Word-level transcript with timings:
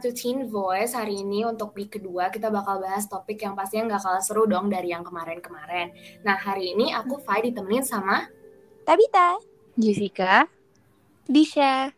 Back 0.00 0.16
to 0.16 0.16
Teen 0.16 0.48
Voice. 0.48 0.96
Hari 0.96 1.12
ini 1.20 1.44
untuk 1.44 1.76
week 1.76 2.00
kedua 2.00 2.32
kita 2.32 2.48
bakal 2.48 2.80
bahas 2.80 3.04
topik 3.04 3.36
yang 3.44 3.52
pastinya 3.52 3.92
nggak 3.92 4.00
kalah 4.00 4.24
seru 4.24 4.48
dong 4.48 4.72
dari 4.72 4.96
yang 4.96 5.04
kemarin-kemarin. 5.04 5.92
Nah 6.24 6.40
hari 6.40 6.72
ini 6.72 6.88
aku 6.96 7.20
Fai 7.20 7.44
ditemenin 7.44 7.84
sama 7.84 8.24
Tabita, 8.88 9.36
Jessica, 9.76 10.48
Disha. 11.28 11.92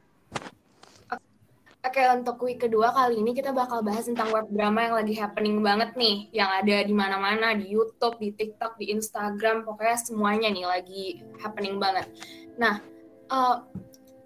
Oke, 1.86 2.02
untuk 2.10 2.42
week 2.42 2.66
kedua 2.66 2.90
kali 2.90 3.22
ini 3.22 3.38
kita 3.38 3.54
bakal 3.54 3.86
bahas 3.86 4.10
tentang 4.10 4.34
web 4.34 4.50
drama 4.50 4.82
yang 4.82 4.98
lagi 4.98 5.14
happening 5.14 5.62
banget 5.62 5.94
nih, 5.94 6.26
yang 6.34 6.50
ada 6.50 6.82
di 6.82 6.90
mana-mana, 6.90 7.54
di 7.54 7.70
YouTube, 7.70 8.18
di 8.18 8.34
TikTok, 8.34 8.82
di 8.82 8.90
Instagram, 8.90 9.62
pokoknya 9.62 9.94
semuanya 10.02 10.50
nih 10.50 10.66
lagi 10.66 11.04
happening 11.38 11.78
banget. 11.78 12.10
Nah, 12.58 12.82
uh, 13.30 13.62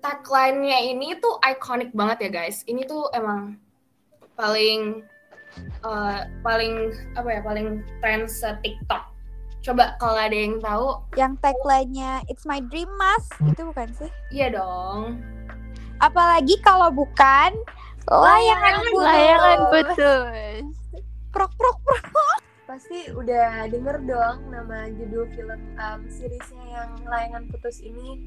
tagline-nya 0.01 0.80
ini 0.97 1.21
tuh 1.21 1.37
iconic 1.45 1.93
banget 1.93 2.24
ya 2.24 2.30
guys. 2.41 2.65
Ini 2.65 2.88
tuh 2.88 3.13
emang 3.13 3.66
paling 4.37 5.03
uh, 5.83 6.29
paling 6.41 6.93
apa 7.17 7.29
ya, 7.29 7.41
paling 7.43 7.67
trend 8.01 8.29
se 8.29 8.53
TikTok. 8.61 9.13
Coba 9.65 9.99
kalau 9.99 10.15
ada 10.15 10.37
yang 10.37 10.63
tahu, 10.63 11.03
Yang 11.19 11.43
tagline-nya 11.43 12.23
It's 12.31 12.47
my 12.47 12.63
dream 12.63 12.87
mas, 12.95 13.27
itu 13.43 13.67
bukan 13.67 13.91
sih? 13.99 14.11
iya 14.30 14.55
dong. 14.55 15.19
Apalagi 15.99 16.61
kalau 16.63 16.93
bukan 16.93 17.51
layangan 18.07 18.85
putus. 18.87 19.02
layangan 19.02 19.59
putus. 19.73 20.57
Prok 21.35 21.53
prok 21.59 21.79
prok. 21.82 22.05
pasti 22.66 23.09
udah 23.15 23.71
denger 23.71 24.03
dong 24.05 24.51
nama 24.51 24.91
judul 24.91 25.30
film 25.38 25.60
um, 25.79 26.03
seriesnya 26.10 26.66
yang 26.66 26.91
layangan 27.07 27.47
putus 27.47 27.79
ini 27.79 28.19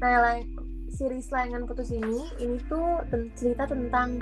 nah 0.00 0.16
lay- 0.24 0.48
series 0.88 1.28
layangan 1.28 1.68
putus 1.68 1.92
ini 1.92 2.24
ini 2.40 2.56
tuh 2.72 3.04
cerita 3.36 3.68
tentang 3.68 4.16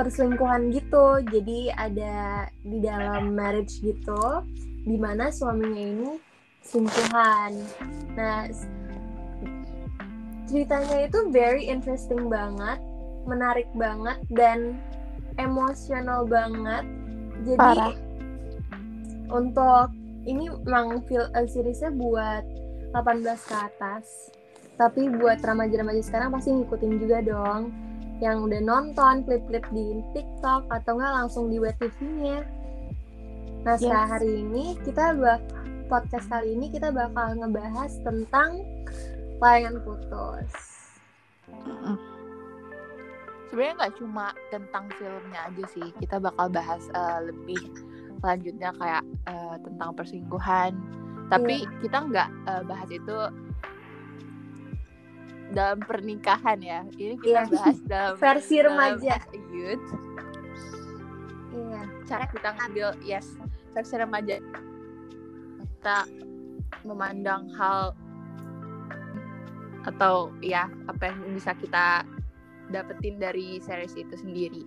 perselingkuhan 0.00 0.72
gitu. 0.72 1.20
Jadi 1.28 1.68
ada 1.76 2.48
di 2.64 2.80
dalam 2.80 3.36
marriage 3.36 3.84
gitu 3.84 4.40
di 4.88 4.96
mana 4.96 5.28
suaminya 5.28 5.84
ini 5.84 6.12
selingkuhan. 6.64 7.52
Nah 8.16 8.48
ceritanya 10.48 11.04
itu 11.04 11.18
very 11.28 11.68
interesting 11.68 12.32
banget 12.32 12.80
menarik 13.28 13.68
banget 13.76 14.16
dan 14.32 14.80
emosional 15.36 16.24
banget. 16.24 16.88
Jadi 17.44 17.60
Parah. 17.60 17.92
untuk 19.28 19.92
ini 20.24 20.48
memang 20.64 21.04
film 21.04 21.28
uh, 21.32 21.44
seriesnya 21.44 21.92
buat 21.92 22.44
18 22.96 23.24
ke 23.48 23.56
atas. 23.56 24.32
Tapi 24.80 25.12
buat 25.12 25.44
remaja-remaja 25.44 26.00
sekarang 26.00 26.32
pasti 26.32 26.56
ngikutin 26.56 26.92
juga 26.96 27.20
dong 27.20 27.89
yang 28.20 28.44
udah 28.44 28.60
nonton 28.60 29.24
klip-klip 29.24 29.64
di 29.72 30.04
TikTok 30.12 30.68
atau 30.68 30.92
enggak 30.96 31.12
langsung 31.24 31.48
di 31.48 31.56
web 31.56 31.74
TV-nya 31.80 32.44
nah 33.60 33.76
Yes. 33.76 33.92
hari 33.92 34.40
ini 34.40 34.76
kita 34.84 35.16
bak 35.20 35.40
podcast 35.92 36.28
kali 36.32 36.56
ini 36.56 36.72
kita 36.72 36.88
bakal 36.88 37.36
ngebahas 37.36 37.92
tentang 38.00 38.64
layangan 39.40 39.80
putus 39.84 40.70
Sebenarnya 43.50 43.74
nggak 43.82 43.94
cuma 43.98 44.30
tentang 44.54 44.86
filmnya 44.94 45.50
aja 45.50 45.64
sih, 45.74 45.90
kita 45.98 46.22
bakal 46.22 46.46
bahas 46.54 46.86
eh, 46.94 47.18
lebih 47.26 47.58
lanjutnya 48.22 48.70
kayak 48.78 49.02
eh, 49.26 49.56
tentang 49.66 49.90
perselingkuhan. 49.98 50.72
Tapi 51.34 51.66
kita 51.82 51.98
nggak 51.98 52.30
eh, 52.46 52.62
bahas 52.62 52.88
itu 52.94 53.16
dalam 55.50 55.82
pernikahan 55.82 56.58
ya. 56.62 56.80
Ini 56.94 57.14
kita 57.18 57.42
Iya. 57.44 57.50
bahas 57.50 57.78
dalam 57.84 58.14
versi 58.16 58.56
dalam 58.62 58.68
remaja 58.74 59.14
youth. 59.50 59.88
iya 61.50 61.82
Cara 62.06 62.24
kita 62.30 62.48
ngambil 62.54 62.88
yes 63.02 63.34
versi 63.74 63.94
remaja. 63.98 64.36
Kita 65.78 65.98
memandang 66.86 67.50
hal 67.54 67.94
atau 69.80 70.28
ya 70.44 70.68
apa 70.86 71.08
yang 71.08 71.34
bisa 71.34 71.56
kita 71.56 72.04
dapetin 72.68 73.16
dari 73.18 73.58
series 73.58 73.96
itu 73.96 74.14
sendiri. 74.14 74.62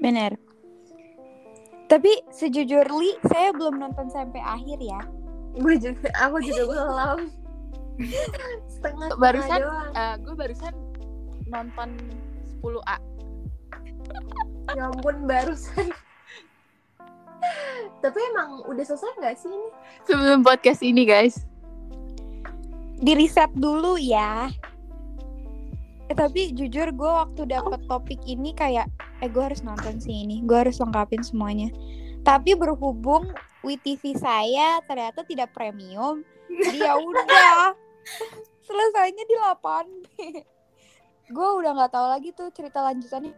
Bener. 0.00 0.34
Tapi 1.86 2.22
sejujurly 2.30 3.18
saya 3.26 3.50
belum 3.52 3.78
nonton 3.78 4.08
sampai 4.08 4.40
akhir 4.40 4.78
ya. 4.80 5.00
gue 5.50 5.74
juga 5.82 6.06
aku 6.14 6.38
juga 6.46 6.62
belum 6.62 7.18
setengah 8.68 9.08
Barusan- 9.16 9.60
doang. 9.62 9.90
Eh, 9.92 10.14
gue 10.22 10.34
barusan 10.34 10.74
nonton 11.48 11.90
10A. 12.60 12.98
ya 14.70 14.86
ampun 14.86 15.26
barusan 15.26 15.90
tapi 18.00 18.18
emang 18.32 18.62
udah 18.68 18.84
selesai 18.84 19.12
nggak 19.18 19.36
sih 19.36 19.50
ini 19.50 19.68
Sebelum 20.06 20.40
podcast 20.40 20.80
ini 20.80 21.02
guys. 21.04 21.42
Di 23.00 23.16
riset 23.16 23.48
dulu 23.56 23.96
ya. 23.96 24.52
Eh, 26.06 26.16
tapi 26.16 26.52
jujur 26.52 26.92
gue 26.92 27.10
waktu 27.10 27.48
dapet 27.48 27.80
topik 27.86 28.20
ini 28.24 28.52
kayak 28.52 28.88
eh 29.20 29.28
gue 29.28 29.40
harus 29.40 29.64
nonton 29.64 30.00
sih 30.00 30.24
ini, 30.24 30.44
gue 30.44 30.56
harus 30.56 30.76
lengkapin 30.80 31.24
semuanya. 31.24 31.72
Tapi 32.20 32.52
berhubung 32.56 33.30
WTV 33.64 34.16
saya 34.16 34.80
ternyata 34.84 35.24
tidak 35.24 35.52
premium, 35.56 36.20
jadi 36.48 36.92
ya 36.92 36.94
udah 37.08 37.72
selesainya 38.60 39.24
di 39.24 39.34
8B. 39.34 40.04
Gue 41.34 41.48
udah 41.62 41.70
nggak 41.74 41.92
tahu 41.94 42.06
lagi 42.10 42.30
tuh 42.34 42.50
cerita 42.50 42.82
lanjutannya. 42.82 43.34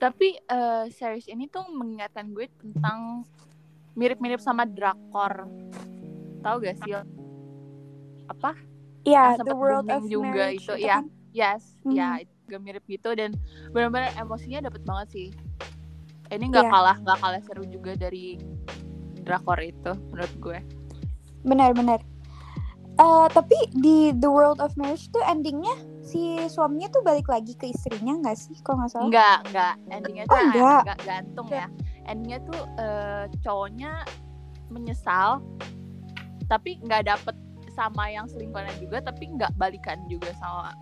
Tapi 0.00 0.28
eh, 0.32 0.84
series 0.88 1.28
ini 1.28 1.44
tuh 1.44 1.68
mengingatkan 1.68 2.32
gue 2.32 2.48
tentang 2.56 3.24
mirip-mirip 3.92 4.40
sama 4.40 4.64
drakor. 4.64 5.44
Tahu 6.40 6.56
gak 6.64 6.76
sih? 6.80 6.92
Apa? 8.24 8.56
Iya, 9.04 9.36
Yang 9.36 9.44
The 9.44 9.56
World 9.56 9.88
of 9.92 10.02
juga 10.08 10.24
Marriage 10.24 10.64
itu, 10.64 10.74
ya. 10.80 10.96
kan. 11.00 11.06
Yes, 11.30 11.62
Mhm. 11.86 11.94
ya 11.94 12.08
itu 12.18 12.32
juga 12.48 12.58
mirip 12.58 12.84
gitu 12.90 13.14
dan 13.14 13.30
benar-benar 13.70 14.10
emosinya 14.18 14.66
dapet 14.66 14.82
banget 14.82 15.08
sih. 15.14 15.28
Ini 16.26 16.44
nggak 16.48 16.66
Iya. 16.66 16.72
kalah 16.72 16.96
nggak 16.98 17.18
kalah 17.22 17.42
seru 17.46 17.64
juga 17.70 17.92
dari 17.94 18.34
drakor 19.30 19.58
itu 19.62 19.92
menurut 20.10 20.34
gue. 20.42 20.58
Benar-benar. 21.46 22.02
Eh, 22.98 23.26
tapi 23.30 23.56
di 23.72 24.10
The 24.12 24.26
World 24.28 24.58
of 24.58 24.74
Marriage 24.74 25.08
tuh 25.08 25.22
endingnya 25.24 25.72
si 26.02 26.42
suaminya 26.50 26.90
tuh 26.90 27.00
balik 27.00 27.30
lagi 27.30 27.54
ke 27.54 27.70
istrinya 27.70 28.18
nggak 28.18 28.36
sih? 28.36 28.58
Kok 28.60 28.74
nggak 28.74 28.90
salah? 28.90 29.06
Enggak, 29.06 29.38
enggak. 29.48 29.74
Endingnya 29.88 30.24
tuh 30.26 30.34
Oh, 30.34 30.42
enggak. 30.42 30.80
enggak 30.82 31.00
gantung 31.06 31.48
ya. 31.48 31.66
Endingnya 32.04 32.38
tuh 32.44 32.60
eh, 32.76 33.24
cowoknya 33.40 33.90
menyesal, 34.68 35.40
tapi 36.44 36.82
nggak 36.82 37.06
dapet 37.06 37.34
sama 37.72 38.10
yang 38.10 38.26
selingkuhannya 38.26 38.74
juga, 38.82 38.98
tapi 39.00 39.30
nggak 39.30 39.54
balikan 39.56 39.96
juga 40.10 40.34
sama 40.36 40.74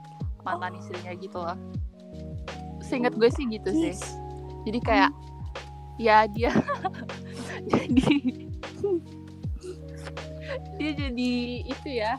mantan 0.42 0.74
Oh. 0.74 0.80
istrinya 0.80 1.12
gitu 1.14 1.38
loh. 1.38 1.58
Seingat 2.80 3.12
gue 3.14 3.28
sih 3.30 3.44
gitu 3.46 3.68
sih. 3.70 3.92
Yes. 3.92 4.02
Jadi 4.64 4.80
kayak 4.80 5.10
ya 5.98 6.26
dia 6.26 6.54
jadi 7.70 8.06
dia 10.76 10.90
jadi 10.94 11.32
itu 11.64 11.88
ya 11.90 12.14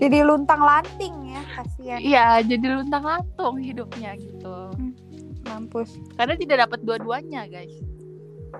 Jadi 0.00 0.24
luntang 0.24 0.64
lanting 0.64 1.12
ya 1.28 1.42
kasihan. 1.54 2.00
iya 2.00 2.26
jadi 2.40 2.66
luntang 2.74 3.04
lantung 3.04 3.60
hidupnya 3.60 4.16
gitu 4.16 4.72
Mampus. 5.44 5.92
karena 6.16 6.34
tidak 6.34 6.68
dapat 6.68 6.80
dua-duanya 6.82 7.44
guys 7.46 7.74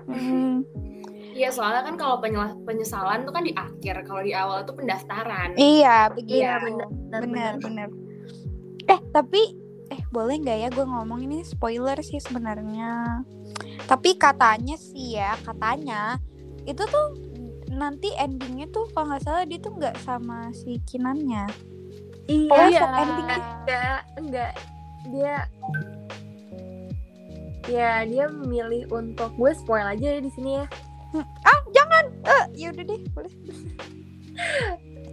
Hmm. 0.07 0.63
Iya, 1.31 1.51
soalnya 1.51 1.83
kan 1.83 1.95
kalau 1.95 2.23
penyesalan 2.63 3.23
tuh 3.23 3.31
kan 3.31 3.43
di 3.43 3.51
akhir, 3.51 4.03
kalau 4.03 4.19
di 4.19 4.31
awal 4.31 4.63
itu 4.63 4.71
pendaftaran. 4.71 5.51
Iya 5.55 6.11
begitu. 6.11 6.39
Iya, 6.39 6.59
benar, 6.59 6.87
benar, 6.87 7.21
benar 7.23 7.53
benar. 7.59 7.87
Eh 8.87 8.99
tapi 9.11 9.41
eh 9.87 10.01
boleh 10.11 10.39
nggak 10.39 10.57
ya 10.57 10.67
gue 10.67 10.83
ngomong 10.83 11.23
ini 11.23 11.43
spoiler 11.43 11.99
sih 11.99 12.19
sebenarnya. 12.19 13.23
Tapi 13.83 14.15
katanya 14.15 14.75
sih 14.75 15.19
ya 15.19 15.35
katanya 15.43 16.19
itu 16.65 16.83
tuh 16.85 17.07
nanti 17.71 18.11
endingnya 18.15 18.67
tuh 18.69 18.85
kalau 18.91 19.09
nggak 19.09 19.23
salah 19.23 19.43
dia 19.43 19.57
tuh 19.57 19.73
nggak 19.75 19.95
sama 20.03 20.51
si 20.51 20.77
kinannya. 20.85 21.47
iya. 22.27 22.47
Pokoknya 22.47 22.69
Iya. 22.71 23.01
endingnya. 23.01 23.39
Enggak 23.39 23.99
enggak. 24.17 24.53
Dia 25.09 25.35
ya 27.69 28.03
dia 28.03 28.25
memilih 28.27 28.89
untuk 28.89 29.31
gue 29.33 29.51
spoil 29.53 29.85
aja 29.85 30.17
ya 30.17 30.21
di 30.21 30.31
sini 30.33 30.59
ya. 30.59 30.65
Ah 31.43 31.59
jangan. 31.71 32.05
Eh 32.23 32.43
ya 32.57 32.67
udah 32.71 32.83
deh 32.83 33.01
boleh. 33.11 33.33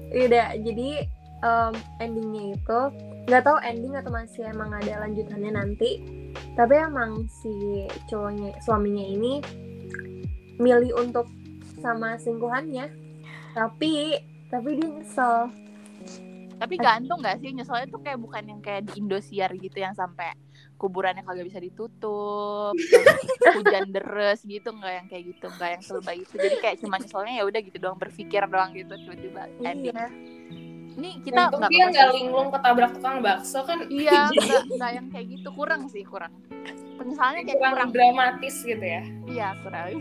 Udah 0.09 0.56
jadi 0.56 1.05
em, 1.45 1.73
endingnya 2.00 2.56
itu 2.56 2.81
nggak 3.29 3.45
tahu 3.45 3.61
ending 3.61 3.93
atau 3.93 4.09
masih 4.09 4.49
emang 4.49 4.73
ada 4.73 5.05
lanjutannya 5.05 5.53
nanti 5.53 6.00
tapi 6.56 6.81
emang 6.81 7.29
si 7.29 7.85
cowoknya 8.09 8.56
suaminya 8.65 9.05
ini 9.05 9.45
milih 10.56 10.97
untuk 10.97 11.29
sama 11.78 12.19
selingkuhannya 12.19 12.90
tapi 13.54 14.19
tapi 14.48 14.69
dia 14.78 14.88
nyesel 14.88 15.50
Tapi 16.58 16.75
gantung 16.75 17.22
gak 17.22 17.38
sih 17.38 17.54
nyeselnya 17.54 17.86
tuh 17.86 18.02
kayak 18.02 18.19
bukan 18.19 18.42
yang 18.42 18.58
kayak 18.58 18.90
di 18.90 18.98
Indosiar 18.98 19.46
gitu 19.54 19.78
yang 19.78 19.94
sampai 19.94 20.34
kuburannya 20.75 21.22
kagak 21.22 21.46
bisa 21.46 21.62
ditutup, 21.62 22.75
hujan 23.58 23.94
deres 23.94 24.42
gitu 24.42 24.75
nggak 24.75 24.92
yang 24.94 25.06
kayak 25.06 25.25
gitu, 25.34 25.46
nggak 25.54 25.70
yang 25.78 25.82
selebay 25.86 26.19
itu. 26.19 26.34
Jadi 26.34 26.56
kayak 26.58 26.76
cuma 26.82 26.98
nyeselnya 26.98 27.34
ya 27.38 27.44
udah 27.46 27.60
gitu 27.62 27.78
doang 27.78 27.98
berpikir 27.98 28.42
doang 28.50 28.75
gitu 28.75 28.90
tiba-tiba 28.90 29.42
ending. 29.62 29.94
iya 29.94 30.06
Ini 30.98 31.10
kita 31.22 31.46
nggak 31.46 31.70
dia 31.70 31.84
nggak 31.94 32.10
linglung 32.19 32.50
ketabrak 32.50 32.90
tukang 32.98 33.22
bakso 33.22 33.62
kan 33.62 33.78
Iya, 33.86 34.26
nggak 34.34 34.62
nggak 34.75 34.90
yang 34.98 35.06
kayak 35.14 35.26
gitu 35.38 35.48
kurang 35.54 35.86
sih 35.86 36.02
kurang. 36.02 36.34
Penyesalannya 36.98 37.42
kayak 37.46 37.58
kurang 37.62 37.75
kurang. 37.75 37.90
dramatis 37.94 38.66
gitu 38.66 38.82
ya. 38.82 39.02
Iya 39.30 39.48
kurang. 39.62 39.94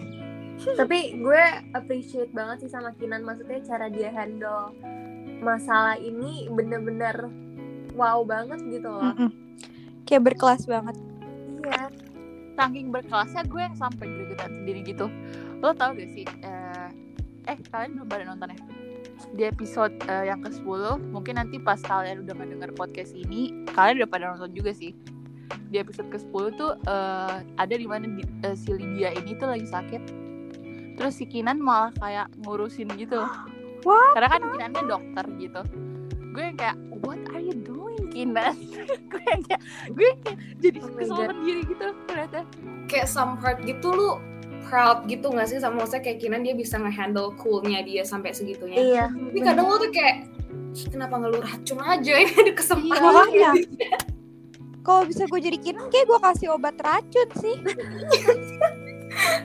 Tapi 0.58 1.18
gue 1.18 1.44
appreciate 1.72 2.32
banget 2.32 2.66
sih 2.66 2.72
sama 2.72 2.92
Kinan 2.96 3.22
maksudnya 3.22 3.62
cara 3.62 3.88
dia 3.88 4.10
handle 4.10 4.74
masalah 5.38 5.96
ini 5.96 6.50
bener-bener 6.50 7.30
wow 7.94 8.22
banget 8.22 8.58
gitu 8.68 8.90
loh 8.90 9.14
Mm-mm. 9.14 9.30
Kayak 10.08 10.34
berkelas 10.34 10.64
banget. 10.66 10.96
iya 11.62 11.92
Saking 12.56 12.90
berkelasnya 12.90 13.44
gue 13.44 13.60
yang 13.60 13.76
sampai 13.76 14.08
gregetan 14.08 14.50
sendiri 14.56 14.80
gitu. 14.82 15.12
Lo 15.60 15.76
tau 15.76 15.92
gak 15.92 16.08
sih? 16.10 16.24
Eh, 16.24 16.88
eh 17.46 17.58
kalian 17.68 18.00
belum 18.00 18.08
pada 18.08 18.24
nonton 18.24 18.56
ya? 18.56 18.60
Di 19.36 19.44
episode 19.46 19.92
eh, 20.08 20.32
yang 20.32 20.40
ke-10 20.40 21.12
Mungkin 21.12 21.36
nanti 21.36 21.60
pas 21.60 21.78
kalian 21.78 22.24
udah 22.24 22.34
ngedenger 22.34 22.72
podcast 22.72 23.12
ini 23.14 23.68
Kalian 23.68 24.00
udah 24.00 24.10
pada 24.10 24.26
nonton 24.32 24.56
juga 24.56 24.72
sih 24.72 24.96
Di 25.68 25.82
episode 25.82 26.08
ke-10 26.08 26.44
tuh 26.56 26.72
eh, 26.88 27.36
Ada 27.60 27.76
di 27.76 27.84
mana 27.84 28.08
di- 28.08 28.24
eh, 28.48 28.56
si 28.56 28.72
Lydia 28.72 29.12
ini 29.12 29.36
tuh 29.36 29.52
lagi 29.52 29.68
sakit 29.68 30.27
Terus 30.98 31.14
si 31.16 31.26
Kinan 31.30 31.62
malah 31.62 31.94
kayak 32.02 32.28
ngurusin 32.44 32.90
gitu 32.98 33.22
What? 33.88 34.18
Karena 34.18 34.28
kan 34.34 34.42
Kinannya 34.52 34.84
dokter 34.90 35.26
gitu 35.38 35.62
Gue 36.34 36.44
yang 36.44 36.58
kayak 36.58 36.78
What 37.06 37.22
are 37.32 37.40
you 37.42 37.54
doing 37.54 38.10
Kinan? 38.10 38.58
gue 39.14 39.22
yang 39.30 39.42
kayak 39.46 39.62
Gue 39.94 40.06
yang 40.10 40.20
kayak 40.26 40.38
jadi 40.58 40.78
Oh 40.82 40.90
kesel 40.98 41.18
sendiri 41.30 41.62
gitu 41.70 41.86
ternyata 42.10 42.40
Kayak 42.90 43.08
some 43.08 43.38
part 43.38 43.62
gitu 43.64 43.94
lu 43.94 44.18
proud 44.68 45.08
gitu 45.08 45.32
gak 45.32 45.48
sih 45.48 45.64
sama 45.64 45.86
maksudnya 45.86 46.04
kayak 46.04 46.20
Kinan 46.20 46.42
dia 46.44 46.52
bisa 46.52 46.76
nge-handle 46.76 47.32
coolnya 47.40 47.80
dia 47.88 48.04
sampai 48.04 48.36
segitunya. 48.36 48.76
iya 48.76 49.06
Tapi 49.08 49.40
kadang 49.40 49.70
lu 49.72 49.80
tuh 49.80 49.92
kayak 49.96 50.28
"Ih, 50.76 50.86
kenapa 50.92 51.14
nggak 51.18 51.32
lu 51.32 51.40
racun 51.40 51.80
aja 51.82 52.14
ini 52.20 52.34
ada 52.36 52.54
kesempatan 52.54 53.02
Makanya. 53.02 53.52
Kalau 54.84 55.04
bisa 55.04 55.24
gue 55.28 55.40
jadi 55.40 55.58
kinan 55.60 55.88
kayak 55.92 56.06
gue 56.08 56.20
kasih 56.20 56.48
obat 56.56 56.76
racun 56.80 57.28
sih. 57.40 57.56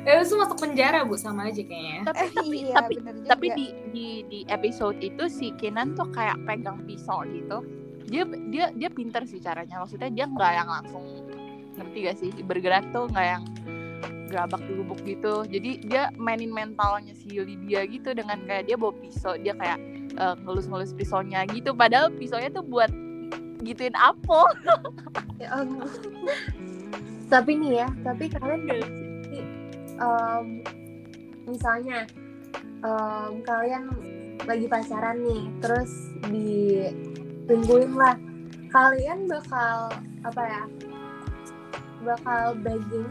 ya 0.02 0.20
lu 0.20 0.34
masuk 0.36 0.58
penjara 0.58 1.02
bu 1.02 1.14
sama 1.14 1.48
aja 1.48 1.62
kayaknya. 1.62 2.00
Tapi 2.04 2.20
Eh, 2.20 2.30
tapi 2.32 2.56
iya, 2.58 2.74
tapi 2.74 2.94
bener 2.98 3.14
juga. 3.18 3.28
tapi 3.30 3.46
di 3.54 3.66
di 3.90 4.06
di 4.26 4.40
episode 4.46 4.98
itu 4.98 5.24
si 5.26 5.50
Kenan 5.56 5.94
tuh 5.94 6.08
kayak 6.10 6.38
pegang 6.44 6.82
pisau 6.84 7.22
gitu. 7.24 7.62
Dia 8.06 8.22
dia 8.50 8.66
dia 8.72 8.88
pinter 8.88 9.22
sih 9.24 9.38
caranya. 9.38 9.80
Maksudnya 9.80 10.08
dia 10.08 10.24
nggak 10.26 10.52
yang 10.52 10.68
langsung 10.68 11.04
ngerti 11.72 11.98
gak 12.04 12.16
sih? 12.18 12.30
Bergerak 12.42 12.84
tuh 12.92 13.08
nggak 13.08 13.26
yang 13.26 13.42
gerabak 14.28 14.60
gerubuk 14.64 15.00
gitu. 15.02 15.44
Jadi 15.44 15.84
dia 15.84 16.08
mainin 16.16 16.48
mentalnya 16.48 17.12
si 17.12 17.28
Lydia 17.32 17.84
gitu 17.84 18.12
dengan 18.12 18.40
kayak 18.44 18.66
dia 18.66 18.76
bawa 18.76 18.92
pisau 18.96 19.36
dia 19.36 19.52
kayak 19.52 19.80
eh, 20.12 20.34
ngelus-ngelus 20.40 20.92
pisaunya 20.92 21.44
gitu. 21.48 21.72
Padahal 21.72 22.12
pisaunya 22.12 22.48
tuh 22.48 22.64
buat 22.64 22.92
gituin 23.60 23.94
apel. 23.94 24.44
Ya 25.42 25.58
ampun. 25.58 25.90
tapi 27.26 27.58
nih 27.58 27.82
ya 27.82 27.88
tapi 28.06 28.30
kalian 28.30 28.62
em, 30.02 30.46
misalnya 31.46 32.04
em, 32.82 33.32
kalian 33.46 33.84
lagi 34.42 34.66
pacaran 34.66 35.22
nih 35.22 35.42
terus 35.62 35.90
ditungguin 36.26 37.94
lah 37.94 38.18
kalian 38.74 39.30
bakal 39.30 39.94
apa 40.26 40.42
ya 40.42 40.64
bakal 42.02 42.58
begging 42.58 43.10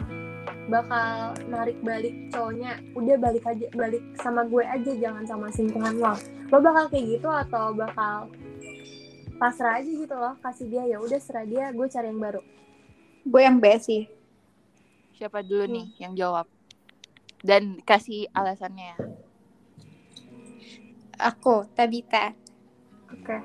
bakal 0.68 1.36
narik 1.52 1.80
balik 1.84 2.14
cowoknya. 2.32 2.80
Udah 2.96 3.16
balik 3.20 3.44
aja 3.48 3.68
balik 3.76 4.04
sama 4.20 4.48
gue 4.48 4.64
aja 4.64 4.92
jangan 4.96 5.24
sama 5.28 5.48
selingkuhan 5.52 6.00
lo. 6.00 6.16
Lo 6.48 6.58
bakal 6.64 6.88
kayak 6.92 7.20
gitu 7.20 7.28
atau 7.28 7.76
bakal 7.76 8.32
pasrah 9.36 9.82
aja 9.82 9.90
gitu 9.90 10.16
loh 10.16 10.38
kasih 10.40 10.70
dia 10.70 10.84
ya 10.86 10.98
udah 11.02 11.18
serah 11.18 11.44
dia 11.44 11.74
gue 11.74 11.88
cari 11.90 12.08
yang 12.14 12.22
baru. 12.22 12.42
Gue 13.26 13.42
yang 13.42 13.58
B 13.60 13.66
sih. 13.82 14.04
siapa 15.22 15.46
dulu 15.46 15.70
nih 15.70 15.86
yang 16.02 16.18
jawab 16.18 16.50
dan 17.42 17.82
kasih 17.82 18.30
alasannya 18.32 18.94
ya 18.94 18.98
Aku, 21.22 21.70
Tabita. 21.78 22.34
oke 23.14 23.38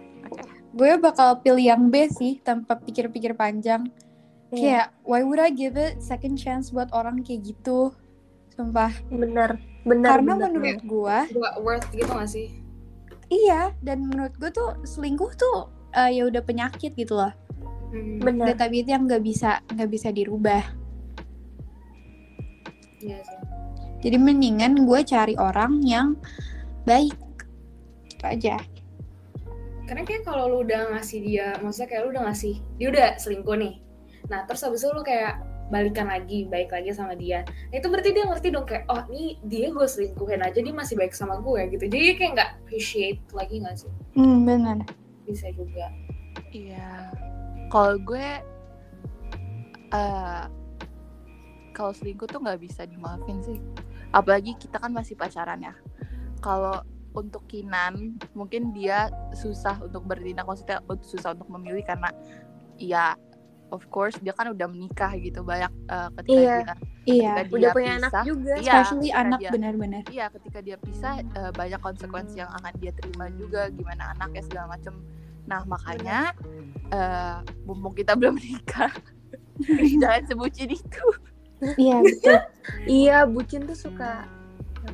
Gue 0.73 0.97
bakal 0.97 1.41
pilih 1.41 1.73
yang 1.73 1.89
B 1.89 2.09
sih 2.09 2.37
tanpa 2.41 2.77
pikir-pikir 2.77 3.33
panjang. 3.33 3.89
Iya, 4.49 4.89
Kayak 4.89 4.89
why 5.05 5.21
would 5.21 5.37
I 5.37 5.49
give 5.49 5.77
it 5.77 6.01
second 6.01 6.37
chance 6.37 6.69
buat 6.69 6.93
orang 6.93 7.21
kayak 7.21 7.45
gitu? 7.45 7.93
Sumpah. 8.53 8.93
bener 9.09 9.61
bener 9.85 10.09
Karena 10.09 10.33
bener. 10.37 10.49
menurut 10.53 10.81
gue, 10.83 11.19
gak 11.37 11.57
worth 11.61 11.89
gitu 11.93 12.09
gak 12.09 12.29
sih 12.29 12.49
iya. 13.29 13.73
Dan 13.81 14.09
menurut 14.09 14.33
gue 14.37 14.49
tuh 14.49 14.81
selingkuh 14.85 15.33
tuh 15.37 15.69
eh, 15.93 16.17
ya 16.17 16.25
udah 16.25 16.41
penyakit 16.41 16.93
gitu 16.93 17.13
loh. 17.13 17.33
Hmm, 17.89 18.21
bener 18.21 18.53
Dan 18.53 18.57
tapi 18.57 18.81
itu 18.81 18.93
yang 18.93 19.05
nggak 19.05 19.21
bisa 19.21 19.61
nggak 19.69 19.91
bisa 19.93 20.09
dirubah. 20.09 20.65
iya 22.99 23.21
sih 23.21 23.37
Jadi 24.01 24.17
mendingan 24.17 24.85
gue 24.85 25.01
cari 25.03 25.35
orang 25.37 25.81
yang 25.83 26.17
baik. 26.85 27.17
Gitu 28.07 28.25
aja. 28.25 28.57
karena 29.87 30.03
kayak 30.03 30.27
kalau 30.27 30.51
lu 30.51 30.59
udah 30.67 30.99
ngasih 30.99 31.23
dia 31.23 31.55
maksudnya 31.63 31.87
kayak 31.87 32.03
lu 32.03 32.11
udah 32.11 32.27
ngasih 32.27 32.59
dia 32.75 32.87
udah 32.91 33.09
selingkuh 33.23 33.55
nih 33.55 33.79
nah 34.27 34.43
terus 34.43 34.67
habis 34.67 34.83
itu 34.83 34.91
lu 34.91 35.07
kayak 35.07 35.39
balikan 35.71 36.11
lagi 36.11 36.43
baik 36.51 36.75
lagi 36.75 36.91
sama 36.91 37.15
dia 37.15 37.47
nah, 37.71 37.79
itu 37.79 37.87
berarti 37.87 38.11
dia 38.11 38.27
ngerti 38.27 38.51
dong 38.51 38.67
kayak 38.67 38.83
oh 38.91 39.07
ini 39.15 39.39
dia 39.47 39.71
gue 39.71 39.87
selingkuhin 39.87 40.43
aja 40.43 40.59
dia 40.59 40.75
masih 40.75 40.99
baik 40.99 41.15
sama 41.15 41.38
gue 41.38 41.71
gitu 41.71 41.87
jadi 41.87 42.03
dia 42.03 42.15
kayak 42.19 42.33
nggak 42.35 42.50
appreciate 42.67 43.23
lagi 43.31 43.62
nggak 43.62 43.76
sih 43.79 43.91
Hmm, 44.19 44.43
benar. 44.43 44.83
bisa 45.23 45.47
juga 45.55 45.87
Iya. 46.50 47.15
Kalau 47.71 47.95
gue 48.03 48.29
eh 49.95 50.43
kalau 51.71 51.93
selingkuh 51.95 52.26
tuh 52.26 52.43
nggak 52.43 52.59
bisa 52.59 52.83
dimaafin 52.91 53.38
sih. 53.38 53.59
Apalagi 54.11 54.55
kita 54.55 54.77
kan 54.77 54.91
masih 54.91 55.15
pacaran 55.15 55.61
ya. 55.61 55.75
Kalau 56.39 56.83
untuk 57.13 57.49
Kinan 57.49 58.21
mungkin 58.33 58.71
dia 58.71 59.09
susah 59.33 59.81
untuk 59.81 60.05
bertindak 60.05 60.45
maksudnya 60.45 60.79
susah 61.01 61.33
untuk 61.33 61.49
memilih 61.49 61.81
karena 61.81 62.13
ya 62.77 63.17
of 63.73 63.81
course 63.89 64.21
dia 64.21 64.31
kan 64.31 64.53
udah 64.53 64.69
menikah 64.69 65.17
gitu 65.17 65.41
banyak 65.41 65.73
eh, 65.89 66.09
ketika 66.21 66.37
Iya. 66.37 66.57
dia 66.61 66.77
Iya. 67.07 67.33
ketika 67.33 67.49
udah 67.49 67.57
dia 67.59 67.71
punya 67.73 67.93
anak 67.95 68.11
pisah, 68.13 68.23
juga 68.23 68.53
Iya, 68.53 68.61
Especially 68.61 69.01
ketika 69.01 69.21
anak 69.23 69.39
dia- 69.41 69.53
benar-benar. 69.55 70.03
Iya, 70.07 70.27
ketika 70.29 70.59
dia 70.61 70.77
pisah 70.77 71.13
eh, 71.19 71.53
banyak 71.53 71.81
konsekuensi 71.81 72.37
yang 72.37 72.51
akan 72.53 72.73
dia 72.77 72.93
terima 72.93 73.27
juga 73.33 73.61
gimana 73.71 74.13
anaknya 74.13 74.43
segala 74.45 74.67
macem. 74.71 74.95
Nah 75.47 75.61
makanya 75.65 76.19
eh 76.87 77.37
mumpung 77.65 77.95
kita 77.95 78.13
belum 78.13 78.37
menikah, 78.37 78.93
jangan 80.03 80.23
sebutin 80.27 80.71
itu. 80.71 81.07
Iya 81.77 81.97
betul. 82.01 82.39
iya 82.85 83.17
bucin 83.25 83.65
tuh 83.65 83.79
suka 83.79 84.29
ya. 84.85 84.91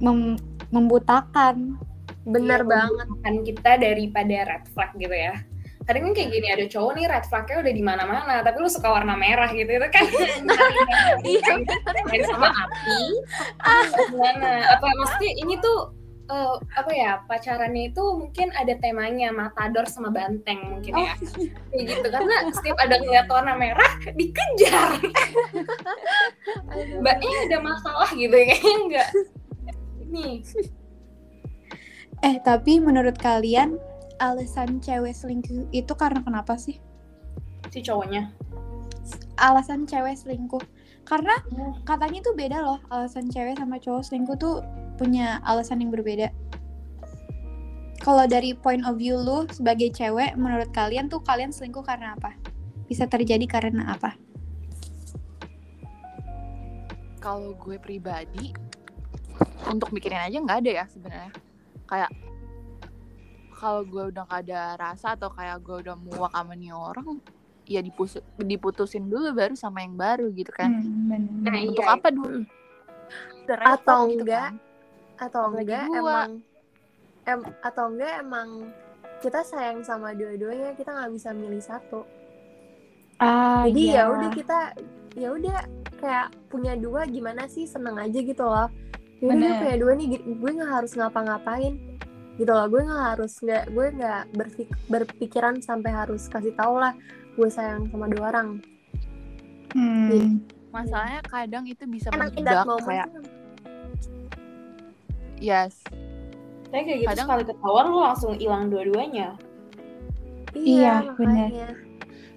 Mem- 0.00 0.40
membutakan. 0.68 1.76
bener 2.20 2.62
Iya, 2.62 2.68
banget 2.68 3.08
kan 3.24 3.34
kita 3.40 3.70
daripada 3.80 4.36
red 4.44 4.64
flag 4.70 4.92
gitu 4.94 5.10
ya 5.10 5.40
kadang 5.88 6.06
kan 6.06 6.12
kayak 6.12 6.30
gini 6.30 6.46
ada 6.52 6.64
cowok 6.68 6.92
nih 6.94 7.06
red 7.08 7.24
flagnya 7.26 7.56
udah 7.58 7.72
di 7.72 7.82
mana-mana 7.82 8.34
tapi 8.44 8.60
lu 8.60 8.68
suka 8.68 8.92
warna 8.92 9.16
merah 9.16 9.48
gitu 9.50 9.66
itu 9.66 9.88
kan 9.88 10.04
Iya, 11.26 11.64
main 12.06 12.22
sama 12.28 12.52
api 12.52 13.00
gimana 14.12 14.50
apa 14.68 14.86
maksudnya 14.86 15.32
ini 15.34 15.54
tuh 15.58 15.90
eh, 16.30 16.54
apa 16.78 16.92
ya 16.94 17.12
pacarannya 17.26 17.90
itu 17.90 18.02
mungkin 18.14 18.54
ada 18.54 18.74
temanya 18.78 19.34
matador 19.34 19.84
sama 19.90 20.14
banteng 20.14 20.62
mungkin 20.70 20.94
ya. 20.94 21.12
Kayak 21.74 21.84
gitu 21.90 22.06
karena 22.06 22.36
setiap 22.54 22.78
ada 22.78 22.94
ngeliat 23.02 23.26
warna 23.26 23.54
merah 23.58 23.92
dikejar. 24.14 25.02
Mbaknya 27.02 27.36
ada 27.50 27.58
masalah 27.58 28.10
gitu 28.14 28.34
ya 28.34 28.46
kayaknya 28.54 28.76
enggak 28.78 29.08
ini. 30.10 30.28
Eh 32.20 32.36
tapi 32.42 32.78
menurut 32.78 33.16
kalian 33.16 33.78
alasan 34.20 34.82
cewek 34.84 35.16
selingkuh 35.16 35.70
itu 35.72 35.92
karena 35.96 36.20
kenapa 36.20 36.54
sih? 36.60 36.76
si 37.70 37.80
cowoknya. 37.80 38.28
Alasan 39.38 39.86
cewek 39.86 40.18
selingkuh. 40.18 40.60
Karena 41.06 41.32
katanya 41.86 42.20
tuh 42.22 42.34
beda 42.36 42.58
loh 42.60 42.78
alasan 42.92 43.30
cewek 43.30 43.56
sama 43.56 43.80
cowok 43.80 44.02
selingkuh 44.04 44.36
tuh 44.36 44.62
punya 45.00 45.40
alasan 45.48 45.80
yang 45.80 45.88
berbeda. 45.88 46.28
Kalau 48.04 48.28
dari 48.28 48.52
point 48.52 48.84
of 48.84 49.00
view 49.00 49.16
lu 49.16 49.48
sebagai 49.48 49.88
cewek, 49.92 50.36
menurut 50.36 50.68
kalian 50.76 51.08
tuh 51.08 51.24
kalian 51.24 51.52
selingkuh 51.52 51.84
karena 51.84 52.12
apa? 52.16 52.36
Bisa 52.84 53.08
terjadi 53.08 53.48
karena 53.48 53.96
apa? 53.96 54.12
Kalau 57.20 57.56
gue 57.56 57.76
pribadi 57.80 58.52
untuk 59.68 59.92
mikirin 59.92 60.20
aja 60.20 60.36
nggak 60.40 60.58
ada 60.64 60.70
ya 60.72 60.84
sebenarnya. 60.88 61.32
Kayak 61.88 62.12
kalau 63.60 63.84
gue 63.84 64.08
udah 64.08 64.24
gak 64.24 64.48
ada 64.48 64.72
rasa 64.80 65.12
atau 65.12 65.28
kayak 65.28 65.60
gue 65.60 65.84
udah 65.84 65.92
muak 65.92 66.32
sama 66.32 66.56
nih 66.56 66.72
orang 66.72 67.20
ya 67.68 67.84
dipus- 67.84 68.24
diputusin 68.40 69.04
dulu 69.04 69.36
baru 69.36 69.52
sama 69.52 69.84
yang 69.84 70.00
baru 70.00 70.32
gitu 70.32 70.48
kan 70.48 70.80
Hmm, 70.80 71.12
bener. 71.12 71.44
Nah, 71.44 71.60
untuk 71.68 71.84
iya. 71.84 71.94
apa 72.00 72.08
dulu 72.08 72.40
Atau 73.60 74.00
gitu 74.08 74.24
enggak, 74.24 74.56
kan. 74.56 74.69
Atau 75.20 75.42
Apalagi 75.46 75.68
enggak 75.68 75.84
gua. 75.86 75.98
emang 76.00 76.30
em, 77.22 77.40
atau 77.60 77.84
enggak 77.86 78.12
emang 78.18 78.48
kita 79.20 79.40
sayang 79.42 79.80
sama 79.80 80.10
dua-duanya 80.10 80.72
kita 80.72 80.90
nggak 80.90 81.12
bisa 81.12 81.30
milih 81.30 81.60
satu 81.60 82.08
Ah, 83.16 83.68
jadi 83.68 83.80
iya. 83.86 84.00
ya 84.00 84.04
udah 84.08 84.30
kita 84.32 84.58
ya 85.12 85.28
udah 85.30 85.58
kayak 85.94 86.28
punya 86.48 86.72
dua 86.74 87.04
gimana 87.04 87.44
sih 87.44 87.64
seneng 87.64 87.94
aja 87.94 88.16
gitu 88.16 88.40
loh 88.40 88.72
ya 89.20 89.28
udah 89.28 89.36
Bener. 89.36 89.44
gue 89.46 89.60
punya 89.60 89.76
dua 89.76 89.92
nih 89.94 90.06
gue 90.16 90.50
nggak 90.50 90.72
harus 90.72 90.92
ngapa-ngapain 90.94 91.74
gitu 92.34 92.48
loh 92.48 92.64
gue 92.66 92.80
nggak 92.80 93.04
harus 93.12 93.32
nggak 93.38 93.64
gue 93.68 93.86
nggak 93.92 94.22
berpik- 94.32 94.76
berpikiran 94.86 95.60
sampai 95.60 95.92
harus 95.92 96.24
kasih 96.24 96.56
tau 96.56 96.80
lah 96.80 96.96
gue 97.30 97.48
sayang 97.48 97.84
sama 97.86 98.08
dua 98.08 98.32
orang 98.32 98.48
Hmm. 99.70 100.42
masalahnya 100.70 101.22
kadang 101.22 101.62
itu 101.62 101.84
bisa 101.86 102.10
moment 102.10 102.34
kayak 102.80 103.06
yes. 105.40 105.80
Tapi 106.68 106.82
kayak 106.84 106.98
gitu 107.02 107.08
Kadang- 107.10 107.26
sekali 107.26 107.44
ketahuan 107.44 107.86
lu 107.88 107.98
langsung 107.98 108.32
hilang 108.36 108.70
dua-duanya. 108.70 109.34
Iya, 110.50 110.62
iya 110.62 110.94
makanya. 111.06 111.68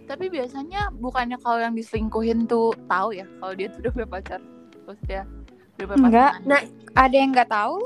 tapi 0.03 0.29
biasanya 0.29 0.93
bukannya 0.93 1.38
kalau 1.38 1.57
yang 1.57 1.74
diselingkuhin 1.74 2.45
tuh 2.45 2.69
tahu 2.86 3.10
ya 3.12 3.25
kalau 3.39 3.53
dia 3.53 3.67
tuh 3.69 3.79
udah 3.81 3.91
punya 3.91 4.10
pacar? 4.10 4.39
Maksudnya 4.83 5.24
udah 5.75 5.86
punya 5.88 5.98
Enggak. 6.05 6.31
Nah, 6.43 6.62
Ada 6.93 7.15
yang 7.15 7.29
nggak 7.31 7.50
tahu? 7.50 7.77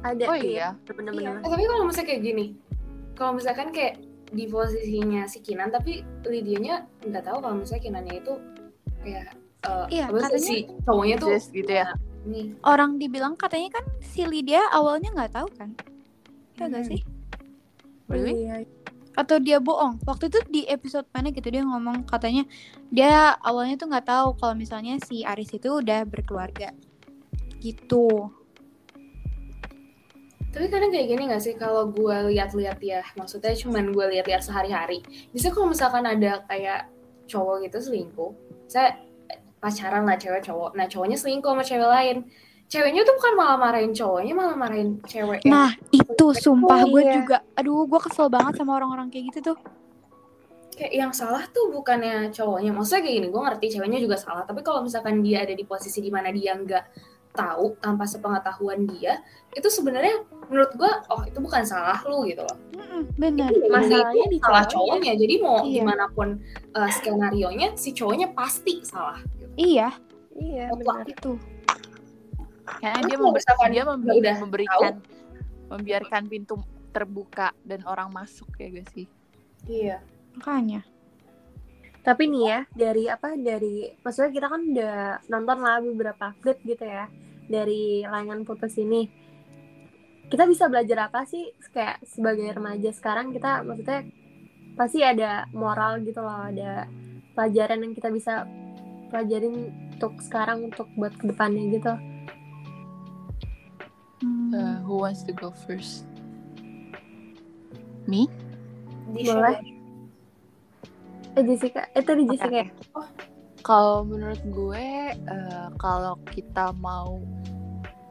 ada 0.00 0.22
oh 0.30 0.38
iya. 0.38 0.78
bener-bener. 0.86 1.42
Eh, 1.42 1.50
tapi 1.50 1.64
kalau 1.66 1.82
misalnya 1.82 2.06
kayak 2.06 2.22
gini, 2.22 2.46
kalau 3.14 3.32
misalkan 3.34 3.74
kayak 3.74 3.98
di 4.26 4.44
posisinya 4.46 5.26
si 5.26 5.38
Kinan, 5.40 5.70
tapi 5.70 6.06
Lydianya 6.22 6.86
nggak 7.02 7.24
tahu 7.24 7.42
kalau 7.42 7.58
misalnya 7.58 7.82
Kinannya 7.82 8.14
itu 8.22 8.32
kayak 9.02 9.34
eh, 9.66 9.86
Iya, 9.90 10.04
katanya- 10.06 10.38
si 10.38 10.56
cowoknya 10.82 11.16
tuh 11.16 11.34
gitu 11.50 11.72
ya 11.72 11.90
nih 12.26 12.46
Orang 12.66 12.98
dibilang 12.98 13.38
katanya 13.38 13.78
kan 13.80 13.84
si 14.02 14.26
Lydia 14.26 14.60
awalnya 14.74 15.14
nggak 15.14 15.32
tahu 15.32 15.48
kan? 15.54 15.70
Ya 16.58 16.66
nggak 16.68 16.84
Hmm. 16.84 16.90
sih? 16.90 17.00
Really? 18.10 18.34
Iya. 18.46 18.56
Atau 19.16 19.40
dia 19.40 19.56
bohong? 19.58 20.02
Waktu 20.04 20.28
itu 20.28 20.38
di 20.52 20.62
episode 20.68 21.08
mana 21.14 21.32
gitu 21.32 21.48
dia 21.48 21.64
ngomong 21.64 22.04
katanya 22.04 22.44
dia 22.92 23.32
awalnya 23.40 23.80
tuh 23.80 23.88
nggak 23.88 24.06
tahu 24.06 24.36
kalau 24.36 24.52
misalnya 24.52 25.00
si 25.00 25.24
Aris 25.24 25.56
itu 25.56 25.80
udah 25.80 26.04
berkeluarga. 26.04 26.76
Gitu. 27.62 28.06
Tapi 30.56 30.72
kadang 30.72 30.88
kayak 30.88 31.12
gini 31.12 31.28
gak 31.28 31.44
sih 31.44 31.52
kalau 31.52 31.92
gue 31.92 32.32
lihat-lihat 32.32 32.80
ya, 32.80 33.04
maksudnya 33.12 33.52
cuman 33.52 33.92
gue 33.92 34.04
lihat-lihat 34.16 34.40
sehari-hari. 34.40 35.04
Bisa 35.28 35.52
kalau 35.52 35.68
misalkan 35.68 36.08
ada 36.08 36.48
kayak 36.48 36.88
cowok 37.28 37.68
gitu 37.68 37.76
selingkuh, 37.76 38.32
saya 38.64 38.96
pacaran 39.56 40.04
lah 40.04 40.16
cewek 40.16 40.44
cowok, 40.44 40.76
nah 40.76 40.86
cowoknya 40.86 41.16
selingkuh 41.16 41.50
sama 41.50 41.64
cewek 41.64 41.88
lain. 41.88 42.16
Ceweknya 42.66 43.06
tuh 43.06 43.14
bukan 43.14 43.32
malah 43.38 43.56
marahin 43.62 43.94
cowoknya, 43.94 44.34
malah 44.34 44.58
marahin 44.58 44.98
cewek 45.06 45.46
Nah 45.46 45.70
itu 45.94 46.26
sumpah 46.34 46.82
Oh, 46.82 46.90
gue 46.90 47.02
iya. 47.06 47.14
juga. 47.22 47.36
Aduh 47.54 47.86
gue 47.86 48.00
kesel 48.02 48.26
banget 48.26 48.58
sama 48.58 48.74
orang-orang 48.74 49.06
kayak 49.06 49.30
gitu 49.30 49.54
tuh. 49.54 49.58
kayak 50.76 50.92
yang 50.92 51.08
salah 51.08 51.40
tuh 51.48 51.72
bukannya 51.72 52.28
cowoknya. 52.36 52.68
Maksudnya 52.68 53.00
kayak 53.00 53.16
gini, 53.16 53.28
gue 53.32 53.42
ngerti 53.48 53.66
ceweknya 53.72 53.96
juga 53.96 54.16
salah, 54.20 54.44
tapi 54.44 54.60
kalau 54.60 54.84
misalkan 54.84 55.24
dia 55.24 55.40
ada 55.48 55.56
di 55.56 55.64
posisi 55.64 56.04
di 56.04 56.12
mana 56.12 56.28
dia 56.28 56.52
nggak 56.52 56.84
tahu 57.32 57.80
tanpa 57.80 58.04
sepengetahuan 58.04 58.84
dia, 58.84 59.24
itu 59.56 59.68
sebenarnya 59.72 60.20
menurut 60.52 60.72
gue, 60.76 60.92
oh 61.08 61.24
itu 61.24 61.38
bukan 61.40 61.64
salah 61.64 62.04
lu 62.04 62.28
gitu 62.28 62.44
loh. 62.44 62.56
Mm-mm, 62.76 63.08
bener. 63.16 63.48
Itu 63.56 63.72
itu 63.72 64.36
salah 64.44 64.68
cowoknya. 64.68 65.16
jadi 65.16 65.34
mau 65.40 65.64
Iya. 65.64 65.80
gimana 65.80 66.12
pun 66.12 66.44
uh, 66.76 66.90
skenario 66.92 67.48
nya 67.56 67.72
si 67.72 67.96
cowoknya 67.96 68.36
pasti 68.36 68.84
salah. 68.84 69.16
Iya 69.56 69.88
iya 70.36 70.68
bener 70.70 71.06
itu. 71.06 71.32
karena 72.78 72.98
Terus 72.98 73.08
dia, 73.08 73.18
member- 73.18 73.70
dia 73.70 73.84
membi- 73.84 74.16
udah 74.16 74.34
memberikan 74.38 74.92
membiarkan 75.66 76.22
pintu 76.26 76.54
terbuka 76.90 77.54
dan 77.62 77.80
orang 77.82 78.10
masuk 78.10 78.48
ya 78.54 78.68
gak 78.70 78.88
sih 78.90 79.06
Iya. 79.64 79.98
Makanya. 80.34 80.82
tapi 82.00 82.26
nih 82.26 82.44
ya 82.44 82.60
dari 82.70 83.04
apa 83.06 83.34
dari 83.34 83.90
maksudnya 83.98 84.30
kita 84.30 84.46
kan 84.46 84.62
udah 84.62 84.94
nonton 85.26 85.58
lah 85.58 85.80
beberapa 85.80 86.38
klip 86.38 86.62
gitu 86.62 86.82
ya 86.82 87.10
dari 87.44 88.02
layangan 88.02 88.42
putus 88.42 88.76
ini 88.76 89.10
kita 90.26 90.42
bisa 90.44 90.66
belajar 90.66 91.06
apa 91.06 91.22
sih 91.22 91.50
kayak 91.68 92.02
sebagai 92.02 92.46
remaja 92.52 92.90
sekarang 92.90 93.30
kita 93.30 93.62
maksudnya 93.62 94.06
pasti 94.74 95.02
ada 95.02 95.50
moral 95.50 95.98
gitu 96.00 96.18
loh 96.18 96.46
ada 96.46 96.86
pelajaran 97.32 97.80
yang 97.80 97.90
kita 97.90 98.06
bisa 98.08 98.46
pelajarin 99.08 99.70
untuk 99.96 100.12
sekarang 100.20 100.68
untuk 100.68 100.88
buat 100.96 101.14
ke 101.16 101.24
depannya 101.26 101.64
gitu 101.72 101.94
Hmm. 104.16 104.48
Uh, 104.48 104.80
who 104.80 104.96
wants 104.96 105.20
to 105.22 105.32
go 105.36 105.52
first 105.68 106.08
me 108.06 108.32
Di 109.06 109.22
Boleh. 109.22 109.60
eh 111.36 111.44
Jessica 111.44 111.84
eh 111.92 112.00
tadi 112.00 112.24
Jessica 112.24 112.64
ya? 112.64 112.68
oke. 112.96 113.12
Kalau 113.60 114.06
menurut 114.06 114.38
gue, 114.46 114.86
eh, 115.10 115.68
kalau 115.76 116.14
kita 116.30 116.70
mau 116.78 117.18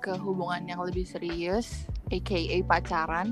ke 0.04 0.12
hubungan 0.20 0.68
yang 0.68 0.84
lebih 0.84 1.08
serius, 1.08 1.88
aka 2.12 2.60
pacaran, 2.68 3.32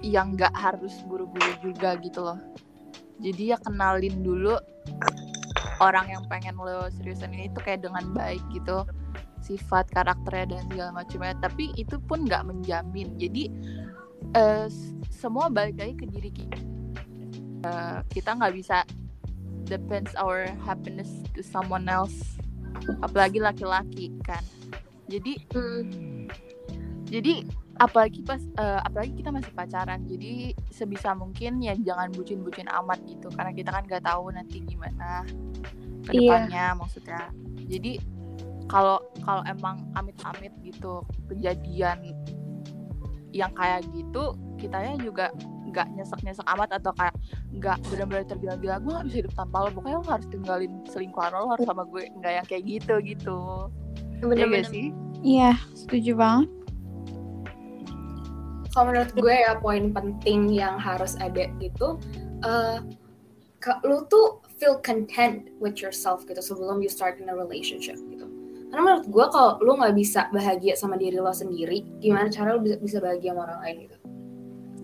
yang 0.00 0.38
nggak 0.38 0.54
harus 0.54 1.02
buru-buru 1.04 1.50
juga 1.58 1.98
gitu 1.98 2.22
loh. 2.22 2.38
Jadi 3.18 3.50
ya 3.50 3.58
kenalin 3.58 4.22
dulu 4.22 4.54
orang 5.80 6.10
yang 6.10 6.24
pengen 6.30 6.54
lo 6.58 6.86
seriusan 7.00 7.32
ini 7.34 7.50
tuh 7.54 7.62
kayak 7.64 7.82
dengan 7.86 8.14
baik 8.14 8.42
gitu. 8.52 8.84
Sifat 9.40 9.90
karakternya 9.92 10.56
dan 10.56 10.62
segala 10.70 10.90
macamnya. 11.04 11.36
Tapi 11.40 11.72
itu 11.76 12.00
pun 12.00 12.24
nggak 12.24 12.46
menjamin. 12.48 13.14
Jadi 13.18 13.50
s- 14.66 14.94
semua 15.10 15.48
balik 15.52 15.78
lagi 15.80 15.94
ke 15.96 16.06
diri 16.08 16.30
kita 16.32 16.58
Eh, 17.64 17.98
kita 18.12 18.36
nggak 18.36 18.52
bisa 18.52 18.84
depends 19.64 20.12
our 20.20 20.44
happiness 20.68 21.08
to 21.32 21.40
someone 21.40 21.88
else. 21.88 22.36
Apalagi 23.00 23.40
laki-laki 23.40 24.12
kan. 24.20 24.44
Jadi 25.08 25.40
Hmm. 25.56 26.28
jadi 27.08 27.40
apalagi 27.82 28.22
pas 28.22 28.38
eh, 28.38 28.80
apalagi 28.86 29.18
kita 29.18 29.34
masih 29.34 29.50
pacaran 29.50 29.98
jadi 30.06 30.54
sebisa 30.70 31.10
mungkin 31.14 31.58
ya 31.58 31.74
jangan 31.74 32.14
bucin-bucin 32.14 32.70
amat 32.70 33.02
gitu 33.02 33.26
karena 33.34 33.50
kita 33.50 33.70
kan 33.74 33.82
nggak 33.82 34.04
tahu 34.06 34.30
nanti 34.30 34.62
gimana 34.62 35.26
ke 36.06 36.12
Iya. 36.14 36.76
maksudnya. 36.76 37.32
Jadi 37.64 37.98
kalau 38.68 39.00
kalau 39.24 39.42
emang 39.48 39.88
amit-amit 39.96 40.52
gitu 40.64 41.04
kejadian 41.28 42.12
yang 43.34 43.50
kayak 43.58 43.82
gitu 43.90 44.38
kitanya 44.60 44.94
juga 45.02 45.34
nggak 45.74 45.90
nyesek-nyesek 45.98 46.46
amat 46.54 46.70
atau 46.78 46.94
kayak 46.94 47.16
nggak 47.50 47.82
benar-benar 47.90 48.24
tergila-gila 48.30 48.76
gue 48.78 48.92
gak 48.94 49.06
bisa 49.10 49.16
hidup 49.26 49.34
tanpa 49.34 49.56
lo. 49.66 49.68
Pokoknya 49.74 49.98
lo 49.98 50.06
harus 50.06 50.28
tinggalin 50.30 50.72
selingkuhan 50.86 51.30
lo, 51.34 51.38
lo 51.42 51.48
harus 51.58 51.66
sama 51.66 51.82
gue 51.88 52.02
nggak 52.22 52.32
yang 52.38 52.46
kayak 52.46 52.64
gitu 52.68 52.94
gitu. 53.02 53.38
Ya 54.14 54.22
gak 54.22 54.28
bener-bener 54.30 54.66
sih? 54.70 54.94
Iya 55.24 55.58
setuju 55.74 56.12
banget. 56.14 56.48
Kalau 58.74 58.90
menurut 58.90 59.14
gue 59.14 59.30
ya 59.30 59.54
poin 59.62 59.94
penting 59.94 60.50
yang 60.50 60.74
harus 60.82 61.14
ada 61.22 61.46
gitu, 61.62 61.94
eh 62.42 62.82
ke- 63.62 63.80
lu 63.86 64.02
tuh 64.10 64.42
feel 64.58 64.82
content 64.82 65.46
with 65.62 65.78
yourself 65.78 66.26
gitu 66.26 66.42
sebelum 66.42 66.82
you 66.82 66.90
start 66.90 67.22
in 67.22 67.30
a 67.30 67.34
relationship 67.34 67.96
gitu. 68.10 68.26
Karena 68.74 68.82
menurut 68.82 69.06
gue 69.06 69.26
kalau 69.30 69.50
lu 69.62 69.78
nggak 69.78 69.94
bisa 69.94 70.26
bahagia 70.34 70.74
sama 70.74 70.98
diri 70.98 71.22
lo 71.22 71.30
sendiri, 71.30 71.86
gimana 72.02 72.26
cara 72.26 72.58
lu 72.58 72.66
bisa, 72.66 72.76
bisa 72.82 72.98
bahagia 72.98 73.30
sama 73.30 73.46
orang 73.46 73.60
lain 73.62 73.76
gitu? 73.86 73.96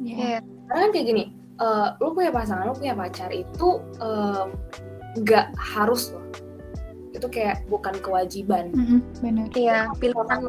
Iya. 0.06 0.38
Karena 0.70 0.80
kan 0.86 0.90
kayak 0.94 1.06
gini, 1.10 1.24
eh, 1.58 1.88
lu 1.98 2.08
punya 2.14 2.30
pasangan, 2.30 2.70
lu 2.70 2.74
punya 2.78 2.94
pacar 2.94 3.34
itu 3.34 3.68
em, 3.98 4.48
nggak 5.18 5.46
harus 5.58 6.14
loh. 6.14 6.22
Itu 7.10 7.26
kayak 7.26 7.66
bukan 7.66 7.98
kewajiban. 7.98 8.70
Mm-mm, 8.70 9.02
Bener. 9.18 9.50
iya 9.58 9.90
pilihan 9.98 10.46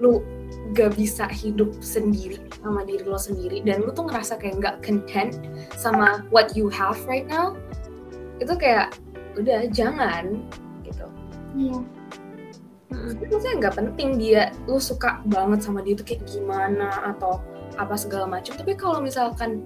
lu 0.00 0.24
gak 0.76 0.96
bisa 0.98 1.24
hidup 1.30 1.72
sendiri 1.80 2.42
sama 2.60 2.84
diri 2.84 3.04
lo 3.06 3.16
sendiri 3.16 3.64
dan 3.64 3.84
lu 3.84 3.90
tuh 3.94 4.04
ngerasa 4.08 4.36
kayak 4.36 4.60
nggak 4.60 4.76
content 4.84 5.40
sama 5.78 6.24
what 6.28 6.52
you 6.52 6.68
have 6.68 6.98
right 7.08 7.24
now 7.24 7.56
itu 8.38 8.52
kayak 8.54 8.94
udah 9.38 9.66
jangan 9.70 10.42
gitu. 10.82 11.06
Iya. 11.56 11.80
itu 13.22 13.36
saya 13.38 13.54
nggak 13.62 13.76
penting 13.78 14.18
dia 14.18 14.50
lu 14.66 14.80
suka 14.82 15.22
banget 15.30 15.62
sama 15.62 15.84
dia 15.84 15.94
tuh 15.94 16.04
kayak 16.08 16.24
gimana 16.26 17.14
atau 17.14 17.38
apa 17.78 17.94
segala 17.94 18.26
macam 18.26 18.58
tapi 18.58 18.74
kalau 18.74 18.98
misalkan 18.98 19.62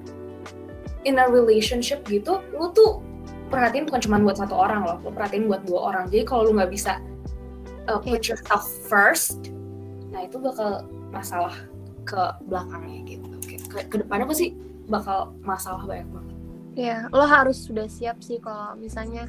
in 1.09 1.17
a 1.17 1.27
relationship 1.27 2.05
gitu 2.07 2.45
lu 2.53 2.69
tuh 2.77 3.01
perhatiin 3.49 3.89
bukan 3.89 4.01
cuma 4.05 4.17
buat 4.21 4.37
satu 4.37 4.53
orang 4.53 4.85
loh 4.85 4.97
lu 5.01 5.11
perhatiin 5.13 5.49
buat 5.49 5.65
dua 5.65 5.93
orang. 5.95 6.05
Jadi 6.13 6.25
kalau 6.29 6.51
lu 6.51 6.53
nggak 6.61 6.73
bisa 6.73 7.01
uh, 7.89 7.99
put 8.01 8.25
yourself 8.29 8.65
first 8.87 9.53
nah 10.23 10.31
itu 10.31 10.39
bakal 10.39 10.87
masalah 11.11 11.51
ke 12.07 12.23
belakangnya 12.47 13.03
gitu. 13.11 13.27
Ke, 13.67 13.83
ke 13.91 13.97
depannya 14.07 14.31
pasti 14.31 14.55
bakal 14.87 15.35
masalah 15.43 15.83
banyak 15.83 16.07
banget. 16.15 16.37
Ya 16.79 16.99
lo 17.11 17.27
harus 17.27 17.59
sudah 17.59 17.91
siap 17.91 18.23
sih 18.23 18.39
kalau 18.39 18.79
misalnya 18.79 19.27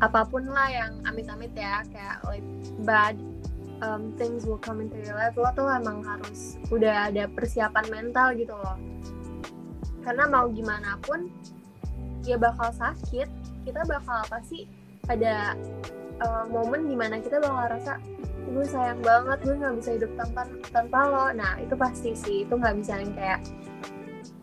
apa 0.00 0.24
pun 0.24 0.48
lah 0.48 0.72
yang 0.72 0.96
amit-amit 1.04 1.52
ya 1.52 1.84
kayak 1.92 2.24
like 2.24 2.48
bad 2.88 3.20
um, 3.84 4.16
things 4.16 4.48
will 4.48 4.56
come 4.56 4.80
into 4.80 4.96
your 5.04 5.12
life 5.12 5.36
lo 5.36 5.52
tuh 5.52 5.68
emang 5.68 6.00
harus 6.08 6.56
udah 6.72 7.12
ada 7.12 7.28
persiapan 7.28 7.84
mental 7.92 8.32
gitu 8.32 8.56
loh. 8.56 8.80
Karena 10.00 10.24
mau 10.24 10.48
gimana 10.48 10.96
pun 11.04 11.28
ya 12.24 12.40
bakal 12.40 12.72
sakit 12.72 13.28
kita 13.68 13.84
bakal 13.84 14.24
pasti 14.32 14.64
ada 15.04 15.52
uh, 16.24 16.48
momen 16.48 16.88
di 16.88 16.96
mana 16.96 17.20
kita 17.20 17.44
bakal 17.44 17.76
rasa 17.76 18.00
gue 18.50 18.66
sayang 18.66 19.00
banget 19.00 19.38
gue 19.46 19.54
nggak 19.54 19.74
bisa 19.78 19.90
hidup 19.94 20.12
tanpa 20.18 20.42
tanpa 20.74 20.98
lo. 21.06 21.26
Nah 21.34 21.52
itu 21.62 21.74
pasti 21.78 22.10
sih. 22.18 22.42
Itu 22.44 22.58
nggak 22.58 22.76
bisa 22.82 22.92
yang 22.98 23.12
kayak 23.14 23.40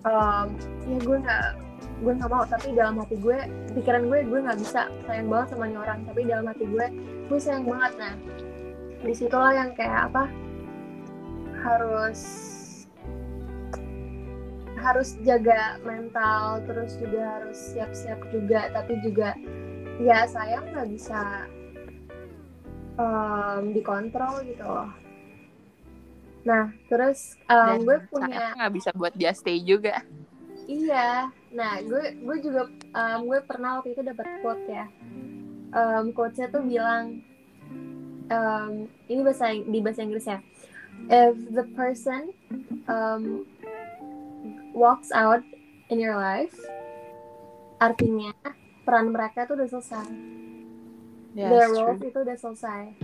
um, 0.08 0.48
ya 0.88 0.98
gue 1.04 1.18
nggak 1.20 1.48
gue 2.04 2.14
nggak 2.16 2.32
mau. 2.32 2.44
Tapi 2.48 2.68
dalam 2.74 2.96
hati 3.04 3.16
gue 3.20 3.38
pikiran 3.76 4.08
gue 4.08 4.20
gue 4.24 4.40
nggak 4.40 4.60
bisa 4.64 4.88
sayang 5.06 5.28
banget 5.28 5.48
sama 5.54 5.66
orang. 5.76 6.00
Tapi 6.08 6.20
dalam 6.24 6.46
hati 6.48 6.66
gue 6.66 6.86
gue 7.28 7.40
sayang 7.40 7.66
banget. 7.68 7.94
Nah 8.00 8.14
di 9.04 9.14
situlah 9.14 9.54
yang 9.54 9.72
kayak 9.76 10.10
apa 10.12 10.24
harus 11.62 12.22
harus 14.78 15.18
jaga 15.26 15.82
mental 15.84 16.64
terus 16.64 16.96
juga 16.96 17.44
harus 17.44 17.58
siap-siap 17.76 18.20
juga. 18.32 18.72
Tapi 18.72 18.94
juga 19.04 19.36
ya 20.00 20.24
sayang 20.30 20.64
nggak 20.72 20.88
bisa 20.94 21.50
um, 22.98 23.64
dikontrol 23.72 24.44
gitu 24.44 24.66
loh. 24.66 24.92
Nah 26.44 26.74
terus 26.92 27.40
um, 27.48 27.86
gue 27.86 27.98
punya 28.12 28.58
nggak 28.58 28.74
bisa 28.74 28.90
buat 28.98 29.14
dia 29.16 29.32
stay 29.32 29.62
juga. 29.64 30.04
Iya. 30.68 31.32
Nah 31.56 31.80
gue 31.86 32.18
gue 32.20 32.38
juga 32.44 32.68
um, 32.94 33.20
gue 33.30 33.40
pernah 33.46 33.80
waktu 33.80 33.96
itu 33.96 34.02
dapat 34.04 34.28
quote 34.44 34.66
ya. 34.68 34.86
Um, 35.72 36.16
quotesnya 36.16 36.48
tuh 36.50 36.64
bilang 36.64 37.22
um, 38.32 38.88
ini 39.08 39.22
bahasa 39.24 39.52
di 39.56 39.80
bahasa 39.80 40.04
Inggris 40.04 40.28
ya 40.28 40.40
if 41.10 41.36
the 41.54 41.64
person 41.78 42.34
um, 42.90 43.46
walks 44.74 45.14
out 45.14 45.44
in 45.90 46.02
your 46.02 46.16
life 46.18 46.54
artinya 47.78 48.34
peran 48.84 49.14
mereka 49.14 49.46
tuh 49.46 49.60
udah 49.60 49.70
selesai 49.70 50.10
Yeah, 51.38 51.54
their 51.54 51.70
true. 51.70 52.02
itu 52.02 52.18
udah 52.26 52.34
selesai. 52.34 52.98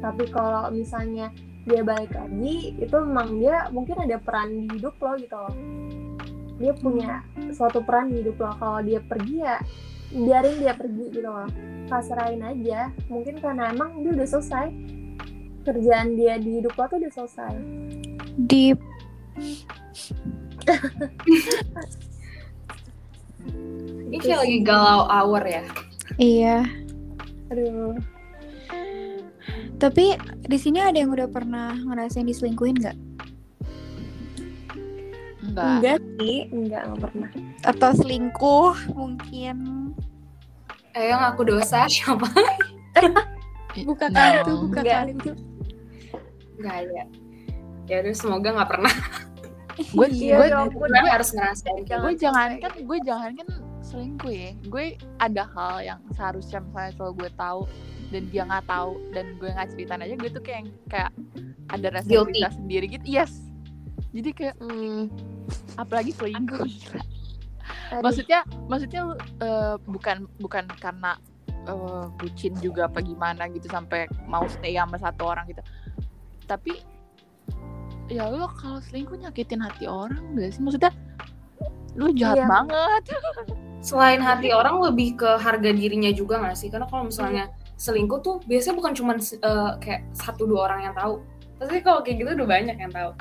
Tapi 0.00 0.24
kalau 0.32 0.72
misalnya 0.72 1.28
dia 1.68 1.84
balik 1.84 2.16
lagi 2.16 2.72
itu 2.80 2.96
memang 2.96 3.36
dia 3.36 3.68
mungkin 3.76 4.00
ada 4.00 4.16
peran 4.16 4.56
di 4.56 4.72
hidup 4.72 4.96
lo 5.04 5.12
gitu 5.20 5.36
loh. 5.36 5.52
Dia 6.56 6.72
punya 6.80 7.20
suatu 7.52 7.84
peran 7.84 8.08
di 8.08 8.24
hidup 8.24 8.40
lo. 8.40 8.56
Kalau 8.56 8.80
dia 8.80 9.04
pergi 9.04 9.36
ya 9.36 9.60
biarin 10.16 10.64
dia 10.64 10.72
pergi 10.72 11.12
gitu 11.12 11.28
loh. 11.28 11.44
Pasrahin 11.92 12.40
aja. 12.40 12.88
Mungkin 13.12 13.44
karena 13.44 13.68
emang 13.68 14.00
dia 14.00 14.16
udah 14.16 14.28
selesai. 14.32 14.72
Kerjaan 15.68 16.16
dia 16.16 16.40
di 16.40 16.64
hidup 16.64 16.72
lo 16.80 16.88
tuh 16.88 17.04
udah 17.04 17.12
selesai. 17.12 17.52
Deep. 18.48 18.80
ini 24.08 24.16
kayak 24.16 24.40
lagi 24.40 24.58
galau 24.64 25.04
hour 25.04 25.44
ya? 25.44 25.68
Iya. 26.16 26.83
Aduh 27.54 27.94
Tapi 29.76 30.16
di 30.42 30.56
sini 30.56 30.80
ada 30.80 30.96
yang 30.96 31.12
udah 31.12 31.28
pernah 31.28 31.74
ngerasain 31.76 32.24
diselingkuhin 32.24 32.74
nggak? 32.74 32.96
enggak 35.44 35.66
enggak 35.78 35.98
sih 36.18 36.38
enggak 36.50 36.82
enggak 36.82 37.00
pernah 37.04 37.30
Atau 37.62 37.90
selingkuh 37.94 38.74
mungkin? 38.90 39.56
ayo 40.94 41.14
ngaku 41.16 41.42
dosa 41.48 41.86
siapa 41.92 42.26
Buka 43.74 44.06
No. 44.06 44.14
kartu, 44.14 44.52
buka 44.66 44.80
Nggak. 44.80 44.98
kartu. 45.10 45.30
nggak 46.54 46.76
ada 46.86 47.02
ya 47.84 47.96
udah 48.00 48.14
semoga 48.14 48.48
nggak 48.54 48.70
pernah 48.70 48.94
gue 49.74 50.06
Iya 50.08 50.34
gue 50.38 50.46
gue 50.70 51.10
harus 51.10 51.30
ngerasain 51.34 51.82
gue 51.82 52.12
Jangan 52.16 52.48
kan 52.62 52.72
gue 52.78 52.98
jangan 53.02 53.30
kan 53.34 53.46
selingkuh 53.94 54.32
ya. 54.32 54.50
Gue 54.66 54.84
ada 55.16 55.46
hal 55.46 55.74
yang 55.80 56.00
seharusnya 56.12 56.58
misalnya 56.60 56.92
kalau 56.98 57.12
gue 57.14 57.30
tahu 57.34 57.60
dan 58.10 58.22
dia 58.28 58.42
nggak 58.42 58.66
tahu 58.66 58.90
dan 59.10 59.26
gue 59.38 59.48
nggak 59.48 59.68
ceritain 59.70 60.02
aja 60.02 60.14
gue 60.14 60.30
tuh 60.30 60.42
kayak 60.42 60.62
kayak 60.86 61.10
ada 61.70 61.86
rasa 61.90 62.10
Guilty. 62.10 62.42
sendiri 62.50 62.86
gitu. 62.90 63.04
Yes. 63.06 63.32
Jadi 64.10 64.30
kayak 64.30 64.54
Hmm, 64.58 65.10
apalagi 65.74 66.10
selingkuh. 66.12 66.66
Maksudnya 68.04 68.42
maksudnya 68.66 69.00
lu, 69.06 69.14
eh, 69.40 69.76
bukan 69.86 70.26
bukan 70.36 70.66
karena 70.78 71.14
eh, 71.64 72.04
bucin 72.18 72.52
juga 72.58 72.86
apa 72.86 73.00
gimana 73.00 73.46
gitu 73.48 73.70
sampai 73.70 74.04
mau 74.26 74.44
stay 74.46 74.74
sama 74.74 74.98
satu 74.98 75.22
orang 75.24 75.46
gitu. 75.48 75.62
Tapi 76.44 76.82
ya 78.10 78.28
lo 78.28 78.50
kalau 78.52 78.84
selingkuh 78.84 79.16
nyakitin 79.16 79.64
hati 79.64 79.88
orang 79.88 80.20
gak 80.36 80.52
sih? 80.52 80.60
Maksudnya 80.60 80.92
lu 81.94 82.10
jahat 82.12 82.42
Iya. 82.42 82.46
banget 82.50 83.02
selain 83.84 84.24
hati 84.24 84.48
orang 84.56 84.80
lebih 84.80 85.20
ke 85.20 85.36
harga 85.36 85.70
dirinya 85.76 86.08
juga 86.08 86.40
nggak 86.40 86.56
sih? 86.56 86.72
Karena 86.72 86.88
kalau 86.88 87.12
misalnya 87.12 87.52
selingkuh 87.76 88.24
tuh 88.24 88.40
biasanya 88.48 88.80
bukan 88.80 88.92
cuma 88.96 89.12
kayak 89.84 90.08
satu 90.16 90.48
dua 90.48 90.72
orang 90.72 90.88
yang 90.88 90.94
tahu. 90.96 91.20
Tapi 91.60 91.84
kalau 91.84 92.00
kayak 92.00 92.24
gitu 92.24 92.30
udah 92.32 92.48
banyak 92.48 92.76
yang 92.80 92.88
tahu. 92.88 93.12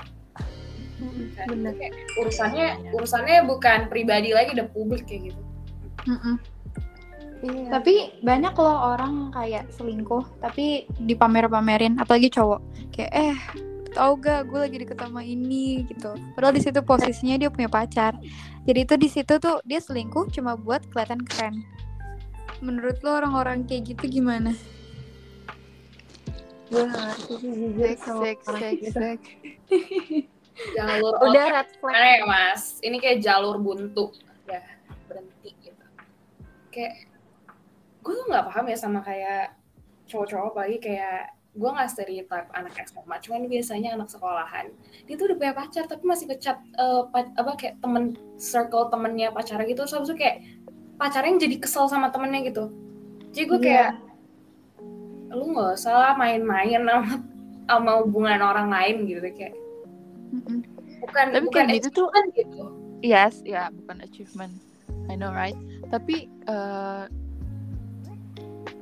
Bener. 1.51 1.75
Kayak 1.75 1.93
urusannya 2.15 2.67
urusannya 2.95 3.43
bukan 3.43 3.91
pribadi 3.91 4.31
lagi 4.31 4.55
udah 4.55 4.71
publik 4.71 5.03
kayak 5.03 5.35
gitu. 5.35 5.41
Iya. 7.43 7.75
Tapi 7.75 8.23
banyak 8.23 8.55
loh 8.55 8.95
orang 8.95 9.35
kayak 9.35 9.67
selingkuh, 9.75 10.23
tapi 10.39 10.87
dipamer-pamerin, 10.95 11.99
apalagi 11.99 12.31
cowok. 12.31 12.63
Kayak 12.95 13.11
eh 13.11 13.35
tau 13.93 14.17
gak 14.17 14.49
gue 14.49 14.59
lagi 14.59 14.77
deket 14.81 14.97
sama 14.99 15.21
ini 15.21 15.85
gitu. 15.87 16.17
Padahal 16.35 16.53
di 16.57 16.61
situ 16.61 16.79
posisinya 16.81 17.37
dia 17.37 17.49
punya 17.53 17.69
pacar. 17.69 18.17
Jadi 18.65 18.79
itu 18.83 18.95
di 18.97 19.09
situ 19.09 19.37
tuh 19.37 19.61
dia 19.63 19.79
selingkuh 19.79 20.33
cuma 20.33 20.57
buat 20.57 20.83
kelihatan 20.89 21.21
keren. 21.23 21.63
Menurut 22.59 22.99
lo 23.05 23.21
orang-orang 23.21 23.63
kayak 23.69 23.95
gitu 23.95 24.19
gimana? 24.21 24.55
gue 26.73 26.85
ngerti 26.89 27.33
sih 27.37 27.51
jujur 27.53 27.89
sama 28.01 28.25
gitu. 28.73 28.97
jalur 30.77 31.13
udah 31.21 31.45
red 31.49 31.69
flag 31.77 32.21
ya 32.21 32.25
mas 32.25 32.81
ini 32.81 32.97
kayak 32.97 33.21
jalur 33.21 33.57
buntu 33.61 34.13
ya 34.49 34.61
berhenti 35.05 35.53
gitu 35.61 35.85
kayak 36.73 37.09
gue 38.01 38.13
tuh 38.13 38.25
nggak 38.29 38.45
paham 38.49 38.65
ya 38.69 38.77
sama 38.77 38.99
kayak 39.05 39.53
cowok-cowok 40.09 40.53
apalagi 40.53 40.77
kayak 40.81 41.33
gue 41.53 41.69
nggak 41.69 41.85
stereotype 41.85 42.49
anak 42.51 42.73
SMA 42.81 43.15
cuman 43.21 43.45
biasanya 43.45 43.93
anak 43.93 44.09
sekolahan 44.09 44.73
dia 45.05 45.13
tuh 45.13 45.29
udah 45.29 45.37
punya 45.37 45.53
pacar 45.53 45.85
tapi 45.85 46.01
masih 46.03 46.25
kecat 46.25 46.57
eh, 46.73 47.01
pa- 47.07 47.33
apa 47.33 47.51
kayak 47.53 47.77
temen 47.77 48.03
circle 48.35 48.89
temennya 48.89 49.29
pacarnya 49.29 49.65
gitu 49.65 49.85
terus 49.85 50.09
itu 50.09 50.17
kayak 50.17 50.41
pacarnya 50.97 51.29
yang 51.29 51.41
jadi 51.41 51.55
kesel 51.61 51.85
sama 51.85 52.09
temennya 52.09 52.41
gitu 52.49 52.73
jadi 53.29 53.45
gue 53.45 53.59
kayak 53.61 53.91
lu 55.29 55.49
nggak 55.49 55.77
usah 55.77 55.93
lah 55.93 56.13
main-main 56.13 56.81
sama 56.81 57.21
sama 57.63 57.91
hubungan 58.01 58.41
orang 58.41 58.69
lain 58.69 59.05
gitu 59.05 59.21
kayak 59.33 59.53
Mm-mm. 60.33 60.65
bukan 61.01 61.25
Tapi 61.29 61.45
bukan 61.45 61.63
kayak 61.63 61.77
gitu 61.81 61.89
tuh- 61.93 62.11
gitu 62.33 62.63
Yes, 63.03 63.43
ya 63.43 63.67
bukan 63.67 63.99
achievement. 63.99 64.55
I 65.11 65.19
know 65.19 65.27
right. 65.27 65.59
Tapi 65.91 66.31
eh, 66.47 67.03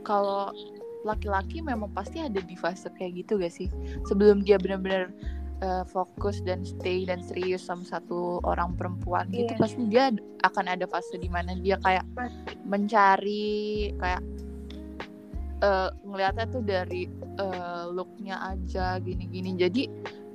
kalau 0.02 0.54
laki-laki 1.02 1.62
memang 1.62 1.90
pasti 1.92 2.22
ada 2.22 2.40
di 2.42 2.56
fase 2.56 2.90
kayak 2.94 3.26
gitu 3.26 3.42
gak 3.42 3.54
sih? 3.54 3.68
Sebelum 4.06 4.46
dia 4.46 4.62
benar-benar 4.62 5.10
eh, 5.62 5.84
fokus 5.86 6.42
dan 6.42 6.66
stay 6.66 7.06
dan 7.06 7.22
serius 7.22 7.62
sama 7.66 7.86
satu 7.86 8.42
orang 8.42 8.74
perempuan 8.74 9.30
gitu, 9.30 9.54
Iya. 9.54 9.62
pasti 9.62 9.82
dia 9.86 10.10
akan 10.42 10.66
ada 10.66 10.86
fase 10.90 11.22
di 11.22 11.30
mana 11.30 11.54
dia 11.58 11.78
kayak 11.82 12.02
mencari 12.66 13.94
kayak 14.02 14.22
eh, 15.62 15.90
ngelihatnya 16.02 16.46
tuh 16.50 16.64
dari 16.66 17.06
eh, 17.38 17.84
looknya 17.94 18.58
aja 18.58 18.98
gini-gini. 18.98 19.54
Jadi 19.54 19.84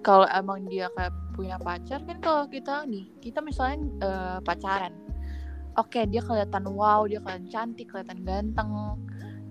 kalau 0.07 0.26
emang 0.31 0.70
dia 0.70 0.87
kayak 0.94 1.11
punya 1.35 1.59
pacar 1.59 2.00
kan 2.07 2.16
kalau 2.22 2.46
kita 2.46 2.87
nih 2.87 3.11
kita 3.18 3.42
misalnya 3.42 3.83
eh, 4.00 4.38
pacaran 4.40 4.94
oke 5.76 6.00
dia 6.09 6.22
kelihatan 6.24 6.64
wow 6.72 7.05
dia 7.05 7.20
kelihatan 7.20 7.50
cantik 7.50 7.90
kelihatan 7.92 8.22
ganteng 8.24 8.70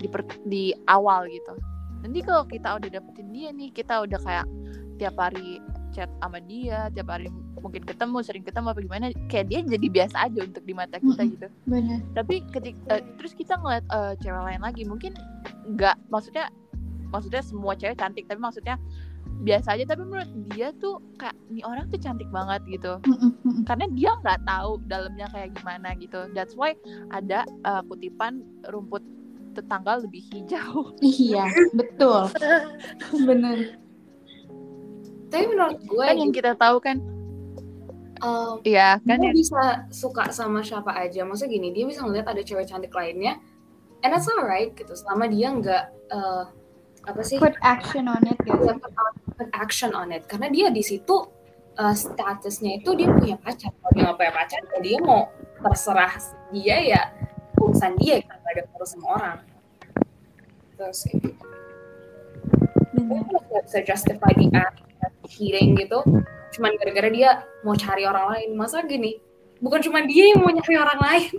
di 0.05 0.07
per- 0.13 0.41
di 0.45 0.63
awal 0.85 1.25
gitu. 1.33 1.57
Nanti 2.05 2.21
kalau 2.21 2.45
kita 2.45 2.77
udah 2.77 2.89
dapetin 2.93 3.33
dia 3.33 3.49
nih 3.49 3.73
kita 3.73 4.05
udah 4.05 4.21
kayak 4.21 4.45
tiap 5.01 5.17
hari 5.17 5.57
chat 5.89 6.11
sama 6.21 6.37
dia 6.43 6.91
tiap 6.93 7.09
hari 7.09 7.31
mungkin 7.57 7.81
ketemu 7.81 8.21
sering 8.21 8.43
ketemu 8.45 8.67
apa 8.69 8.79
gimana 8.83 9.05
kayak 9.25 9.49
dia 9.49 9.59
jadi 9.65 9.87
biasa 9.89 10.29
aja 10.29 10.39
untuk 10.45 10.61
di 10.61 10.73
mata 10.75 11.01
kita 11.01 11.23
Mm-mm. 11.23 11.33
gitu. 11.33 11.47
Benar. 11.65 11.99
tapi 12.13 12.35
ketika 12.51 13.01
terus 13.17 13.33
kita 13.33 13.57
ngeliat 13.57 13.83
eh, 13.89 14.13
cewek 14.21 14.43
lain 14.43 14.61
lagi 14.61 14.83
mungkin 14.85 15.11
nggak 15.73 15.97
maksudnya 16.13 16.51
maksudnya 17.09 17.41
semua 17.41 17.73
cewek 17.73 17.97
cantik 17.97 18.27
tapi 18.29 18.37
maksudnya 18.37 18.77
biasa 19.35 19.75
aja. 19.75 19.83
Tapi 19.83 20.03
menurut 20.07 20.31
dia 20.55 20.71
tuh 20.79 21.01
kayak 21.19 21.35
ini 21.51 21.59
orang 21.67 21.91
tuh 21.91 21.99
cantik 21.99 22.29
banget 22.31 22.61
gitu. 22.71 22.99
Karena 23.67 23.85
dia 23.91 24.15
nggak 24.23 24.47
tahu 24.47 24.79
dalamnya 24.87 25.27
kayak 25.27 25.51
gimana 25.59 25.91
gitu. 25.99 26.27
That's 26.31 26.55
why 26.55 26.75
ada 27.11 27.43
uh, 27.67 27.83
kutipan 27.83 28.45
rumput 28.71 29.03
tetangga 29.55 30.03
lebih 30.03 30.21
hijau 30.31 30.91
Iya, 31.01 31.47
betul. 31.71 32.27
Bener. 33.29 33.79
Tapi 35.31 35.45
menurut 35.51 35.79
gue 35.83 36.05
kan 36.05 36.15
yang 36.19 36.31
kita 36.35 36.53
tahu 36.55 36.77
kan 36.79 37.01
um, 38.23 38.61
iya 38.63 39.01
kan 39.03 39.19
dia 39.19 39.31
yang 39.31 39.35
bisa 39.35 39.63
suka 39.91 40.31
sama 40.31 40.63
siapa 40.63 40.91
aja. 40.95 41.25
Maksudnya 41.27 41.59
gini, 41.59 41.67
dia 41.75 41.85
bisa 41.87 42.05
ngeliat 42.05 42.27
ada 42.29 42.41
cewek 42.45 42.69
cantik 42.69 42.93
lainnya, 42.93 43.41
and 44.05 44.11
that's 44.13 44.29
alright 44.31 44.71
gitu. 44.77 44.93
Selama 44.95 45.27
dia 45.27 45.47
nggak 45.51 45.83
uh, 46.13 46.43
apa 47.09 47.21
sih? 47.25 47.37
Put 47.41 47.57
action 47.65 48.07
on 48.07 48.21
it, 48.23 48.37
guys. 48.45 48.61
Dia 48.63 48.75
put, 48.79 48.93
out- 48.95 49.19
put 49.35 49.49
action 49.51 49.91
on 49.91 50.13
it. 50.15 50.23
Karena 50.29 50.47
dia 50.47 50.67
di 50.71 50.83
situ 50.85 51.27
uh, 51.75 51.95
statusnya 51.95 52.79
itu 52.79 52.95
dia 52.95 53.11
punya 53.11 53.35
pacar. 53.41 53.73
Kalau 53.75 53.91
dia 53.91 54.03
nggak 54.07 54.17
punya 54.17 54.33
pacar, 54.33 54.59
ya 54.63 54.79
dia 54.79 54.97
mau 55.03 55.27
terserah 55.59 56.13
dia 56.53 56.77
ya 56.83 57.01
urusan 57.57 57.97
dia 57.97 58.21
kan 58.21 58.37
ada 58.63 58.71
urusan 58.79 59.01
orang. 59.03 59.37
Terus 60.79 60.97
sih. 61.03 61.15
Nggak 62.95 63.63
bisa 63.67 63.79
justify 63.83 64.31
act 64.55 64.79
of 65.03 65.13
cheating 65.27 65.75
gitu 65.75 65.99
cuman 66.55 66.71
gara-gara 66.79 67.09
dia 67.11 67.43
mau 67.67 67.75
cari 67.75 68.07
orang 68.07 68.31
lain 68.31 68.49
masa 68.55 68.79
gini 68.87 69.19
bukan 69.59 69.83
cuma 69.83 70.07
dia 70.07 70.31
yang 70.31 70.39
mau 70.39 70.51
nyari 70.51 70.75
orang 70.79 70.99
lain 71.03 71.31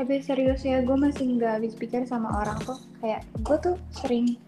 Tapi 0.00 0.16
serius 0.24 0.64
ya, 0.64 0.80
gue 0.80 0.96
masih 0.96 1.36
nggak 1.36 1.60
habis 1.60 1.76
pikir 1.76 2.08
sama 2.08 2.32
orang 2.40 2.56
tuh. 2.64 2.80
Kayak 3.04 3.20
gue 3.44 3.56
tuh 3.60 3.76
sering 3.92 4.40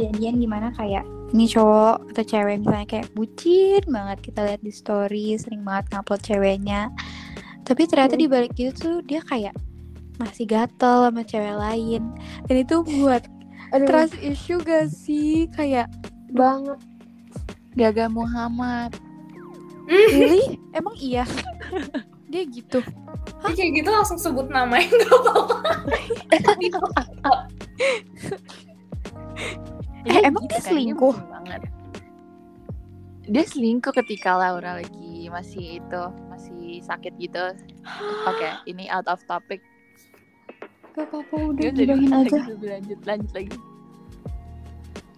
jadian 0.00 0.40
gimana 0.40 0.72
kayak 0.72 1.04
ini 1.36 1.44
cowok 1.44 2.00
atau 2.16 2.24
cewek 2.24 2.64
misalnya 2.64 2.88
kayak 2.88 3.12
bucin 3.12 3.84
banget 3.84 4.18
kita 4.24 4.40
lihat 4.40 4.60
di 4.64 4.72
story 4.72 5.36
sering 5.36 5.62
banget 5.68 5.84
ngupload 5.92 6.22
ceweknya 6.24 6.88
tapi 7.62 7.84
ternyata 7.84 8.16
di 8.16 8.26
balik 8.26 8.56
itu 8.56 8.72
tuh 8.74 8.98
dia 9.06 9.20
kayak 9.22 9.54
masih 10.16 10.46
gatel 10.46 11.10
sama 11.10 11.22
cewek 11.22 11.56
lain 11.56 12.02
dan 12.46 12.56
itu 12.56 12.76
buat 13.00 13.22
Aduh, 13.74 13.86
trust 13.88 14.14
issue 14.22 14.62
gak 14.62 14.86
sih 14.88 15.50
kayak 15.50 15.90
banget. 16.30 16.78
Gaga 17.74 18.06
Muhammad 18.06 18.94
really 19.90 20.56
emang 20.70 20.94
iya 20.96 21.26
dia 22.30 22.46
gitu 22.46 22.78
Dia 23.42 23.52
kayak 23.52 23.72
gitu 23.82 23.90
langsung 23.90 24.16
sebut 24.16 24.46
namanya 24.46 24.86
nggak 24.86 25.10
apa-apa 25.10 25.58
Eh, 30.04 30.20
emang 30.20 30.44
dia 30.44 30.60
selingkuh? 30.60 31.16
banget. 31.32 31.64
Dia 33.24 33.44
selingkuh 33.48 33.88
ketika 33.96 34.36
Laura 34.36 34.76
lagi 34.76 35.32
masih 35.32 35.80
itu 35.80 36.02
masih 36.28 36.84
sakit 36.84 37.16
gitu. 37.16 37.40
Oke, 38.28 38.48
ini 38.68 38.84
out 38.92 39.08
of 39.08 39.24
topic. 39.24 39.64
Gak 40.94 41.04
apa-apa 41.04 41.34
udah 41.50 41.68
bilangin 41.70 42.00
di 42.00 42.06
mana 42.06 42.22
aja 42.22 42.38
gitu, 42.46 42.64
lanjut 42.64 43.00
lanjut 43.04 43.30
lagi. 43.32 43.56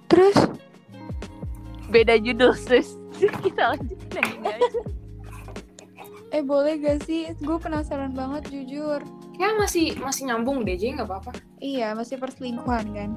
terus 0.06 0.38
Beda 1.86 2.18
judul 2.18 2.50
sis. 2.52 2.98
Kita 3.46 3.70
lanjutin 3.70 4.18
ini 4.34 4.48
aja. 4.50 4.80
eh 6.28 6.42
boleh 6.42 6.74
gak 6.76 7.06
sih 7.06 7.30
gue 7.32 7.56
penasaran 7.56 8.10
banget 8.10 8.50
jujur 8.50 8.98
ya 9.36 9.54
masih 9.54 9.94
masih 9.96 10.26
nyambung 10.26 10.66
deh 10.66 10.74
jadi 10.74 10.98
nggak 10.98 11.06
apa-apa 11.06 11.30
Iya, 11.56 11.92
masih 11.92 12.16
perselingkuhan 12.16 12.84
kan. 12.90 13.10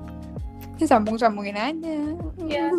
Ya 0.75 0.85
sambung-sambungin 0.85 1.55
aja. 1.55 1.97
Iya. 2.39 2.69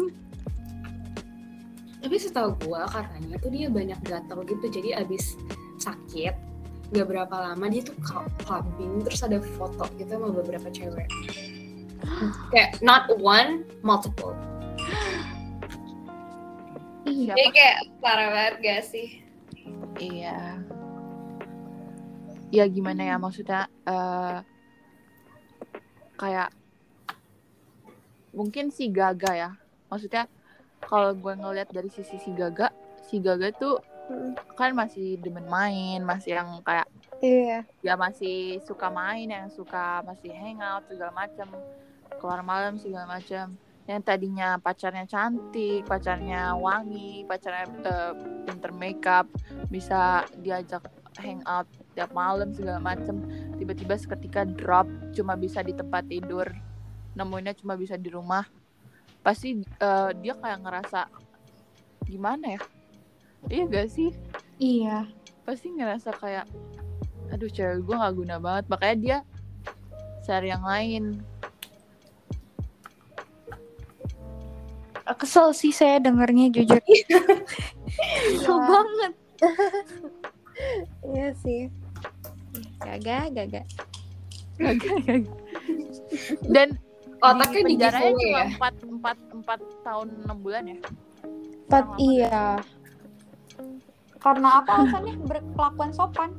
tapi 2.00 2.16
setahu 2.16 2.56
gua 2.64 2.86
katanya 2.86 3.36
tuh 3.36 3.50
dia 3.50 3.68
banyak 3.68 4.00
gatel 4.00 4.40
gitu 4.42 4.66
jadi 4.72 5.04
abis 5.04 5.36
sakit 5.76 6.32
gak 6.90 7.07
berapa 7.07 7.31
lama 7.31 7.64
dia 7.70 7.83
tuh 7.83 7.94
cl- 8.03 8.31
clubbing 8.42 9.03
terus 9.03 9.22
ada 9.22 9.38
foto 9.55 9.87
gitu 9.94 10.11
sama 10.11 10.35
beberapa 10.35 10.66
cewek 10.68 11.07
kayak 12.50 12.74
not 12.83 13.07
one 13.18 13.62
multiple 13.83 14.35
Iya. 17.07 17.35
jadi 17.35 17.50
kayak 17.50 17.76
parah 17.98 18.29
banget 18.31 18.55
gak 18.61 18.83
sih 18.87 19.09
Iya. 19.98 20.62
Ya 22.50 22.64
gimana 22.66 23.05
ya 23.05 23.16
maksudnya 23.20 23.68
eh 23.85 24.38
kayak 26.16 26.50
mungkin 28.33 28.72
si 28.72 28.88
Gaga 28.88 29.33
ya. 29.35 29.50
Maksudnya 29.90 30.24
kalau 30.81 31.12
gue 31.12 31.35
ngeliat 31.37 31.68
dari 31.68 31.92
sisi 31.92 32.16
si 32.16 32.31
Gaga, 32.33 32.72
si 33.05 33.20
Gaga 33.20 33.53
tuh 33.53 33.76
Mm. 34.10 34.34
kan 34.58 34.74
masih 34.74 35.22
demen 35.22 35.46
main, 35.46 36.02
masih 36.02 36.34
yang 36.34 36.58
kayak 36.66 36.90
Iya. 37.22 37.62
ya 37.84 37.94
masih 37.94 38.58
suka 38.64 38.88
main, 38.90 39.28
yang 39.28 39.46
suka 39.52 40.00
masih 40.02 40.32
hangout 40.32 40.88
segala 40.88 41.12
macam, 41.12 41.52
keluar 42.18 42.40
malam 42.42 42.80
segala 42.80 43.06
macam. 43.06 43.54
Yang 43.84 44.00
tadinya 44.08 44.56
pacarnya 44.56 45.04
cantik, 45.04 45.84
pacarnya 45.84 46.56
wangi, 46.56 47.22
pacarnya 47.28 47.66
eh, 47.86 48.12
pinter 48.48 48.72
makeup, 48.72 49.26
bisa 49.68 50.24
diajak 50.40 50.88
hangout 51.20 51.68
tiap 51.92 52.10
malam 52.16 52.50
segala 52.56 52.80
macam. 52.80 53.20
Tiba-tiba 53.60 53.94
seketika 54.00 54.42
drop, 54.48 54.88
cuma 55.12 55.36
bisa 55.36 55.60
di 55.60 55.76
tempat 55.76 56.08
tidur, 56.08 56.48
nemuinnya 57.14 57.52
cuma 57.60 57.76
bisa 57.76 58.00
di 58.00 58.08
rumah. 58.08 58.48
Pasti 59.20 59.60
eh, 59.60 60.10
dia 60.18 60.34
kayak 60.40 60.60
ngerasa 60.64 61.00
gimana 62.08 62.56
ya? 62.56 62.60
Iya 63.48 63.64
gak 63.70 63.88
sih? 63.88 64.11
Iya. 64.61 65.09
pasti 65.40 65.72
ngerasa 65.72 66.14
kayak 66.14 66.46
aduh 67.33 67.50
cewek 67.50 67.83
gue 67.83 67.96
nggak 67.96 68.14
guna 68.14 68.37
banget 68.38 68.64
makanya 68.70 68.96
dia 69.03 69.18
cari 70.22 70.53
yang 70.53 70.62
lain 70.62 71.24
Kesel 75.11 75.53
sih 75.53 75.68
saya 75.68 76.00
dengernya 76.00 76.48
jujur. 76.48 76.81
Kesel 76.87 78.57
Iya. 78.57 78.66
banget. 78.66 79.12
Iya 81.00 81.29
sih. 81.40 81.72
Gaga, 82.79 83.33
gaga. 83.33 83.62
dan 86.53 86.76
otaknya 87.24 87.61
di 87.64 87.81
penjaranya 87.81 88.12
cuma 88.12 88.29
ya 88.29 88.44
empat 88.53 88.74
empat 88.85 89.16
empat 89.33 89.61
tahun 89.81 90.09
enam 90.20 90.37
bulan 90.44 90.64
ya 90.68 90.76
Empat 91.64 91.85
iya. 91.96 92.44
Karena 94.20 94.61
apa 94.61 94.70
alasannya 94.78 95.14
berkelakuan 95.20 95.90
sopan? 95.90 96.30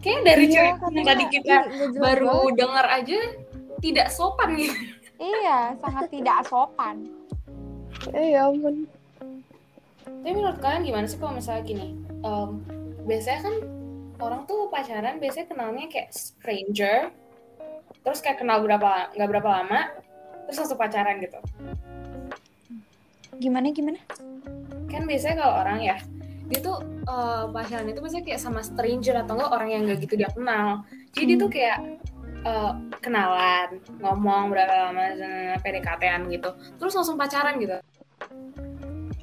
kayaknya 0.00 0.22
dari 0.26 0.44
Iya, 0.44 0.52
cewek 0.72 0.74
yang 0.90 1.04
tadi 1.04 1.24
kita 1.28 1.56
jelas 1.68 1.92
baru 1.94 2.24
banget. 2.40 2.56
dengar 2.56 2.86
aja 2.88 3.18
tidak 3.78 4.08
sopan 4.08 4.48
gitu 4.56 4.76
Iya, 5.20 5.58
sangat 5.76 6.08
tidak 6.08 6.38
sopan. 6.48 6.96
Eh 8.10 8.32
ya 8.32 8.48
ampun. 8.48 8.88
Tapi 10.00 10.32
menurut 10.32 10.56
kalian 10.56 10.82
gimana 10.82 11.04
sih 11.04 11.20
kalau 11.20 11.36
misalnya 11.36 11.62
gini? 11.62 11.86
em, 12.20 12.50
biasanya 13.04 13.40
kan 13.42 13.54
orang 14.18 14.40
tuh 14.44 14.68
pacaran 14.68 15.16
biasanya 15.16 15.46
kenalnya 15.46 15.84
kayak 15.86 16.08
stranger, 16.10 17.12
terus 18.00 18.20
kayak 18.20 18.40
kenal 18.40 18.60
berapa 18.60 19.12
nggak 19.12 19.28
berapa 19.28 19.48
lama, 19.52 19.80
terus 20.44 20.56
langsung 20.58 20.80
pacaran 20.80 21.20
gitu. 21.20 21.40
Gimana 23.36 23.68
gimana? 23.68 24.00
Kan 24.90 25.06
biasanya 25.06 25.36
kalau 25.40 25.54
orang 25.62 25.78
ya 25.80 25.96
dia 26.50 26.58
tuh 26.58 26.82
eh, 27.06 27.44
pacaran 27.54 27.86
itu 27.86 28.02
biasanya 28.02 28.24
kayak 28.26 28.40
sama 28.42 28.60
stranger 28.66 29.22
atau 29.22 29.38
enggak 29.38 29.50
orang 29.54 29.68
yang 29.70 29.82
nggak 29.86 29.98
gitu 30.02 30.14
dia 30.18 30.30
kenal. 30.34 30.82
Jadi 31.14 31.24
dia 31.24 31.36
tuh 31.38 31.50
kayak 31.50 31.78
eh, 32.42 32.72
kenalan, 32.98 33.68
ngomong 34.02 34.50
berapa 34.50 34.90
lama, 34.90 35.02
PDKT-an 35.62 36.26
gitu, 36.34 36.50
terus 36.76 36.92
langsung 36.98 37.14
pacaran 37.14 37.56
gitu. 37.62 37.78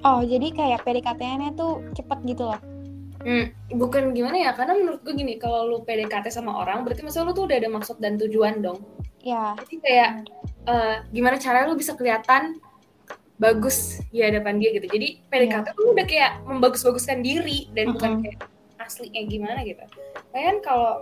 Oh, 0.06 0.24
jadi 0.24 0.54
kayak 0.54 0.88
PDKT-nya 0.88 1.58
tuh 1.58 1.84
cepet 1.98 2.20
gitu 2.24 2.48
loh. 2.48 2.62
Hmm, 3.28 3.52
bukan 3.76 4.16
gimana 4.16 4.40
ya, 4.40 4.52
karena 4.56 4.78
menurut 4.78 5.04
gue 5.04 5.12
gini, 5.12 5.36
kalau 5.36 5.68
lu 5.68 5.78
PDKT 5.84 6.32
sama 6.32 6.64
orang, 6.64 6.88
berarti 6.88 7.04
maksudnya 7.04 7.28
lu 7.28 7.34
tuh 7.36 7.50
udah 7.50 7.58
ada 7.60 7.70
maksud 7.74 7.98
dan 8.00 8.16
tujuan 8.16 8.64
dong. 8.64 8.80
Ya, 9.26 9.58
Jadi 9.60 9.76
kayak 9.84 10.10
eh, 10.70 10.96
gimana 11.12 11.36
caranya 11.36 11.68
lu 11.68 11.76
bisa 11.76 11.98
kelihatan 11.98 12.62
bagus 13.38 14.02
di 14.10 14.19
hadapan 14.19 14.58
dia 14.58 14.73
gitu. 14.73 14.88
Jadi 14.88 15.21
PDKT 15.23 15.67
tuh 15.71 15.93
udah 15.93 16.06
kayak 16.06 16.41
membagus-baguskan 16.43 17.21
diri 17.21 17.69
dan 17.71 17.93
bukan 17.93 18.21
kayak 18.21 18.39
aslinya 18.78 19.21
gimana 19.26 19.60
gitu. 19.62 19.84
Kan 20.32 20.58
kalau 20.60 21.02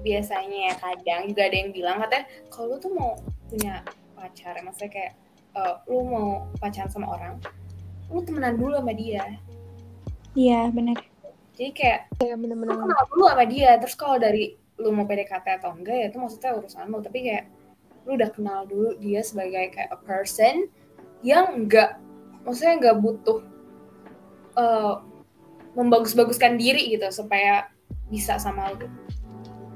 biasanya 0.00 0.76
kadang 0.76 1.28
juga 1.28 1.42
ada 1.44 1.56
yang 1.56 1.70
bilang 1.70 1.96
katanya 1.98 2.24
kalau 2.48 2.66
lu 2.70 2.76
tuh 2.78 2.92
mau 2.92 3.16
punya 3.46 3.84
pacar, 4.12 4.56
maksudnya 4.60 4.90
kayak 4.90 5.12
eh, 5.52 5.74
lu 5.86 6.00
mau 6.02 6.28
pacaran 6.56 6.88
sama 6.88 7.08
orang, 7.10 7.34
lu 8.08 8.20
temenan 8.20 8.56
dulu 8.56 8.76
sama 8.76 8.92
dia. 8.92 9.24
iya 10.32 10.70
bener. 10.70 10.96
Jadi 11.52 11.72
kayak 11.72 12.00
Ya 12.20 12.32
lu 12.32 12.40
bener-bener. 12.40 12.76
kenal 12.76 13.02
dulu 13.08 13.24
sama 13.26 13.44
dia 13.44 13.70
terus 13.76 13.92
kalau 13.94 14.16
dari 14.16 14.56
lu 14.76 14.88
mau 14.90 15.04
PDKT 15.04 15.60
atau 15.60 15.72
enggak 15.72 15.92
ya 15.94 16.06
itu 16.08 16.16
maksudnya 16.16 16.56
urusan 16.56 16.88
lu 16.88 17.00
tapi 17.00 17.18
kayak 17.22 17.44
lu 18.04 18.16
udah 18.16 18.30
kenal 18.30 18.64
dulu 18.64 18.96
dia 18.96 19.20
sebagai 19.20 19.68
kayak 19.70 19.90
a 19.90 19.98
person 19.98 20.68
yang 21.20 21.68
nggak 21.68 22.00
maksudnya 22.44 22.74
nggak 22.80 22.96
butuh 23.00 23.38
eh, 24.56 24.94
membagus-baguskan 25.76 26.58
diri 26.58 26.96
gitu 26.96 27.06
supaya 27.12 27.70
bisa 28.10 28.36
sama 28.40 28.74
lu 28.74 28.88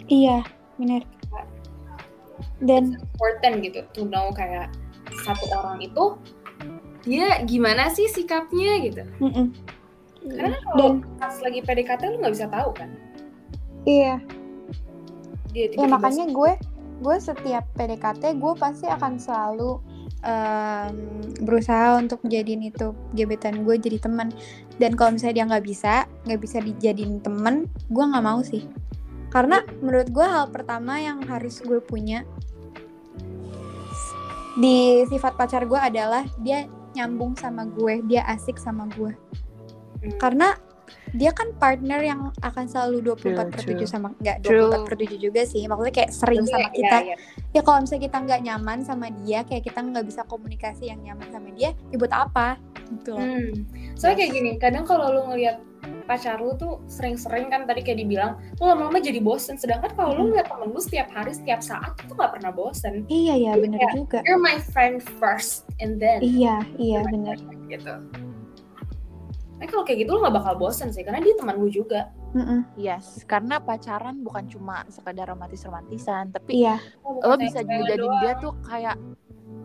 Iya, 0.05 0.45
benar. 0.77 1.01
Dan 2.61 3.01
important 3.01 3.65
gitu 3.65 3.81
to 3.97 4.05
know 4.05 4.29
kayak 4.37 4.69
satu 5.25 5.49
orang 5.55 5.81
itu 5.81 6.21
dia 7.05 7.45
gimana 7.45 7.93
sih 7.93 8.09
sikapnya 8.09 8.81
gitu 8.81 9.05
mm-mm. 9.21 9.53
karena 10.25 10.57
dan 10.57 10.61
kalau 10.65 10.89
pas 11.21 11.37
lagi 11.45 11.61
PDKT 11.61 12.03
lu 12.09 12.17
nggak 12.25 12.35
bisa 12.35 12.49
tahu 12.49 12.71
kan 12.73 12.91
iya, 13.85 14.17
dia 15.53 15.69
ya 15.69 15.77
tiba-tiba 15.77 16.01
makanya 16.01 16.27
gue 16.33 16.53
gue 17.05 17.17
setiap 17.21 17.65
PDKT 17.77 18.41
gue 18.41 18.53
pasti 18.57 18.89
akan 18.89 19.21
selalu 19.21 19.79
em, 20.25 20.97
berusaha 21.45 22.01
untuk 22.01 22.25
menjadiin 22.25 22.73
itu 22.73 22.97
gebetan 23.13 23.63
gue 23.63 23.77
jadi 23.77 24.01
teman. 24.01 24.33
Dan 24.81 24.97
kalau 24.97 25.15
misalnya 25.15 25.37
dia 25.37 25.47
nggak 25.47 25.65
bisa 25.65 25.95
nggak 26.25 26.41
bisa 26.41 26.59
dijadiin 26.65 27.21
teman 27.21 27.69
gue 27.93 28.05
nggak 28.05 28.25
mau 28.25 28.41
sih. 28.41 28.65
Karena 29.29 29.61
menurut 29.85 30.09
gue 30.09 30.27
hal 30.27 30.49
pertama 30.49 30.99
yang 30.99 31.21
harus 31.29 31.61
gue 31.61 31.79
punya 31.85 32.25
di 34.57 35.03
sifat 35.11 35.35
pacar 35.37 35.67
gue 35.67 35.79
adalah 35.79 36.23
dia 36.39 36.65
nyambung 36.95 37.35
sama 37.35 37.67
gue 37.67 38.07
dia 38.07 38.23
asik 38.31 38.55
sama 38.55 38.87
gue 38.95 39.11
Hmm. 40.05 40.21
karena 40.21 40.49
dia 41.13 41.31
kan 41.31 41.49
partner 41.55 42.01
yang 42.01 42.21
akan 42.41 42.65
selalu 42.67 43.15
24 43.15 43.55
per 43.55 43.61
True, 43.63 43.79
7 43.79 43.87
sama 43.87 44.09
enggak 44.19 44.37
True. 44.43 44.69
24 44.69 44.87
per 44.89 44.95
7 44.99 45.17
juga 45.17 45.43
sih 45.45 45.63
maksudnya 45.65 45.95
kayak 45.95 46.11
sering 46.11 46.43
Jadi, 46.43 46.53
sama 46.53 46.63
ya, 46.65 46.71
kita 46.75 46.99
ya, 47.03 47.17
ya 47.51 47.61
kalau 47.63 47.79
misalnya 47.81 48.03
kita 48.05 48.19
nggak 48.21 48.41
nyaman 48.43 48.79
sama 48.83 49.07
dia 49.23 49.39
kayak 49.43 49.63
kita 49.63 49.79
nggak 49.81 50.05
bisa 50.05 50.23
komunikasi 50.25 50.85
yang 50.89 51.01
nyaman 51.01 51.29
sama 51.31 51.49
dia 51.53 51.71
ya 51.89 51.97
buat 51.97 52.13
apa 52.13 52.59
gitu 52.91 53.17
Hmm. 53.17 53.65
Soalnya 53.97 54.17
kayak 54.21 54.33
gini, 54.35 54.51
kadang 54.59 54.85
kalau 54.85 55.09
lu 55.09 55.23
ngelihat 55.33 55.57
pacar 56.05 56.37
lu 56.37 56.53
tuh 56.55 56.85
sering-sering 56.85 57.49
kan 57.49 57.65
tadi 57.65 57.81
kayak 57.81 57.97
dibilang, 57.97 58.37
lu 58.61 58.65
lama-lama 58.67 59.01
jadi 59.01 59.21
bosen. 59.21 59.57
Sedangkan 59.57 59.89
kalau 59.95 60.13
lu 60.13 60.21
Hmm. 60.21 60.29
ngeliat 60.35 60.49
temen 60.53 60.69
lu 60.69 60.81
setiap 60.83 61.09
hari, 61.09 61.33
setiap 61.33 61.65
saat, 61.65 61.97
itu 61.97 62.13
gak 62.13 62.33
pernah 62.35 62.53
bosen. 62.53 63.09
iya 63.09 63.41
ya 63.41 63.53
bener 63.57 63.81
Iya. 63.81 63.91
juga 63.95 64.19
You're 64.27 64.37
my 64.37 64.61
friend 64.69 65.01
first, 65.17 65.65
and 65.81 65.97
then 65.97 66.21
iya 66.21 66.61
iya 66.77 67.01
bener 67.07 67.41
gitu. 67.67 67.95
Nah 69.55 69.67
kalau 69.67 69.83
kayak 69.83 70.03
gitu 70.03 70.11
lu 70.13 70.21
gak 70.21 70.35
bakal 70.35 70.55
bosen 70.57 70.91
sih, 70.91 71.03
karena 71.03 71.23
dia 71.23 71.35
teman 71.35 71.57
lu 71.57 71.69
juga. 71.69 72.11
Mm-mm. 72.35 72.67
Yes, 72.75 73.23
karena 73.25 73.63
pacaran 73.63 74.19
bukan 74.21 74.51
cuma 74.51 74.83
sekedar 74.89 75.31
romantis-romantisan, 75.31 76.35
tapi 76.35 76.61
iya 76.61 76.83
Oh, 77.07 77.23
lo 77.23 77.39
bisa 77.39 77.63
juga 77.63 77.95
doang. 77.95 78.19
dia 78.19 78.33
tuh 78.37 78.53
kayak 78.61 78.99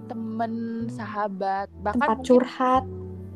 temen, 0.06 0.54
sahabat, 0.88 1.70
bahkan 1.76 1.98
tempat 2.00 2.18
mungkin 2.18 2.30
curhat 2.30 2.84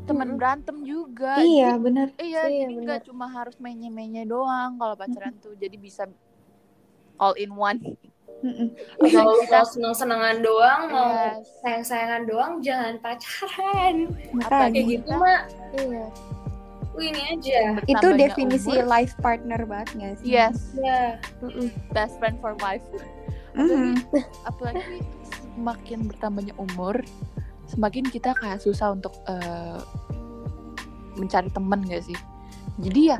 temen 0.03 0.27
Mm-mm. 0.29 0.37
berantem 0.37 0.77
juga. 0.83 1.39
iya 1.39 1.73
Jadi- 1.73 1.81
bener 1.81 2.07
iya, 2.15 2.41
Iya, 2.43 2.67
jadi 2.67 2.73
nggak 2.75 2.99
bener. 3.01 3.07
cuma 3.09 3.25
harus 3.27 3.55
menye-menye 3.57 4.23
doang 4.23 4.77
kalau 4.77 4.93
pacaran 4.93 5.33
tuh, 5.39 5.55
jadi 5.55 5.73
bisa 5.75 6.05
all 7.17 7.33
in 7.33 7.49
one. 7.51 7.81
Mm-mm. 8.43 8.75
Kalau 8.99 9.39
mau 9.41 9.63
seneng-senengan 9.63 10.43
doang, 10.43 10.81
mau 10.91 11.09
Yes. 11.09 11.47
sayang-sayangan 11.63 12.21
doang, 12.27 12.53
jangan 12.59 12.99
pacaran. 12.99 13.95
makanya 14.35 14.69
Kayak 14.69 14.85
gitu 14.91 15.09
mah, 15.15 15.39
Iya. 15.73 16.05
Ini 16.95 17.21
aja. 17.29 17.59
itu 17.83 18.07
definisi 18.13 18.69
umur, 18.71 18.85
life 18.85 19.13
partner 19.17 19.59
banget 19.63 19.89
gak 19.93 20.13
sih 20.19 20.27
Yes, 20.31 20.73
Mm-mm. 21.39 21.73
best 21.89 22.17
friend 22.17 22.37
for 22.37 22.53
life. 22.59 22.83
Mhm. 23.53 24.01
apalagi 24.43 25.05
semakin 25.53 26.09
bertambahnya 26.09 26.53
umur 26.57 26.97
semakin 27.65 28.01
kita 28.03 28.33
kayak 28.33 28.57
susah 28.57 28.91
untuk 28.91 29.13
eh, 29.25 29.81
mencari 31.13 31.47
temen 31.47 31.85
gak 31.85 32.01
sih 32.01 32.17
jadi 32.77 33.13
ya 33.13 33.17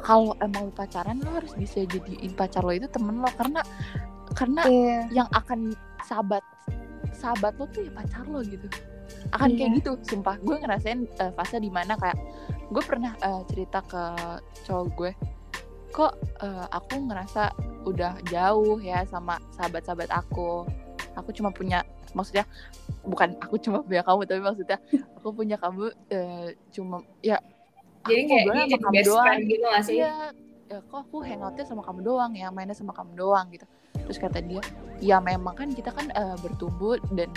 kalau 0.00 0.32
emang 0.40 0.68
lu 0.68 0.72
pacaran 0.72 1.20
lo 1.20 1.28
harus 1.30 1.52
bisa 1.52 1.84
jadiin 1.84 2.32
pacar 2.32 2.64
lo 2.64 2.72
itu 2.72 2.88
temen 2.88 3.20
lo 3.20 3.28
karena 3.30 3.60
karena 4.32 4.62
Iya. 4.64 4.98
yang 5.12 5.28
akan 5.30 5.76
sahabat 6.02 6.40
sahabat 7.12 7.52
lo 7.54 7.68
tuh 7.68 7.84
ya 7.84 7.92
pacar 7.92 8.24
lo 8.24 8.40
gitu 8.40 8.64
akan 9.30 9.48
kayak 9.54 9.70
Iya. 9.70 9.76
gitu 9.82 9.92
sumpah 10.06 10.36
gue 10.40 10.56
ngerasain 10.58 11.00
eh, 11.06 11.32
fase 11.34 11.56
di 11.58 11.70
mana 11.70 11.94
kayak 11.96 12.18
gue 12.70 12.82
pernah 12.82 13.12
eh, 13.20 13.42
cerita 13.50 13.82
ke 13.82 14.02
cowok 14.66 14.86
gue 14.96 15.12
kok 15.90 16.12
eh, 16.42 16.66
aku 16.70 16.94
ngerasa 17.10 17.50
udah 17.82 18.18
jauh 18.28 18.78
ya 18.78 19.02
sama 19.08 19.38
sahabat-sahabat 19.56 20.10
aku 20.12 20.66
aku 21.18 21.30
cuma 21.34 21.50
punya 21.50 21.82
maksudnya 22.14 22.46
bukan 23.06 23.38
aku 23.38 23.54
cuma 23.58 23.80
punya 23.82 24.02
kamu 24.02 24.26
tapi 24.26 24.40
maksudnya 24.42 24.78
aku 25.18 25.28
punya 25.32 25.56
kamu 25.58 25.90
eh, 26.10 26.54
cuma 26.70 27.02
ya 27.22 27.38
jadi 28.08 28.24
aku 28.24 28.30
kayak 28.32 28.44
sama 28.46 28.54
jadi 28.64 28.76
kamu 28.80 28.94
best 28.96 29.08
doang 29.12 29.40
gitu 29.44 29.66
gak 29.68 29.82
sih? 29.84 29.96
Iya, 30.00 30.14
ya, 30.72 30.78
kok 30.80 30.98
aku 31.04 31.16
hangoutnya 31.20 31.64
sama 31.68 31.82
kamu 31.84 32.00
doang 32.00 32.32
ya, 32.32 32.48
mainnya 32.48 32.72
sama 32.72 32.96
kamu 32.96 33.12
doang 33.12 33.46
gitu. 33.52 33.68
Terus 33.92 34.16
kata 34.16 34.40
dia, 34.40 34.64
ya 35.04 35.20
memang 35.20 35.52
kan 35.52 35.68
kita 35.68 35.92
kan 35.92 36.08
eh, 36.08 36.36
bertumbuh 36.40 36.96
dan 37.12 37.28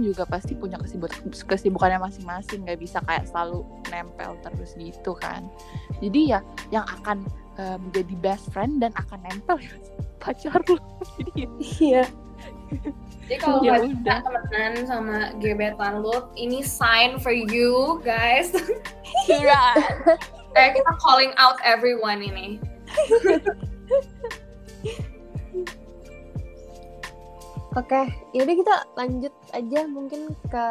juga 0.00 0.24
pasti 0.24 0.56
punya 0.56 0.80
kesibuk 0.80 1.12
kesibukannya 1.46 2.00
masing-masing, 2.00 2.64
nggak 2.64 2.80
bisa 2.80 2.98
kayak 3.04 3.28
selalu 3.28 3.62
nempel 3.92 4.34
terus 4.42 4.74
gitu 4.74 5.12
kan. 5.18 5.46
Jadi 6.00 6.34
ya 6.34 6.40
yang 6.72 6.86
akan 7.00 7.28
eh, 7.60 7.76
menjadi 7.78 8.14
best 8.18 8.48
friend 8.50 8.82
dan 8.82 8.90
akan 8.96 9.18
nempel 9.28 9.60
ya 9.60 9.74
pacar 10.22 10.58
lu. 10.66 10.76
Jadi 11.20 11.30
ya, 11.36 11.48
iya 11.80 12.04
Jadi 13.24 13.36
kalau 13.40 13.64
Ya 13.64 13.80
bisa 13.80 14.20
temenan 14.20 14.84
sama 14.84 15.18
gebetan 15.40 16.04
lu, 16.04 16.28
ini 16.36 16.60
sign 16.60 17.16
for 17.16 17.32
you 17.32 18.00
guys. 18.04 18.52
iya. 19.30 19.78
Kayak 20.52 20.80
kita 20.80 20.92
calling 21.00 21.32
out 21.40 21.56
everyone 21.64 22.20
ini. 22.20 22.60
Oke, 27.74 28.06
yaudah 28.30 28.54
kita 28.54 28.76
lanjut 28.94 29.34
aja 29.50 29.82
mungkin 29.90 30.30
ke 30.46 30.66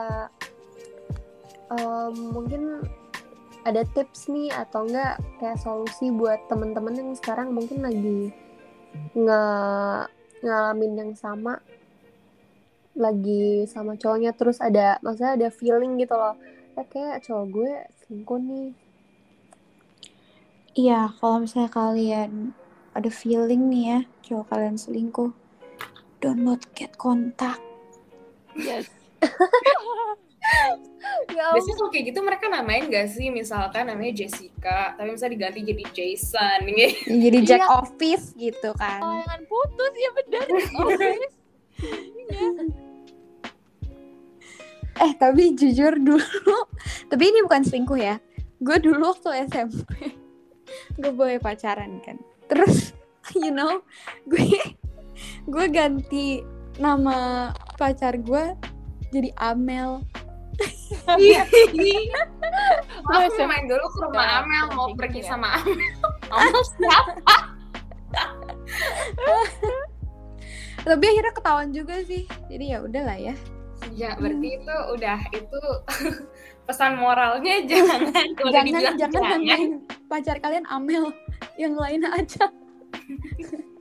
em, 1.67 2.15
mungkin 2.31 2.79
ada 3.67 3.83
tips 3.91 4.31
nih 4.31 4.55
atau 4.55 4.87
enggak 4.87 5.19
kayak 5.35 5.59
solusi 5.59 6.15
buat 6.15 6.47
temen-temen 6.47 6.95
yang 6.95 7.11
sekarang 7.19 7.51
mungkin 7.51 7.83
lagi 7.83 8.31
nge 9.19 9.43
ngalamin 10.47 10.93
yang 10.95 11.11
sama 11.19 11.59
lagi 12.95 13.67
sama 13.67 13.99
cowoknya 13.99 14.31
terus 14.31 14.63
ada 14.63 14.95
maksudnya 15.03 15.35
ada 15.35 15.49
feeling 15.51 15.99
gitu 15.99 16.15
loh. 16.15 16.39
Eh, 16.79 16.87
kayak 16.87 17.27
cowok 17.27 17.45
gue 17.51 17.71
selingkuh 17.99 18.39
nih. 18.39 18.69
Iya 20.71 21.11
kalau 21.19 21.43
misalnya 21.43 21.67
kalian 21.67 22.55
ada 22.95 23.11
feeling 23.11 23.67
nih 23.67 23.83
ya 23.91 23.99
cowok 24.23 24.55
kalian 24.55 24.79
selingkuh 24.79 25.42
don't 26.23 26.39
not 26.39 26.63
get 26.73 26.95
kontak 26.95 27.59
Yes. 28.55 28.87
ya 31.33 31.49
Biasanya 31.51 31.75
kalau 31.75 31.89
kayak 31.89 32.05
gitu 32.13 32.19
mereka 32.21 32.45
namain 32.47 32.85
gak 32.85 33.09
sih? 33.09 33.27
Misalkan 33.27 33.89
namanya 33.89 34.13
Jessica, 34.13 34.93
tapi 34.93 35.09
misalnya 35.09 35.33
diganti 35.41 35.59
jadi 35.65 35.83
Jason. 35.89 36.59
gitu. 36.69 37.09
jadi 37.09 37.39
Jack 37.41 37.63
Iya. 37.63 37.73
Office 37.73 38.25
gitu 38.37 38.69
kan 38.77 39.01
Layangan 39.01 39.41
putus 39.49 39.93
ya 39.95 40.09
benar. 40.13 40.45
Oke. 40.79 41.09
eh 44.95 45.11
tapi 45.17 45.57
jujur 45.57 45.97
dulu 45.97 46.21
tapi 47.09 47.23
ini 47.25 47.41
bukan 47.41 47.65
selingkuh 47.65 47.97
ya 47.97 48.21
gue 48.59 48.77
dulu 48.77 49.11
waktu 49.11 49.49
SMP 49.49 50.13
gue 50.95 51.11
boleh 51.11 51.41
pacaran 51.41 51.97
kan 51.99 52.21
terus 52.45 52.93
you 53.33 53.49
know 53.49 53.81
gue 54.29 54.45
gue 55.47 55.65
ganti 55.69 56.41
nama 56.79 57.49
pacar 57.77 58.17
gue 58.17 58.55
jadi 59.13 59.29
Amel. 59.37 60.01
Aku 63.03 63.41
main 63.45 63.65
dulu 63.65 63.85
ke 63.89 63.99
rumah 64.05 64.25
Ya, 64.25 64.33
Amel, 64.41 64.65
mau 64.73 64.87
pergi 64.97 65.21
gitu 65.21 65.29
ya. 65.29 65.37
sama 65.37 65.47
Amel. 65.61 65.93
Amel 66.33 66.61
siapa? 66.77 67.35
tapi 70.83 71.05
akhirnya 71.07 71.33
ketahuan 71.33 71.69
juga 71.71 71.95
sih. 72.05 72.25
Jadi 72.49 72.65
ya 72.73 72.81
udahlah 72.81 73.17
ya. 73.17 73.35
Ya, 73.93 74.15
berarti 74.15 74.47
itu 74.57 74.75
udah 74.95 75.19
itu 75.35 75.61
pesan 76.67 76.95
moralnya 76.95 77.59
jangan 77.69 78.07
jangan 78.39 78.63
dibilang 78.63 78.95
jangan 78.95 79.21
namain 79.37 79.71
pacar 80.07 80.37
kalian 80.41 80.65
Amel. 80.69 81.13
Yang 81.53 81.73
lain 81.77 82.01
aja 82.09 82.45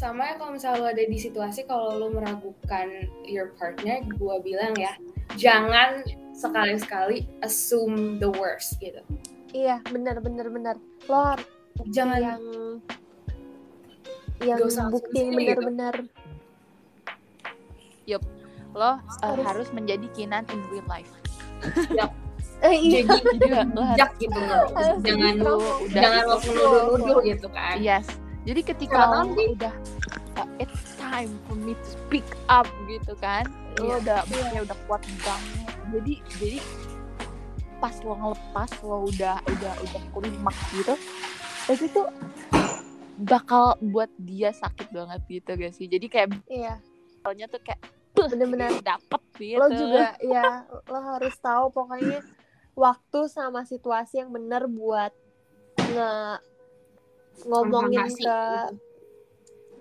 sama 0.00 0.32
ya 0.32 0.34
kalau 0.40 0.56
misalnya 0.56 0.80
lo 0.80 0.86
ada 0.88 1.04
di 1.04 1.18
situasi 1.20 1.68
kalau 1.68 2.00
lo 2.00 2.08
meragukan 2.08 2.88
your 3.28 3.52
partner 3.60 4.00
gue 4.00 4.36
bilang 4.40 4.72
ya 4.80 4.96
jangan 5.36 6.00
sekali-sekali 6.32 7.28
assume 7.44 8.16
the 8.16 8.32
worst 8.40 8.80
gitu. 8.80 9.04
Iya 9.52 9.84
bener 9.92 10.24
bener 10.24 10.48
bener 10.48 10.76
lo 11.04 11.36
harus 11.36 11.44
jangan. 11.92 12.16
yang 12.16 12.40
yang 14.40 14.56
Gak 14.56 14.72
usah 14.72 14.88
bukti 14.88 15.20
yang 15.20 15.36
asumsi 15.36 15.44
gitu. 15.44 15.60
bener-bener 15.60 15.94
lo 18.70 18.86
uh, 18.86 18.96
Harus. 19.20 19.44
harus 19.44 19.68
menjadi 19.76 20.06
Kinan 20.16 20.48
in 20.48 20.60
real 20.72 20.86
life. 20.88 21.12
Eh, 22.60 22.76
iya. 22.76 23.08
jadi 23.08 23.40
jadi 23.40 23.72
lo 23.72 23.82
harus 23.88 24.12
gitu. 24.20 24.36
Loh 24.36 24.68
jangan 25.08 25.34
promo. 25.40 25.70
udah 25.80 25.96
jangan 25.96 26.22
lo 26.28 26.36
nuduh-nuduh 26.44 27.18
gitu 27.24 27.48
kan. 27.48 27.76
Yes 27.80 28.04
jadi 28.42 28.60
ketika 28.64 28.98
lo 29.02 29.14
nanti- 29.26 29.52
udah 29.52 29.74
uh, 30.36 30.48
it's 30.56 30.96
time 30.96 31.32
for 31.44 31.54
me 31.54 31.72
to 31.74 31.86
speak 31.86 32.24
up 32.46 32.64
gitu 32.86 33.12
kan. 33.16 33.44
Lo 33.76 33.96
Iya. 33.96 33.96
udah 34.00 34.18
ya 34.50 34.60
udah 34.62 34.78
kuat 34.84 35.02
banget. 35.20 35.68
Jadi 35.90 36.12
jadi 36.36 36.58
pas 37.76 37.96
lo 37.98 38.12
ngelepas 38.14 38.70
lo 38.80 38.96
udah 39.06 39.36
udah 39.40 39.72
udah 39.80 40.02
klimaks 40.10 40.60
gitu 40.70 40.94
itu 41.66 41.86
tuh 41.88 42.06
bakal 43.16 43.76
buat 43.80 44.08
dia 44.18 44.50
sakit 44.50 44.90
banget 44.90 45.20
gitu 45.28 45.50
gak 45.54 45.72
sih? 45.72 45.86
Jadi 45.86 46.06
kayak 46.06 46.28
Iya, 46.46 46.80
soalnya 47.20 47.46
tuh 47.46 47.60
kayak 47.60 47.80
bener-bener. 48.12 48.80
dapet 48.80 49.22
gitu. 49.38 49.56
Lo 49.56 49.68
juga, 49.68 50.16
ya, 50.18 50.64
lo 50.66 50.98
harus 51.06 51.36
tahu 51.36 51.68
pokoknya 51.70 52.20
waktu 52.72 53.20
sama 53.28 53.62
situasi 53.62 54.18
yang 54.18 54.28
bener 54.28 54.64
buat 54.66 55.12
nge 55.78 56.10
ngomongin 57.46 58.04
Konfrontasi 58.06 58.22
ke 58.24 58.38
gitu. 58.40 58.74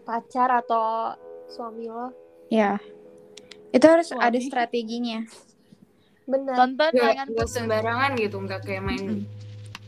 pacar 0.06 0.50
atau 0.60 1.13
suami 1.50 1.89
lo. 1.89 2.13
Ya. 2.50 2.78
Itu 3.69 3.86
harus 3.86 4.10
Wah, 4.13 4.30
ada 4.30 4.39
strateginya. 4.41 5.26
Bener. 6.30 6.54
tonton 6.54 6.93
nggak 6.93 7.26
putus 7.34 7.58
sembarangan 7.58 8.13
gitu 8.13 8.38
nggak 8.38 8.62
kayak 8.62 8.86
main 8.86 9.26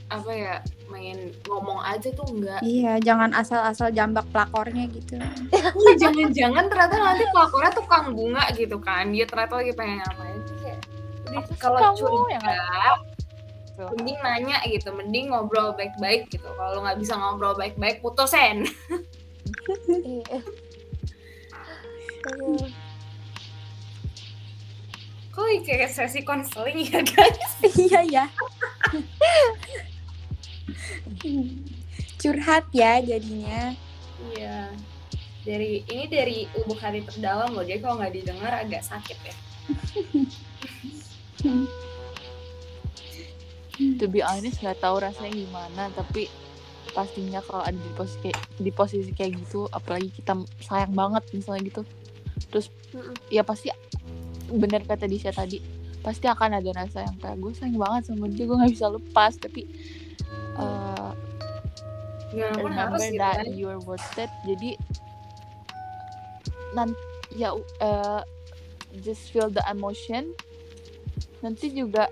apa 0.09 0.31
ya 0.33 0.55
main 0.89 1.29
ngomong 1.45 1.77
aja 1.85 2.09
tuh 2.11 2.25
nggak 2.33 2.65
Iya, 2.65 2.97
jangan 2.99 3.29
asal-asal 3.31 3.93
jambak 3.93 4.25
pelakornya 4.33 4.89
gitu. 4.89 5.21
Jangan-jangan 6.01 6.65
ternyata 6.65 6.97
nanti 6.97 7.23
pelakornya 7.29 7.71
tukang 7.77 8.17
bunga 8.17 8.43
gitu 8.57 8.81
kan 8.81 9.13
dia 9.13 9.29
ternyata 9.29 9.53
lagi 9.61 9.71
pengen 9.77 10.01
ngapain 10.01 10.39
kayak 10.65 10.79
kalau 11.61 11.77
kamu 11.79 11.95
curiga 11.95 12.27
yang 12.41 12.43
Tuh. 13.81 13.89
mending 13.97 14.19
nanya 14.21 14.57
gitu 14.69 14.93
mending 14.93 15.33
ngobrol 15.33 15.73
baik-baik 15.73 16.29
gitu 16.29 16.45
kalau 16.45 16.85
nggak 16.85 17.01
bisa 17.01 17.17
ngobrol 17.17 17.57
baik-baik 17.57 17.97
putusin 18.05 18.69
Iya. 19.89 20.37
Kok 25.33 25.45
kayak 25.65 25.89
sesi 25.89 26.21
konseling 26.21 26.85
ya 26.85 27.01
guys 27.01 27.51
Iya 27.73 28.01
ya. 28.05 28.25
Curhat 32.21 32.69
ya 32.69 33.01
jadinya. 33.01 33.73
iya 34.37 34.69
dari 35.41 35.81
ini 35.89 36.05
dari 36.05 36.45
lubuk 36.53 36.77
hati 36.77 37.01
terdalam 37.01 37.57
loh 37.57 37.65
jadi 37.65 37.81
kalau 37.81 37.97
nggak 37.97 38.13
didengar 38.13 38.53
agak 38.61 38.85
sakit 38.85 39.17
ya 39.25 39.35
to 43.77 44.05
be 44.07 44.19
honest 44.21 44.59
nggak 44.59 44.79
tahu 44.79 44.99
rasanya 44.99 45.31
gimana 45.33 45.83
tapi 45.95 46.27
pastinya 46.91 47.39
kalau 47.43 47.63
ada 47.63 47.77
di 47.79 47.91
posisi 47.95 48.19
kayak 48.19 48.39
di 48.59 48.71
posisi 48.71 49.11
kayak 49.15 49.31
gitu 49.45 49.65
apalagi 49.71 50.11
kita 50.11 50.35
sayang 50.59 50.93
banget 50.93 51.23
misalnya 51.31 51.61
gitu. 51.71 51.81
Terus 52.51 52.67
Mm-mm. 52.91 53.15
ya 53.31 53.41
pasti 53.47 53.71
bener 54.51 54.83
kata 54.83 55.07
Disha 55.07 55.31
tadi 55.31 55.63
pasti 56.03 56.27
akan 56.27 56.59
ada 56.59 56.69
rasa 56.75 57.07
yang 57.07 57.15
kayak 57.21 57.37
gue 57.39 57.51
sayang 57.55 57.79
banget 57.79 58.11
sama 58.11 58.27
dia 58.27 58.43
gue 58.43 58.57
nggak 58.59 58.73
bisa 58.75 58.87
lepas. 58.91 59.33
Tapi 59.39 59.61
uh, 60.59 61.15
gimana 62.31 62.55
pun 62.59 62.71
harus 62.75 62.99
remember 62.99 63.07
gitu 63.07 63.21
that 63.23 63.37
kan? 63.39 63.55
you're 63.55 63.81
worth 63.87 64.19
it. 64.19 64.31
Jadi 64.43 64.69
nanti 66.75 66.99
ya 67.39 67.55
uh, 67.55 68.21
just 68.99 69.31
feel 69.31 69.47
the 69.47 69.63
emotion. 69.71 70.35
Nanti 71.39 71.71
juga 71.71 72.11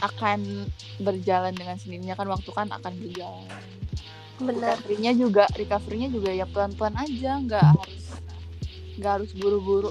akan 0.00 0.68
berjalan 0.98 1.52
dengan 1.52 1.76
sendirinya 1.76 2.14
kan 2.14 2.26
waktu 2.26 2.50
kan 2.50 2.68
akan 2.68 2.92
berjalan 2.96 3.46
Bener. 4.40 4.72
recovery-nya 4.72 5.12
juga 5.12 5.44
recovery-nya 5.52 6.08
juga 6.08 6.30
ya 6.32 6.44
pelan-pelan 6.44 6.96
aja 6.96 7.30
nggak 7.38 7.64
harus 7.76 8.04
nggak 8.96 9.12
harus 9.20 9.30
buru-buru 9.32 9.90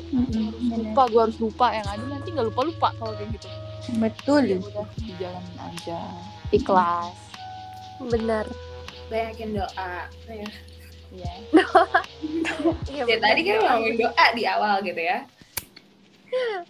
lupa 0.69 1.03
gue 1.07 1.21
harus 1.21 1.37
lupa 1.37 1.73
yang 1.73 1.85
ada 1.85 2.03
nanti 2.05 2.29
nggak 2.29 2.47
lupa 2.49 2.61
lupa 2.65 2.87
kalau 2.97 3.13
kayak 3.13 3.29
gitu 3.37 3.47
Betul. 3.97 4.41
ya 4.45 4.57
udah 4.59 4.85
dijalanin 4.97 5.57
aja 5.59 5.99
ikhlas 6.49 7.17
Bener. 7.99 8.45
banyakin 9.09 9.49
doa 9.57 9.93
ya. 10.29 10.49
ya 11.09 11.33
Iya, 11.49 13.01
ya 13.01 13.03
bener. 13.05 13.17
tadi 13.19 13.41
kan 13.41 13.55
ngomongin 13.59 13.95
doa 13.97 14.25
di 14.33 14.43
awal 14.45 14.75
gitu 14.81 15.01
ya 15.01 15.19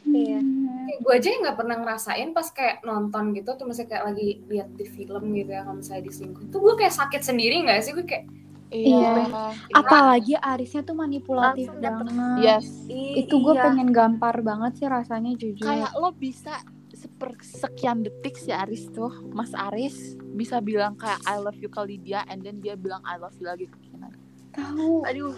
Iya. 0.08 0.39
Gue 0.97 1.13
aja 1.13 1.30
nggak 1.32 1.56
pernah 1.56 1.75
ngerasain 1.78 2.30
pas 2.30 2.47
kayak 2.47 2.82
nonton 2.82 3.32
gitu 3.32 3.54
tuh 3.54 3.63
misalnya 3.63 3.89
kayak 3.91 4.06
lagi 4.08 4.28
lihat 4.45 4.69
di 4.71 4.86
film 4.86 5.23
gitu 5.32 5.49
ya 5.49 5.62
kalau 5.62 5.78
misalnya 5.78 6.04
diselingkuh 6.04 6.45
tuh 6.47 6.60
gue 6.60 6.73
kayak 6.75 6.95
sakit 6.95 7.21
sendiri 7.21 7.62
nggak 7.62 7.80
sih 7.80 7.93
gue 7.93 8.04
kayak 8.04 8.25
Iya. 8.69 9.25
Apalagi 9.71 10.38
Arisnya 10.38 10.86
tuh 10.86 10.93
manipulatif 10.93 11.73
Langsung 11.73 11.82
dapet. 11.82 12.06
banget. 12.08 12.38
yes 12.39 12.67
I- 12.86 13.25
Itu 13.25 13.41
gue 13.41 13.54
iya. 13.54 13.65
pengen 13.65 13.89
gampar 13.89 14.41
banget 14.41 14.78
sih 14.78 14.86
rasanya 14.86 15.34
jujur. 15.34 15.65
kayak 15.65 15.89
lo 15.95 16.13
bisa 16.13 16.54
seper 16.91 17.34
sekian 17.39 18.02
detik 18.02 18.36
si 18.36 18.49
Aris 18.49 18.86
tuh 18.89 19.10
Mas 19.28 19.49
Aris 19.54 20.13
bisa 20.30 20.60
bilang 20.60 20.93
kayak 20.93 21.17
I 21.23 21.38
love 21.38 21.56
you 21.56 21.65
ke 21.65 21.80
Lydia 21.80 22.21
and 22.25 22.41
then 22.41 22.60
dia 22.60 22.73
bilang 22.73 23.02
I 23.02 23.15
love 23.15 23.34
you 23.36 23.47
lagi 23.47 23.65
ke 23.65 23.78
Kinan 23.84 24.13
tahu. 24.52 25.02
Aduh. 25.02 25.34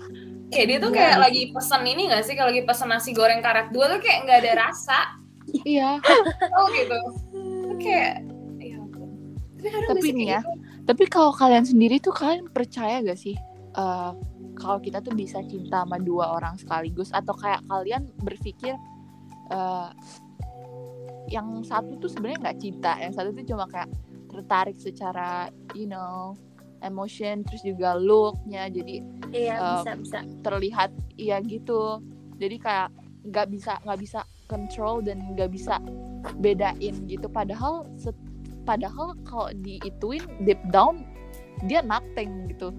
kayak 0.47 0.65
dia 0.65 0.77
tuh 0.79 0.89
Iya. 0.89 0.97
kayak 0.97 1.17
lagi 1.21 1.41
pesen 1.51 1.81
ini 1.85 2.01
nggak 2.07 2.23
sih 2.23 2.33
kalau 2.33 2.49
lagi 2.49 2.63
pesen 2.63 2.89
nasi 2.89 3.11
goreng 3.11 3.39
karet 3.39 3.69
dua 3.69 3.87
tuh 3.87 3.99
kayak 3.99 4.19
nggak 4.21 4.39
ada 4.41 4.53
rasa 4.65 4.97
iya. 5.65 5.97
Oh 6.59 6.67
gitu. 6.73 6.97
Kayak 7.81 8.25
ya 9.61 9.77
tapi 9.85 10.09
nih 10.09 10.25
ya, 10.25 10.41
gitu. 10.41 10.51
tapi 10.89 11.03
kalau 11.05 11.29
kalian 11.29 11.61
sendiri 11.61 12.01
tuh 12.01 12.09
kalian 12.09 12.49
percaya 12.49 12.97
gak 13.05 13.13
sih 13.13 13.37
eh, 13.77 14.11
kalau 14.57 14.81
kita 14.81 15.05
tuh 15.05 15.13
bisa 15.13 15.37
cinta 15.45 15.85
sama 15.85 16.01
dua 16.01 16.33
orang 16.33 16.57
sekaligus? 16.57 17.13
Atau 17.13 17.37
kayak 17.37 17.61
kalian 17.69 18.09
berpikir 18.25 18.73
eh, 19.53 19.89
yang 21.29 21.61
satu 21.63 21.95
tuh 22.01 22.09
sebenarnya 22.11 22.39
nggak 22.49 22.59
cinta 22.59 22.91
yang 22.99 23.13
satu 23.15 23.31
tuh 23.31 23.45
cuma 23.47 23.63
kayak 23.69 23.87
tertarik 24.27 24.75
secara 24.75 25.47
you 25.77 25.87
know 25.87 26.35
emotion 26.81 27.45
terus 27.47 27.61
juga 27.63 27.95
looknya 27.95 28.67
jadi 28.67 28.99
Iya, 29.31 29.55
Um, 29.63 29.71
bisa 29.79 29.91
bisa. 29.95 30.19
terlihat 30.43 30.91
iya 31.15 31.39
gitu. 31.39 32.03
Jadi 32.35 32.59
kayak 32.59 32.91
nggak 33.23 33.47
bisa 33.47 33.79
nggak 33.87 33.99
bisa 34.03 34.19
control 34.51 34.99
dan 34.99 35.23
nggak 35.31 35.47
bisa 35.49 35.79
bedain 36.37 36.75
gitu. 37.07 37.31
Padahal 37.31 37.87
set- 37.95 38.19
padahal 38.61 39.15
kalau 39.23 39.47
diituin 39.57 40.19
deep 40.43 40.59
down 40.69 41.07
dia 41.63 41.79
nothing 41.79 42.51
gitu. 42.51 42.75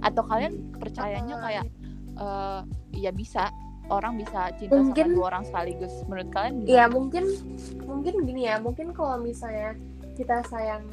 Atau 0.00 0.22
kalian 0.22 0.70
percayanya 0.78 1.42
kayak 1.42 1.66
eh 2.14 2.60
ya 2.94 3.10
bisa 3.10 3.50
orang 3.90 4.14
bisa 4.14 4.54
cinta 4.56 4.78
Mungkin- 4.78 5.10
sama 5.10 5.16
dua 5.18 5.26
orang 5.28 5.44
sekaligus. 5.44 5.92
Menurut 6.06 6.28
kalian 6.30 6.54
Iya 6.62 6.86
gimana? 6.86 6.94
mungkin 6.94 7.24
mungkin 7.82 8.14
gini 8.22 8.42
ya. 8.46 8.56
Mungkin 8.56 8.94
kalau 8.94 9.18
misalnya 9.18 9.74
kita 10.14 10.44
sayang 10.46 10.84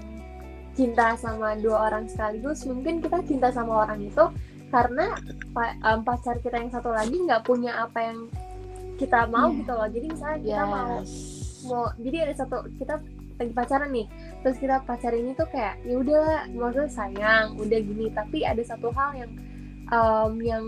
cinta 0.74 1.12
sama 1.16 1.60
dua 1.60 1.92
orang 1.92 2.08
sekaligus 2.08 2.64
mungkin 2.64 3.04
kita 3.04 3.20
cinta 3.28 3.52
sama 3.52 3.84
orang 3.84 4.00
itu 4.00 4.24
karena 4.72 5.12
pa- 5.52 5.76
em, 5.76 6.00
pacar 6.02 6.40
kita 6.40 6.56
yang 6.56 6.72
satu 6.72 6.88
lagi 6.90 7.20
nggak 7.20 7.44
punya 7.44 7.84
apa 7.84 8.00
yang 8.00 8.32
kita 9.00 9.26
mau 9.26 9.48
Iya. 9.50 9.58
gitu 9.64 9.72
loh. 9.72 9.88
Jadi 9.88 10.06
misalnya 10.12 10.40
kita 10.44 10.64
mau 10.68 10.92
Yes. 11.00 11.14
mau 11.64 11.86
jadi 11.96 12.18
ada 12.28 12.34
satu 12.36 12.58
kita 12.76 12.94
lagi 13.40 13.54
pacaran 13.56 13.90
nih. 13.90 14.08
Terus 14.44 14.58
kita 14.60 14.76
pacar 14.84 15.12
ini 15.16 15.32
tuh 15.34 15.48
kayak 15.48 15.80
ya 15.88 15.96
udahlah 15.96 16.44
maksudnya 16.52 16.92
sayang 16.92 17.48
udah 17.56 17.80
gini. 17.80 18.06
Tapi 18.12 18.44
ada 18.44 18.60
satu 18.62 18.92
hal 18.92 19.16
yang 19.16 19.32
em, 19.90 20.34
yang 20.44 20.64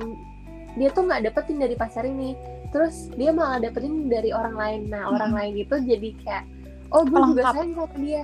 dia 0.80 0.88
tuh 0.90 1.04
nggak 1.04 1.28
dapetin 1.28 1.60
dari 1.60 1.76
pacar 1.76 2.08
ini. 2.08 2.32
Terus 2.72 3.12
dia 3.20 3.36
malah 3.36 3.60
dapetin 3.60 4.08
dari 4.08 4.32
orang 4.32 4.56
lain. 4.56 4.82
Nah 4.88 5.12
orang 5.12 5.36
lain 5.36 5.54
itu 5.60 5.76
jadi 5.76 6.10
kayak 6.24 6.44
oh 6.96 7.04
gue 7.04 7.20
juga 7.36 7.52
sayang 7.52 7.76
sama 7.76 7.92
dia. 8.00 8.24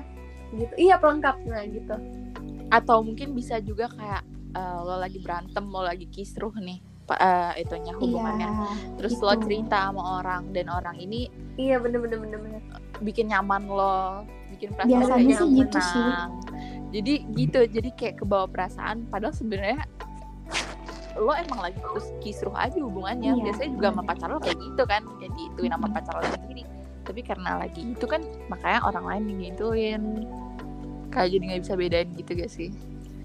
Gitu. 0.56 0.74
Iya 0.80 0.96
pelengkap. 0.96 1.36
Nah 1.44 1.64
gitu. 1.68 1.96
Atau 2.72 3.04
mungkin 3.04 3.36
bisa 3.36 3.60
juga 3.60 3.92
kayak 3.92 4.24
eh, 4.56 4.80
lo 4.80 4.96
lagi 4.96 5.20
berantem 5.20 5.68
lo 5.68 5.84
lagi 5.84 6.08
kisruh 6.08 6.56
nih 6.56 6.80
eh, 7.16 7.64
itunya 7.64 7.94
hubungannya. 7.96 8.50
Iya. 8.52 8.68
terus 9.00 9.14
itu. 9.16 9.24
lo 9.24 9.34
cerita 9.40 9.78
sama 9.88 10.04
orang 10.20 10.52
dan 10.52 10.68
orang 10.68 10.96
ini 11.00 11.32
iya 11.56 11.80
bener 11.80 12.04
bener 12.04 12.20
bener 12.20 12.40
bener. 12.44 12.62
bikin 13.00 13.32
nyaman 13.32 13.64
lo 13.70 14.28
bikin 14.52 14.74
perasaan 14.74 15.00
Biasanya 15.06 15.16
kayak 15.16 15.40
sih 15.40 15.50
gitu 15.60 15.80
sih. 15.80 16.10
jadi 16.92 17.14
gitu 17.36 17.60
jadi 17.68 17.90
kayak 17.94 18.16
kebawa 18.24 18.46
perasaan. 18.50 19.06
Padahal 19.12 19.36
sebenarnya 19.36 19.86
lo 21.18 21.34
emang 21.34 21.60
lagi 21.66 21.78
terus 21.82 22.08
kisruh 22.22 22.54
aja 22.54 22.78
hubungannya. 22.78 23.34
Iya, 23.38 23.44
biasanya 23.44 23.70
juga 23.74 23.88
sama 23.94 24.04
pacar 24.06 24.28
lo 24.30 24.40
kayak 24.42 24.58
gitu 24.62 24.84
kan 24.86 25.02
ya 25.20 25.28
diituin 25.34 25.72
sama 25.74 25.88
pacar 25.94 26.14
lo 26.18 26.24
sendiri. 26.30 26.64
Tapi 27.06 27.22
karena 27.24 27.52
lagi 27.62 27.82
itu 27.86 28.06
kan 28.06 28.22
makanya 28.52 28.80
orang 28.86 29.06
lain 29.08 29.24
yang 29.30 29.40
gituin 29.54 30.02
kayak 31.12 31.28
jadi 31.34 31.44
nggak 31.50 31.62
bisa 31.66 31.74
bedain 31.74 32.10
gitu 32.14 32.32
gak 32.38 32.52
sih 32.52 32.70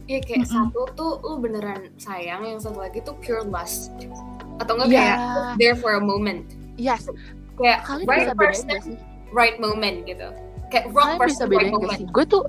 Iya 0.05 0.18
kayak 0.20 0.44
Mm-mm. 0.44 0.68
satu 0.68 0.80
tuh 0.92 1.12
lu 1.20 1.38
beneran 1.38 1.90
sayang, 1.96 2.42
yang 2.42 2.59
satu 2.59 2.78
lagi 2.78 2.98
tuh 3.00 3.14
pure 3.18 3.42
lust. 3.44 3.94
Atau 4.59 4.76
enggak 4.76 4.88
Iya. 4.88 4.98
kayak 4.98 5.18
there 5.57 5.74
for 5.74 5.92
a 5.92 6.03
moment. 6.03 6.44
yes 6.74 7.05
kayak 7.55 7.84
kalian 7.84 8.09
right 8.09 8.18
bisa 8.18 8.32
bedain 8.32 8.40
person 8.48 8.66
gak 8.66 8.82
sih 8.82 8.96
right 9.30 9.57
moment 9.59 9.96
gitu 10.03 10.28
kayak 10.68 10.88
wrong 10.90 11.14
kalian 11.14 11.28
bisa 11.28 11.44
person 11.44 11.44
right 11.44 11.53
bedain 11.53 11.68
gak 11.68 11.76
moment 11.76 11.98
sih 12.00 12.07
gue 12.09 12.24
tuh 12.24 12.42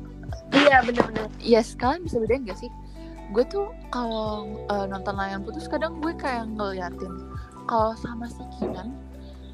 iya 0.56 0.78
bener-bener 0.80 1.28
yes 1.38 1.68
kalian 1.76 2.02
bisa 2.02 2.18
bedain 2.18 2.42
gak 2.44 2.56
sih 2.56 2.72
gue 3.30 3.44
tuh 3.44 3.68
kalau 3.90 4.48
eh, 4.66 4.86
nonton 4.88 5.14
layangan 5.14 5.44
putus 5.44 5.68
kadang 5.68 6.00
gue 6.00 6.16
kayak 6.16 6.48
ngeliatin 6.50 7.14
kalau 7.66 7.92
sama 7.96 8.26
si 8.26 8.42
Kinan 8.56 8.96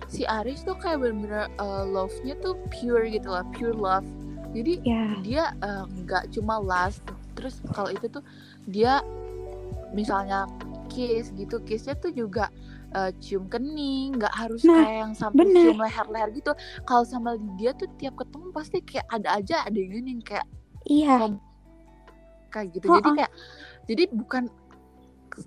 si 0.06 0.22
Aris 0.24 0.62
tuh 0.62 0.76
kayak 0.76 1.02
bener-bener 1.02 1.50
eh, 1.50 1.84
love-nya 1.84 2.38
tuh 2.38 2.54
pure 2.70 3.10
gitu 3.10 3.26
lah 3.26 3.42
pure 3.52 3.74
love 3.74 4.06
jadi 4.54 4.74
Ya. 4.82 5.04
dia 5.20 5.44
eh, 5.58 5.84
nggak 6.00 6.30
cuma 6.30 6.62
last 6.62 7.02
terus 7.40 7.56
kalau 7.70 7.88
itu 7.88 8.06
tuh 8.06 8.20
dia 8.66 9.00
misalnya 9.90 10.46
kiss 10.88 11.32
gitu 11.34 11.64
kissnya 11.64 11.96
tuh 11.96 12.12
juga 12.12 12.52
eh, 12.92 13.16
cium 13.18 13.46
kening 13.46 14.14
nggak 14.14 14.34
harus 14.36 14.62
Nah, 14.62 14.76
kayak 14.78 14.96
yang 15.00 15.14
sampai 15.14 15.38
bener. 15.40 15.64
cium 15.64 15.80
leher-leher 15.80 16.30
gitu 16.34 16.52
kalau 16.84 17.04
sama 17.04 17.34
Lydia 17.34 17.72
tuh 17.74 17.88
tiap 17.96 18.14
ketemu 18.16 18.50
pasti 18.50 18.78
kayak 18.82 19.08
ada 19.08 19.30
aja 19.36 19.56
adegan 19.64 20.04
yang 20.04 20.20
kayak 20.20 20.46
Iya. 20.84 21.38
kayak 22.50 22.68
gitu 22.72 22.86
jadi 22.88 23.02
Ha-ha. 23.04 23.18
kayak 23.18 23.32
jadi 23.86 24.04
bukan 24.10 24.44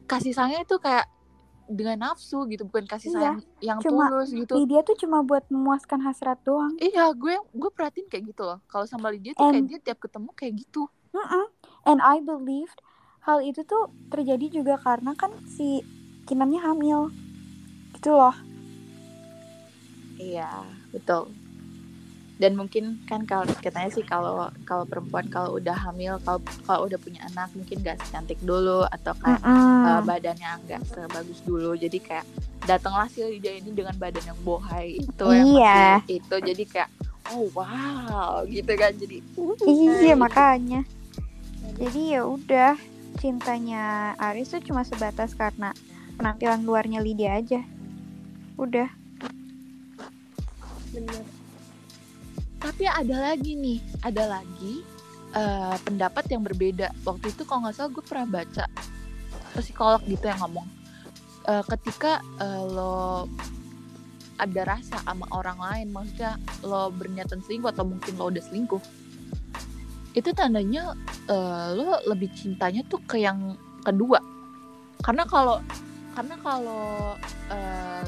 kasih 0.04 0.32
sayangnya 0.32 0.62
itu 0.62 0.76
kayak 0.78 1.06
dengan 1.64 1.96
nafsu 2.04 2.44
gitu 2.46 2.62
bukan 2.64 2.84
kasih 2.84 3.08
Iya, 3.08 3.16
sayang 3.16 3.36
yang 3.60 3.78
cuma 3.80 4.06
tulus 4.06 4.30
gitu 4.30 4.52
Lydia 4.56 4.82
tuh 4.82 4.96
cuma 4.96 5.22
buat 5.22 5.42
memuaskan 5.48 5.98
hasrat 6.00 6.38
doang. 6.42 6.74
iya 6.78 7.10
gue 7.12 7.34
gue 7.48 7.70
perhatiin 7.70 8.06
kayak 8.06 8.24
gitu 8.28 8.42
loh 8.44 8.58
kalau 8.66 8.84
sama 8.84 9.08
Lydia 9.08 9.32
tuh 9.32 9.44
kayak 9.44 9.56
And- 9.56 9.68
dia 9.68 9.78
tiap 9.80 9.98
ketemu 9.98 10.30
kayak 10.32 10.52
gitu 10.58 10.86
Mm-mm. 11.10 11.44
And 11.82 11.98
I 12.02 12.22
believed 12.22 12.78
hal 13.26 13.42
itu 13.42 13.62
tuh 13.62 13.90
terjadi 14.10 14.62
juga 14.62 14.74
karena 14.78 15.14
kan 15.18 15.30
si 15.46 15.82
Kinannya 16.26 16.60
hamil. 16.62 17.10
Gitu 17.94 18.10
loh. 18.14 18.34
Iya, 20.18 20.48
betul. 20.92 21.34
Dan 22.38 22.58
mungkin 22.58 22.98
kan 23.06 23.22
kalau 23.22 23.46
katanya 23.62 23.90
sih 23.92 24.02
kalau 24.02 24.50
kalau 24.66 24.82
perempuan 24.82 25.30
kalau 25.30 25.62
udah 25.62 25.78
hamil, 25.78 26.18
kalau 26.26 26.40
kalau 26.66 26.90
udah 26.90 26.98
punya 26.98 27.22
anak 27.30 27.54
mungkin 27.54 27.86
gak 27.86 28.02
secantik 28.02 28.38
dulu 28.42 28.82
atau 28.90 29.14
kayak 29.22 29.38
Mm-mm. 29.38 29.86
uh, 29.86 30.02
badannya 30.02 30.50
nggak 30.66 30.82
sebagus 30.90 31.38
dulu. 31.46 31.78
Jadi 31.78 31.98
kayak 32.02 32.26
datanglah 32.66 33.06
si 33.06 33.22
Lydia 33.22 33.54
ini 33.54 33.70
dengan 33.70 33.94
badan 33.94 34.34
yang 34.34 34.40
bohai 34.42 34.98
itu 34.98 35.26
yang 35.30 35.46
Iya. 35.54 36.02
masih 36.02 36.18
itu 36.18 36.36
jadi 36.42 36.64
kayak 36.66 36.90
oh 37.30 37.46
wow 37.54 38.42
gitu 38.46 38.72
kan 38.74 38.90
jadi 38.98 39.16
Iya 39.62 40.14
makanya. 40.22 40.82
Jadi 41.78 42.16
ya 42.16 42.24
udah 42.24 42.74
cintanya 43.20 44.12
Aris 44.16 44.52
tuh 44.52 44.64
cuma 44.64 44.82
sebatas 44.82 45.36
karena 45.36 45.76
penampilan 46.16 46.64
luarnya 46.64 47.04
Lydia 47.04 47.38
aja. 47.38 47.60
Udah. 48.56 48.88
bener 50.92 51.24
tapi 52.62 52.86
ada 52.86 53.34
lagi 53.34 53.58
nih 53.58 53.78
ada 54.06 54.38
lagi 54.38 54.86
eh, 55.34 55.76
pendapat 55.82 56.30
yang 56.30 56.46
berbeda 56.46 56.94
waktu 57.02 57.34
itu 57.34 57.42
kalau 57.42 57.66
nggak 57.66 57.74
salah 57.74 57.90
gue 57.90 58.04
pernah 58.06 58.26
baca 58.30 58.64
psikolog 59.58 60.00
gitu 60.06 60.30
yang 60.30 60.38
ngomong 60.46 60.66
eh, 61.50 61.64
ketika 61.74 62.22
eh, 62.38 62.62
lo 62.70 63.26
ada 64.38 64.62
rasa 64.78 65.02
sama 65.02 65.26
orang 65.34 65.58
lain 65.58 65.88
maksudnya 65.90 66.38
lo 66.62 66.94
berniatan 66.94 67.42
selingkuh 67.42 67.74
atau 67.74 67.82
mungkin 67.82 68.14
lo 68.14 68.30
udah 68.30 68.42
selingkuh 68.46 68.82
itu 70.12 70.30
tandanya 70.36 70.92
eh, 71.28 71.68
lo 71.76 71.96
lebih 72.08 72.28
cintanya 72.36 72.84
tuh 72.88 73.00
ke 73.04 73.20
yang 73.20 73.56
kedua. 73.80 74.20
Karena 75.00 75.24
kalau 75.24 75.58
karena 76.12 76.36
kalau 76.44 77.16
eh, 77.48 78.04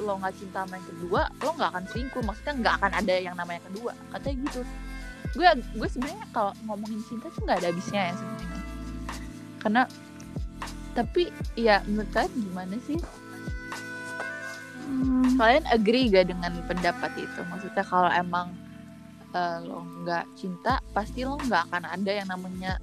lo 0.00 0.16
nggak 0.16 0.32
cinta 0.40 0.64
sama 0.64 0.80
yang 0.80 0.88
kedua 0.96 1.20
lo 1.44 1.50
nggak 1.56 1.70
akan 1.76 1.84
selingkuh. 1.92 2.22
Maksudnya 2.24 2.54
nggak 2.64 2.74
akan 2.80 2.92
ada 3.04 3.14
yang 3.20 3.36
namanya 3.36 3.60
kedua. 3.68 3.92
Katanya 4.16 4.36
gitu. 4.48 4.60
Gue 5.36 5.46
gue 5.76 5.88
sebenarnya 5.88 6.26
kalau 6.32 6.52
ngomongin 6.64 7.00
cinta 7.06 7.28
tuh 7.28 7.42
nggak 7.44 7.58
ada 7.60 7.68
habisnya 7.68 8.02
ya 8.10 8.14
sebenarnya. 8.16 8.60
Karena 9.60 9.82
tapi 10.96 11.30
ya 11.54 11.84
menurut 11.86 12.10
kalian 12.10 12.34
gimana 12.34 12.76
sih? 12.88 12.98
Hmm, 14.90 15.38
kalian 15.38 15.64
agree 15.70 16.10
gak 16.10 16.34
dengan 16.34 16.50
pendapat 16.66 17.14
itu? 17.14 17.40
Maksudnya 17.46 17.84
kalau 17.86 18.10
emang 18.10 18.50
eh, 19.34 19.56
lo 19.64 19.86
nggak 20.02 20.24
cinta 20.34 20.82
pasti 20.90 21.22
lo 21.22 21.38
nggak 21.38 21.62
akan 21.70 21.84
ada 21.86 22.10
yang 22.10 22.28
namanya 22.28 22.78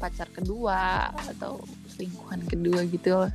pacar 0.00 0.28
kedua 0.32 1.12
atau 1.36 1.60
selingkuhan 1.92 2.40
kedua 2.48 2.80
gitu. 2.88 3.28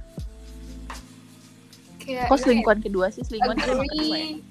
Kayak 2.01 2.29
kok 2.29 2.39
selingkuhan 2.41 2.79
kedua 2.81 3.05
sih? 3.13 3.21
Selingkuhan 3.21 3.57
kedua 3.61 3.85
ya? 3.85 4.41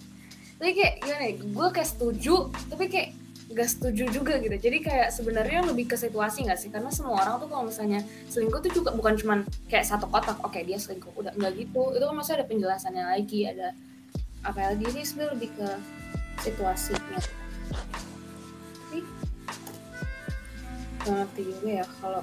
Tapi 0.54 0.70
kayak 0.70 0.94
gimana 1.02 1.24
ya 1.26 1.34
gue 1.42 1.66
kayak 1.74 1.88
setuju 1.90 2.36
tapi 2.70 2.84
kayak 2.86 3.10
gak 3.54 3.70
setuju 3.70 4.04
juga 4.10 4.40
gitu. 4.40 4.56
Jadi 4.56 4.78
kayak 4.82 5.08
sebenarnya 5.12 5.62
lebih 5.68 5.90
ke 5.90 5.96
situasi 5.98 6.48
gak 6.48 6.58
sih? 6.58 6.72
Karena 6.72 6.88
semua 6.90 7.22
orang 7.22 7.38
tuh 7.38 7.48
kalau 7.50 7.68
misalnya 7.68 8.00
selingkuh 8.30 8.62
tuh 8.64 8.72
juga 8.72 8.90
bukan 8.96 9.14
cuman 9.20 9.38
kayak 9.68 9.84
satu 9.84 10.08
kotak 10.08 10.40
oke 10.42 10.56
dia 10.64 10.78
selingkuh 10.80 11.12
udah 11.14 11.34
nggak 11.36 11.52
gitu. 11.58 11.94
Itu 11.94 12.04
kan 12.08 12.16
masih 12.16 12.34
ada 12.40 12.46
penjelasannya 12.46 13.04
lagi 13.04 13.40
ada 13.46 13.76
apa 14.44 14.60
lagi 14.72 14.84
ini 14.84 15.02
sebenarnya 15.02 15.32
lebih 15.36 15.50
ke 15.56 15.68
situasinya 16.44 17.18
ngerti 21.12 21.42
juga 21.44 21.68
ya 21.82 21.86
kalau 22.00 22.22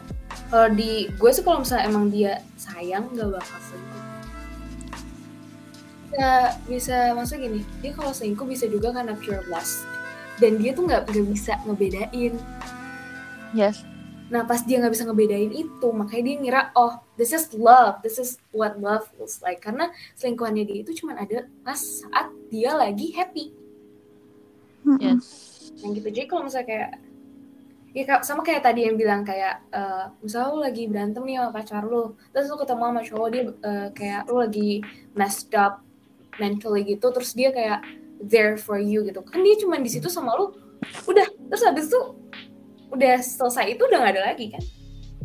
kalau 0.49 0.67
di 0.73 1.07
gue 1.13 1.31
sih 1.31 1.43
kalau 1.45 1.61
misalnya 1.61 1.85
emang 1.85 2.05
dia 2.09 2.41
sayang 2.57 3.05
gak 3.13 3.29
bakal 3.29 3.59
selingkuh. 3.69 4.03
Bisa 6.11 6.29
bisa 6.67 6.97
maksudnya 7.15 7.41
gini 7.47 7.61
dia 7.79 7.91
kalau 7.95 8.11
selingkuh 8.11 8.47
bisa 8.49 8.65
juga 8.67 8.91
karena 8.91 9.13
pure 9.15 9.45
lust. 9.47 9.85
Dan 10.41 10.57
dia 10.57 10.73
tuh 10.73 10.89
nggak 10.89 11.05
nggak 11.07 11.27
bisa 11.29 11.53
ngebedain. 11.69 12.33
Yes. 13.53 13.85
Nah 14.33 14.41
pas 14.47 14.63
dia 14.65 14.81
nggak 14.81 14.95
bisa 14.95 15.05
ngebedain 15.05 15.53
itu 15.53 15.87
makanya 15.93 16.23
dia 16.23 16.35
ngira 16.41 16.61
oh 16.73 16.97
this 17.19 17.35
is 17.35 17.51
love 17.53 17.99
this 18.01 18.17
is 18.17 18.41
what 18.49 18.73
love 18.81 19.05
feels 19.13 19.37
like. 19.45 19.61
Karena 19.61 19.93
selingkuhannya 20.17 20.65
dia 20.65 20.81
itu 20.81 20.97
cuma 20.97 21.13
ada 21.15 21.45
pas 21.61 21.77
saat 21.77 22.33
dia 22.49 22.73
lagi 22.73 23.13
happy. 23.13 23.53
Yes. 24.97 25.25
Yang 25.85 26.01
gitu. 26.01 26.07
Jadi 26.09 26.27
kalau 26.27 26.43
misalnya 26.49 26.67
kayak 26.67 26.91
ya 27.91 28.23
sama 28.23 28.39
kayak 28.39 28.63
tadi 28.63 28.87
yang 28.87 28.95
bilang 28.95 29.27
kayak 29.27 29.67
eh, 29.75 30.05
misalnya 30.23 30.49
lu 30.55 30.59
lagi 30.63 30.83
berantem 30.87 31.23
nih 31.27 31.43
sama 31.43 31.51
pacar 31.51 31.83
lu 31.83 32.15
terus 32.31 32.47
lu 32.47 32.55
ketemu 32.55 32.83
sama 32.87 33.01
cowok 33.03 33.27
dia 33.27 33.43
eh, 33.43 33.87
kayak 33.91 34.21
lu 34.31 34.35
lagi 34.39 34.71
messed 35.11 35.51
up 35.51 35.83
mentally 36.39 36.87
gitu 36.87 37.11
terus 37.11 37.35
dia 37.35 37.51
kayak 37.51 37.83
there 38.23 38.55
for 38.55 38.79
you 38.79 39.03
gitu. 39.03 39.19
Kan 39.25 39.43
dia 39.43 39.57
cuma 39.59 39.75
di 39.81 39.89
situ 39.91 40.07
sama 40.07 40.37
lu 40.39 40.55
udah 41.09 41.27
terus 41.51 41.63
habis 41.67 41.91
itu 41.91 41.99
udah 42.91 43.19
selesai 43.19 43.75
itu 43.75 43.81
udah 43.83 43.97
nggak 43.99 44.13
ada 44.15 44.23
lagi 44.31 44.45
kan? 44.55 44.63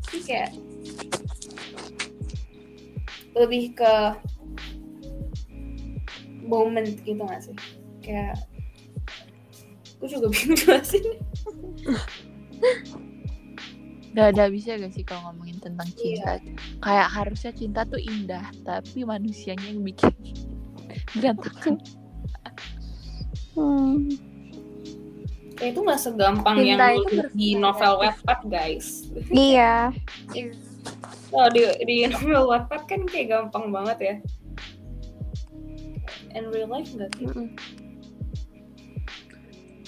Jadi 0.06 0.18
kayak 0.26 0.50
lebih 3.36 3.76
ke 3.76 3.94
moment 6.46 6.88
gitu 7.04 7.20
gak 7.20 7.42
sih? 7.42 7.56
Kayak 8.00 8.38
gue 9.96 10.08
juga 10.08 10.26
bingung 10.32 10.56
jelasin 10.56 11.04
Gak 14.16 14.32
ada 14.32 14.48
habisnya 14.48 14.80
gak 14.80 14.96
sih 14.96 15.04
kalau 15.04 15.28
ngomongin 15.28 15.60
tentang 15.60 15.88
Iya. 16.00 16.40
cinta 16.40 16.56
Kayak 16.80 17.08
harusnya 17.12 17.52
cinta 17.52 17.80
tuh 17.84 18.00
indah 18.00 18.48
Tapi 18.64 19.04
manusianya 19.04 19.68
yang 19.68 19.84
bikin 19.84 20.12
berantakan 21.16 21.76
Hmm. 23.56 24.12
Ya, 25.56 25.72
itu 25.72 25.80
nggak 25.80 25.96
segampang 25.96 26.60
Cinta 26.60 26.92
yang 26.92 27.00
itu 27.08 27.24
di 27.32 27.56
novel 27.56 28.04
Wattpad 28.04 28.40
guys. 28.52 29.08
Iya. 29.32 29.88
Oh, 31.32 31.48
di, 31.48 31.64
di 31.88 32.04
novel 32.04 32.52
Wattpad 32.52 32.84
kan 32.84 33.08
kayak 33.08 33.32
gampang 33.32 33.72
banget 33.72 33.98
ya. 34.04 34.14
In 36.36 36.52
real 36.52 36.68
life 36.68 36.92
nggak 36.92 37.08
gitu. 37.16 37.32
Mm-mm. 37.32 37.48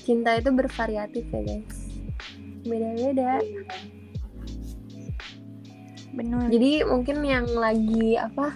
cinta 0.01 0.41
itu 0.41 0.49
bervariatif 0.49 1.29
ya 1.29 1.41
guys 1.45 1.78
beda-beda 2.69 3.41
Bener. 6.15 6.47
jadi 6.51 6.71
mungkin 6.87 7.17
yang 7.25 7.47
lagi 7.53 8.19
apa 8.19 8.55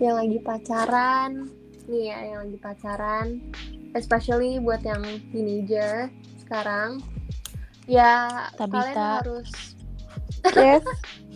yang 0.00 0.18
lagi 0.18 0.38
pacaran 0.42 1.50
nih 1.86 2.02
ya 2.10 2.18
yang 2.34 2.38
lagi 2.48 2.58
pacaran 2.58 3.26
especially 3.92 4.58
buat 4.62 4.80
yang 4.82 5.02
teenager 5.30 6.08
sekarang 6.40 7.02
ya 7.86 8.48
Tabita. 8.56 8.80
kalian 8.82 8.98
harus 9.20 9.50
Yes. 10.42 10.82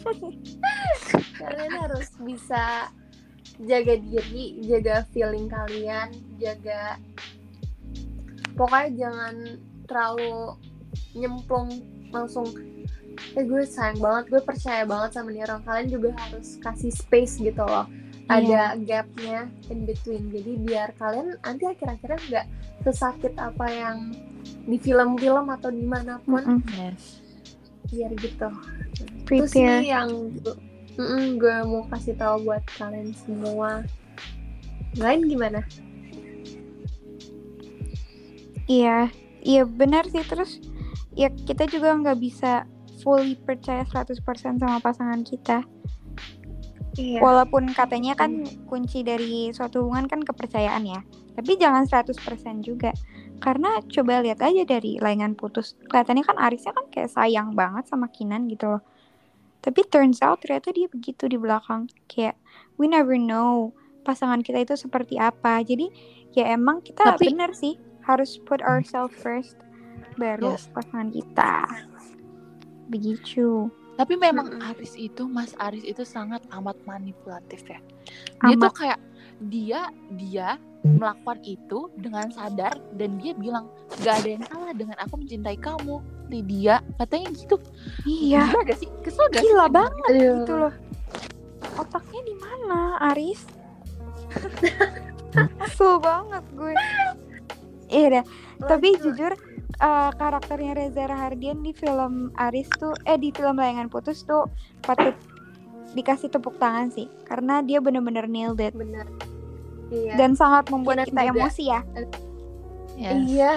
kalian 1.39 1.73
harus 1.79 2.11
bisa 2.27 2.91
jaga 3.63 3.95
diri 4.03 4.59
jaga 4.67 5.07
feeling 5.15 5.47
kalian 5.47 6.11
jaga 6.43 6.99
pokoknya 8.59 9.07
jangan 9.07 9.35
terlalu 9.87 10.59
nyemplung 11.15 11.71
langsung 12.15 12.47
eh 13.37 13.45
gue 13.45 13.65
sayang 13.65 13.97
banget 14.01 14.25
gue 14.29 14.43
percaya 14.45 14.85
banget 14.85 15.17
sama 15.17 15.33
nih 15.33 15.45
orang. 15.49 15.63
Kalian 15.65 15.89
juga 15.89 16.11
harus 16.21 16.61
kasih 16.61 16.93
space 16.93 17.41
gitu 17.41 17.65
loh. 17.65 17.89
Ada 18.27 18.75
gapnya 18.83 19.47
in 19.71 19.87
between. 19.87 20.35
Jadi 20.35 20.59
biar 20.67 20.91
kalian 20.99 21.39
nanti 21.47 21.65
akhir-akhirnya 21.71 22.21
nggak 22.29 22.47
sesakit 22.83 23.33
apa 23.39 23.67
yang 23.71 24.11
di 24.67 24.77
film-film 24.83 25.47
atau 25.51 25.71
di 25.71 25.87
mana 25.87 26.19
pun 26.27 26.43
Mm-mm. 26.43 26.63
Yes. 26.75 27.23
biar 27.87 28.11
gitu. 28.19 28.51
Itu 29.31 29.47
sih 29.47 29.63
Prepare. 29.63 29.87
yang 29.87 30.11
mm 30.99 31.39
gue 31.39 31.57
mau 31.69 31.87
kasih 31.93 32.19
tahu 32.19 32.51
buat 32.51 32.65
kalian 32.79 33.15
semua. 33.15 33.87
Lain 34.99 35.23
gimana? 35.29 35.63
Iya, 38.67 39.11
iya 39.47 39.63
benar 39.63 40.11
sih. 40.11 40.25
Terus 40.27 40.59
ya 41.17 41.33
kita 41.33 41.65
juga 41.67 41.97
nggak 41.97 42.19
bisa 42.21 42.69
fully 43.01 43.35
percaya 43.37 43.83
100% 43.89 44.21
sama 44.61 44.79
pasangan 44.81 45.25
kita. 45.25 45.65
iya 46.97 47.21
Walaupun 47.21 47.73
katanya 47.77 48.17
kan 48.17 48.45
kunci 48.69 49.05
dari 49.05 49.53
suatu 49.53 49.85
hubungan 49.85 50.09
kan 50.09 50.21
kepercayaan 50.25 50.85
ya. 50.85 51.01
Tapi 51.37 51.61
jangan 51.61 51.85
100% 51.85 52.65
juga. 52.65 52.93
Karena 53.37 53.85
coba 53.85 54.25
lihat 54.25 54.41
aja 54.41 54.65
dari 54.65 54.97
layangan 54.97 55.37
putus. 55.37 55.77
Kelihatannya 55.93 56.25
kan 56.25 56.41
Arisnya 56.41 56.73
kan 56.73 56.89
kayak 56.89 57.13
sayang 57.13 57.53
banget 57.53 57.85
sama 57.85 58.09
Kinan 58.09 58.49
gitu 58.49 58.77
loh. 58.77 58.83
Tapi 59.61 59.85
turns 59.93 60.25
out 60.25 60.41
ternyata 60.41 60.73
dia 60.73 60.89
begitu 60.89 61.29
di 61.29 61.37
belakang. 61.37 61.93
Kayak 62.09 62.41
we 62.81 62.89
never 62.89 63.21
know 63.21 63.77
pasangan 64.09 64.41
kita 64.41 64.65
itu 64.65 64.73
seperti 64.81 65.21
apa. 65.21 65.61
Jadi 65.61 65.93
ya 66.33 66.49
emang 66.57 66.81
kita 66.81 67.13
Tapi- 67.13 67.29
benar 67.29 67.53
sih 67.53 67.77
harus 68.09 68.41
put 68.49 68.65
ourselves 68.65 69.13
first 69.21 69.61
baru 70.17 70.57
Yes. 70.57 70.69
pasangan 70.73 71.09
kita. 71.09 71.53
Begitu. 72.87 73.69
Tapi 73.97 74.13
memang 74.15 74.53
Mm-mm. 74.53 74.69
Aris 74.77 74.93
itu, 74.95 75.25
Mas 75.25 75.57
Aris 75.57 75.81
itu 75.81 76.05
sangat 76.05 76.45
amat 76.53 76.77
manipulatif 76.85 77.65
ya. 77.65 77.81
Dia 78.45 78.57
tuh 78.61 78.75
kayak 78.75 79.01
dia 79.49 79.81
dia 80.17 80.49
melakukan 80.85 81.41
itu 81.43 81.89
dengan 81.97 82.29
sadar 82.31 82.77
dan 82.95 83.17
dia 83.19 83.33
bilang 83.35 83.67
gak 84.05 84.23
ada 84.23 84.29
yang 84.29 84.45
salah 84.47 84.73
dengan 84.77 84.97
aku 85.01 85.17
mencintai 85.19 85.57
kamu, 85.57 85.99
Lydia. 86.29 86.85
Katanya 87.01 87.33
gitu. 87.33 87.57
Iya. 88.05 88.53
Gila 88.53 88.61
gak 88.69 88.79
sih? 88.79 88.89
Kesel 89.01 89.27
gak 89.33 89.43
Gila 89.43 89.65
sih? 89.65 89.73
banget 89.73 90.11
Aduh. 90.13 90.35
gitu 90.45 90.55
loh. 90.55 90.75
Otaknya 91.77 92.21
di 92.23 92.35
mana, 92.37 92.81
Aris? 93.11 93.41
Kesel 95.65 95.95
banget 95.99 96.45
gue. 96.53 96.73
Iya 97.89 98.07
dah. 98.21 98.25
Tapi 98.63 98.89
jujur 99.01 99.33
eh, 99.77 100.11
karakternya 100.13 100.73
Reza 100.75 101.05
Rahardian 101.05 101.61
di 101.61 101.71
film 101.71 102.31
Aris 102.35 102.69
tuh 102.73 102.95
eh 103.03 103.15
di 103.15 103.31
film 103.31 103.55
Layangan 103.55 103.87
Putus 103.87 104.23
tuh 104.23 104.49
patut 104.81 105.15
dikasih 105.93 106.29
tepuk 106.29 106.57
tangan 106.57 106.89
sih 106.89 107.07
karena 107.23 107.61
dia 107.61 107.79
bener-bener 107.79 108.27
nailed 108.27 108.59
it 108.59 108.73
bener 108.73 109.07
iya 109.89 110.13
dan 110.15 110.33
sangat 110.33 110.67
membuat 110.67 111.01
Kinan 111.01 111.09
kita 111.09 111.23
juga. 111.23 111.33
emosi 111.39 111.65
ya 111.67 111.81
Yes. 112.97 113.17
iya 113.23 113.53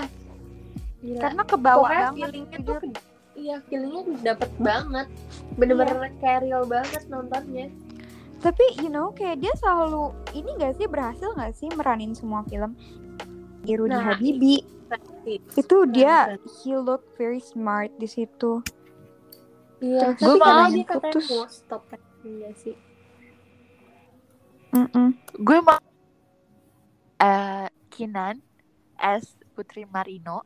Gila. 1.00 1.20
karena 1.22 1.42
kebawa 1.44 1.80
Pokoknya 1.80 2.00
banget 2.02 2.18
feelingnya 2.20 2.58
tuh 2.58 2.64
jujur. 2.76 2.80
ke- 2.86 3.04
iya 3.34 3.56
feelingnya 3.64 4.02
dapet 4.22 4.50
banget 4.58 5.08
bener-bener 5.56 5.96
Iya. 5.98 6.12
kayak 6.20 6.40
real 6.42 6.64
banget 6.66 7.04
nontonnya 7.08 7.68
tapi 8.38 8.64
you 8.78 8.88
know 8.88 9.12
kayak 9.12 9.36
dia 9.38 9.52
selalu 9.58 10.12
ini 10.32 10.52
gak 10.56 10.76
sih 10.76 10.86
berhasil 10.86 11.30
gak 11.34 11.52
sih 11.54 11.68
meranin 11.74 12.12
semua 12.12 12.44
film 12.46 12.76
di 13.62 13.74
Rudy 13.74 13.92
Nah, 13.92 14.04
Habibi 14.10 14.56
Pasti. 14.86 15.19
Itu 15.28 15.78
dia 15.92 16.36
he 16.62 16.76
look 16.76 17.04
very 17.20 17.42
smart 17.42 17.92
di 18.00 18.08
situ 18.08 18.64
iya 19.84 20.16
gue 20.16 20.36
kalau 20.36 20.40
malah 20.40 20.68
dia 20.72 20.86
katanya 20.88 21.20
putus. 21.20 21.28
mau 21.32 21.48
stop 21.48 21.84
iya 22.24 22.52
sih 22.56 22.76
Mm-mm. 24.70 25.18
Gue 25.42 25.58
mau 25.66 25.82
eh 27.18 27.68
Kinan 27.90 28.38
as 28.96 29.34
Putri 29.58 29.84
Marino 29.90 30.46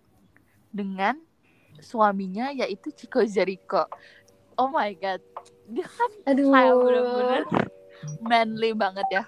dengan 0.72 1.20
suaminya 1.84 2.50
yaitu 2.56 2.90
Chico 2.96 3.20
Jericho. 3.28 3.84
Oh 4.56 4.72
my 4.72 4.96
god. 4.96 5.20
Dia 5.68 5.88
kan 5.92 6.12
aduh 6.24 6.48
kayak 6.50 6.74
bener-bener 6.80 7.44
manly 8.24 8.72
banget 8.72 9.08
ya. 9.12 9.24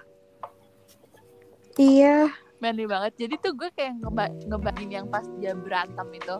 iya 1.76 2.32
manly 2.60 2.88
banget. 2.88 3.12
Jadi 3.16 3.34
tuh 3.40 3.52
gue 3.56 3.68
kayak 3.74 4.00
ngeba 4.00 4.32
ngebanding 4.48 4.90
yang 4.92 5.06
pas 5.10 5.24
dia 5.38 5.52
berantem 5.52 6.08
itu. 6.14 6.36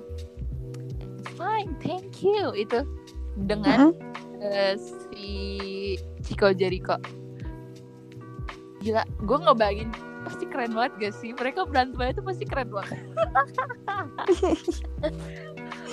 Fine 1.37 1.77
thank 1.83 2.25
you. 2.25 2.53
Itu 2.57 2.85
dengan 3.37 3.93
Mm-mm. 3.93 4.43
eh, 4.43 4.75
si 4.79 5.29
Chico 6.25 6.53
Jericho. 6.53 6.97
Gila 8.81 9.03
gue 9.05 9.39
ngebayangin 9.41 9.91
pasti 10.27 10.45
keren 10.51 10.75
banget 10.75 10.93
gak 10.99 11.14
sih? 11.23 11.31
Mereka 11.37 11.71
berantem 11.71 12.03
itu 12.11 12.23
pasti 12.25 12.45
keren 12.49 12.71
banget. 12.73 12.99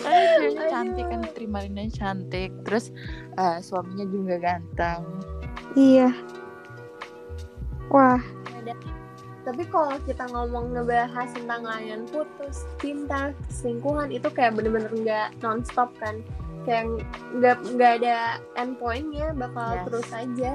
Karena 0.04 0.26
ceweknya 0.36 0.66
cantik 0.74 1.06
kan 1.06 1.22
terima 1.38 1.60
cantik. 1.94 2.52
Terus 2.66 2.90
eh, 3.38 3.58
suaminya 3.62 4.06
juga 4.10 4.36
ganteng. 4.42 5.06
Iya. 5.78 6.10
Wah. 7.94 8.22
Tapi 9.44 9.64
kalau 9.68 10.00
kita 10.08 10.24
ngomong 10.32 10.72
ngebahas 10.72 11.30
tentang 11.36 11.68
layan 11.68 12.08
putus, 12.08 12.64
cinta, 12.80 13.36
selingkuhan 13.52 14.08
itu 14.16 14.32
kayak 14.32 14.56
bener-bener 14.56 14.92
nggak 14.92 15.30
nonstop 15.44 15.92
kan, 16.00 16.24
kayak 16.64 16.88
nggak 17.36 17.60
nggak 17.76 17.92
ada 18.04 18.40
end 18.56 18.80
pointnya, 18.80 19.36
bakal 19.36 19.76
Yes. 19.76 19.84
terus 19.88 20.10
aja. 20.16 20.52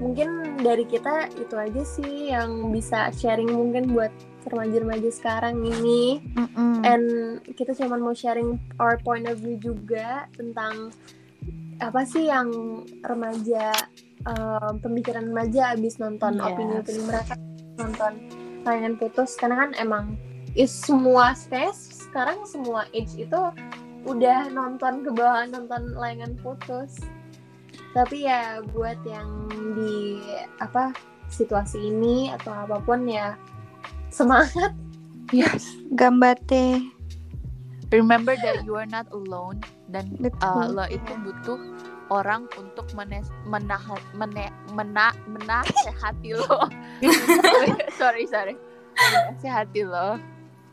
Mungkin 0.00 0.62
dari 0.64 0.86
kita 0.88 1.28
itu 1.36 1.54
aja 1.58 1.82
sih 1.84 2.32
yang 2.32 2.72
bisa 2.72 3.12
sharing 3.12 3.52
mungkin 3.52 3.92
buat 3.92 4.14
remaja-remaja 4.48 5.10
sekarang 5.12 5.60
ini. 5.60 6.24
Mm-mm. 6.38 6.80
And 6.86 7.04
kita 7.58 7.76
cuma 7.76 8.00
mau 8.00 8.16
sharing 8.16 8.56
our 8.80 8.96
point 9.02 9.28
of 9.28 9.42
view 9.42 9.60
juga 9.60 10.24
tentang 10.32 10.94
apa 11.80 12.00
sih 12.04 12.28
yang 12.28 12.48
remaja 13.04 13.72
eh, 14.26 14.72
pemikiran 14.80 15.30
remaja 15.32 15.76
abis 15.76 15.96
nonton 15.96 16.36
Yes. 16.38 16.46
opini-opini 16.46 17.00
mereka 17.06 17.34
nonton 17.80 18.12
tayangan 18.66 18.94
putus. 19.00 19.30
Karena 19.40 19.56
kan 19.66 19.70
emang 19.80 20.04
is 20.52 20.72
semua 20.72 21.32
stage 21.32 21.94
sekarang 21.94 22.42
semua 22.44 22.84
age 22.90 23.14
itu 23.16 23.42
udah 24.04 24.48
nonton 24.50 25.04
ke 25.04 25.10
bawah 25.12 25.46
nonton 25.48 25.94
layangan 25.96 26.34
putus. 26.40 27.00
Tapi 27.90 28.28
ya 28.28 28.62
buat 28.70 28.98
yang 29.02 29.50
di 29.74 30.22
apa 30.62 30.94
situasi 31.30 31.90
ini 31.90 32.30
atau 32.34 32.54
apa 32.54 32.78
pun 32.82 33.06
ya 33.06 33.34
semangat. 34.10 34.74
Yes. 35.30 35.62
Gambate 35.94 36.82
remember 37.90 38.38
that 38.38 38.62
you 38.62 38.78
are 38.78 38.86
not 38.86 39.10
alone 39.10 39.58
dan 39.90 40.06
uh, 40.42 40.70
lo 40.70 40.86
itu 40.86 41.12
butuh 41.26 41.58
orang 42.10 42.50
untuk 42.58 42.90
menes 42.92 43.30
menahan 43.46 43.98
mene 44.12 44.50
mena 44.74 45.14
menasehati 45.26 46.34
lo. 46.34 46.66
Sorry 48.00 48.26
sorry. 48.26 48.54
Menasehati 48.98 49.86
lo. 49.86 50.18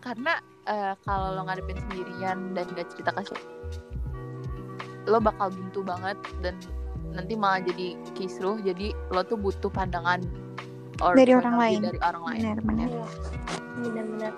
Karena 0.02 0.42
uh, 0.66 0.94
kalau 1.02 1.38
lo 1.38 1.46
ngadepin 1.46 1.78
sendirian 1.78 2.58
dan 2.58 2.66
gak 2.74 2.90
cerita 2.92 3.12
ke 3.12 3.22
siapa 3.24 3.48
lo 5.08 5.24
bakal 5.24 5.48
buntu 5.56 5.88
banget 5.88 6.20
dan 6.44 6.52
nanti 7.16 7.40
malah 7.40 7.64
jadi 7.64 7.96
kisruh. 8.12 8.60
Jadi 8.60 8.92
lo 9.10 9.24
tuh 9.24 9.40
butuh 9.40 9.72
pandangan 9.72 10.20
or 11.00 11.16
Dari 11.16 11.32
orang 11.32 11.56
lain. 11.56 11.80
dari 11.80 12.00
orang 12.04 12.24
lain. 12.28 12.40
Benar-benar 12.44 12.90
Iya, 12.92 13.08
benar-benar. 13.80 14.34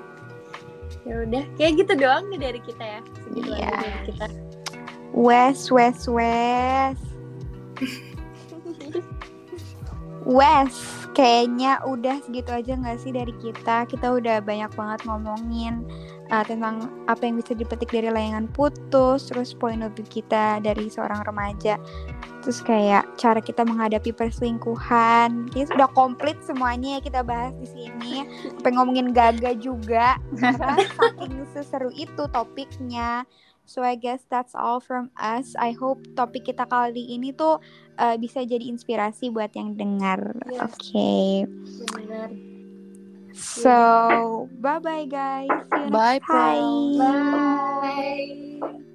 Ya 1.08 1.16
udah 1.26 1.44
kayak 1.58 1.74
gitu 1.80 1.94
doang 1.98 2.28
nih 2.30 2.40
dari 2.44 2.60
kita 2.62 2.84
ya. 2.86 3.00
Segitu 3.26 3.50
aja 3.50 3.66
Iya. 3.66 3.72
dari 3.80 4.00
kita 4.06 4.26
Wes, 5.14 5.72
Wes, 5.72 6.08
Wes. 6.08 6.98
Wes, 10.30 10.76
kayaknya 11.18 11.82
udah 11.90 12.22
segitu 12.22 12.54
aja 12.54 12.78
nggak 12.78 13.02
sih 13.02 13.10
dari 13.10 13.34
kita? 13.42 13.90
Kita 13.90 14.14
udah 14.14 14.44
banyak 14.46 14.70
banget 14.78 15.00
ngomongin 15.10 15.82
uh, 16.30 16.46
tentang 16.46 16.92
apa 17.10 17.26
yang 17.26 17.42
bisa 17.42 17.58
dipetik 17.58 17.90
dari 17.90 18.14
layangan 18.14 18.46
putus, 18.54 19.26
terus 19.32 19.58
point 19.58 19.82
of 19.82 19.96
kita 20.12 20.62
dari 20.62 20.86
seorang 20.86 21.26
remaja, 21.26 21.82
terus 22.46 22.62
kayak 22.62 23.10
cara 23.18 23.42
kita 23.42 23.66
menghadapi 23.66 24.14
perselingkuhan. 24.14 25.50
Kita 25.50 25.74
sudah 25.74 25.90
komplit 25.98 26.38
semuanya 26.46 27.00
ya 27.00 27.02
kita 27.02 27.26
bahas 27.26 27.56
di 27.58 27.66
sini. 27.66 28.14
Sampai 28.54 28.72
ngomongin 28.78 29.10
gaga 29.16 29.58
juga, 29.58 30.22
karena 30.38 30.78
saking 30.94 31.42
seseru 31.58 31.90
itu 31.98 32.30
topiknya. 32.30 33.26
So 33.70 33.86
I 33.86 33.94
guess 33.94 34.26
that's 34.26 34.58
all 34.58 34.82
from 34.82 35.14
us. 35.14 35.54
I 35.54 35.78
hope 35.78 36.02
topik 36.18 36.50
kita 36.50 36.66
kali 36.66 37.14
ini 37.14 37.38
tuh 37.38 37.62
uh, 38.02 38.16
bisa 38.18 38.42
jadi 38.42 38.66
inspirasi 38.66 39.30
buat 39.30 39.54
yang 39.54 39.78
dengar. 39.78 40.34
Yes. 40.50 40.66
Oke. 40.66 41.46
benar 41.94 42.34
So, 43.40 44.50
bye 44.60 44.82
bye 44.82 45.06
guys. 45.06 45.48
See 45.70 45.80
you 45.80 45.90
next 45.94 46.20
Bye, 46.20 46.20
time. 46.26 46.98
bye 46.98 48.89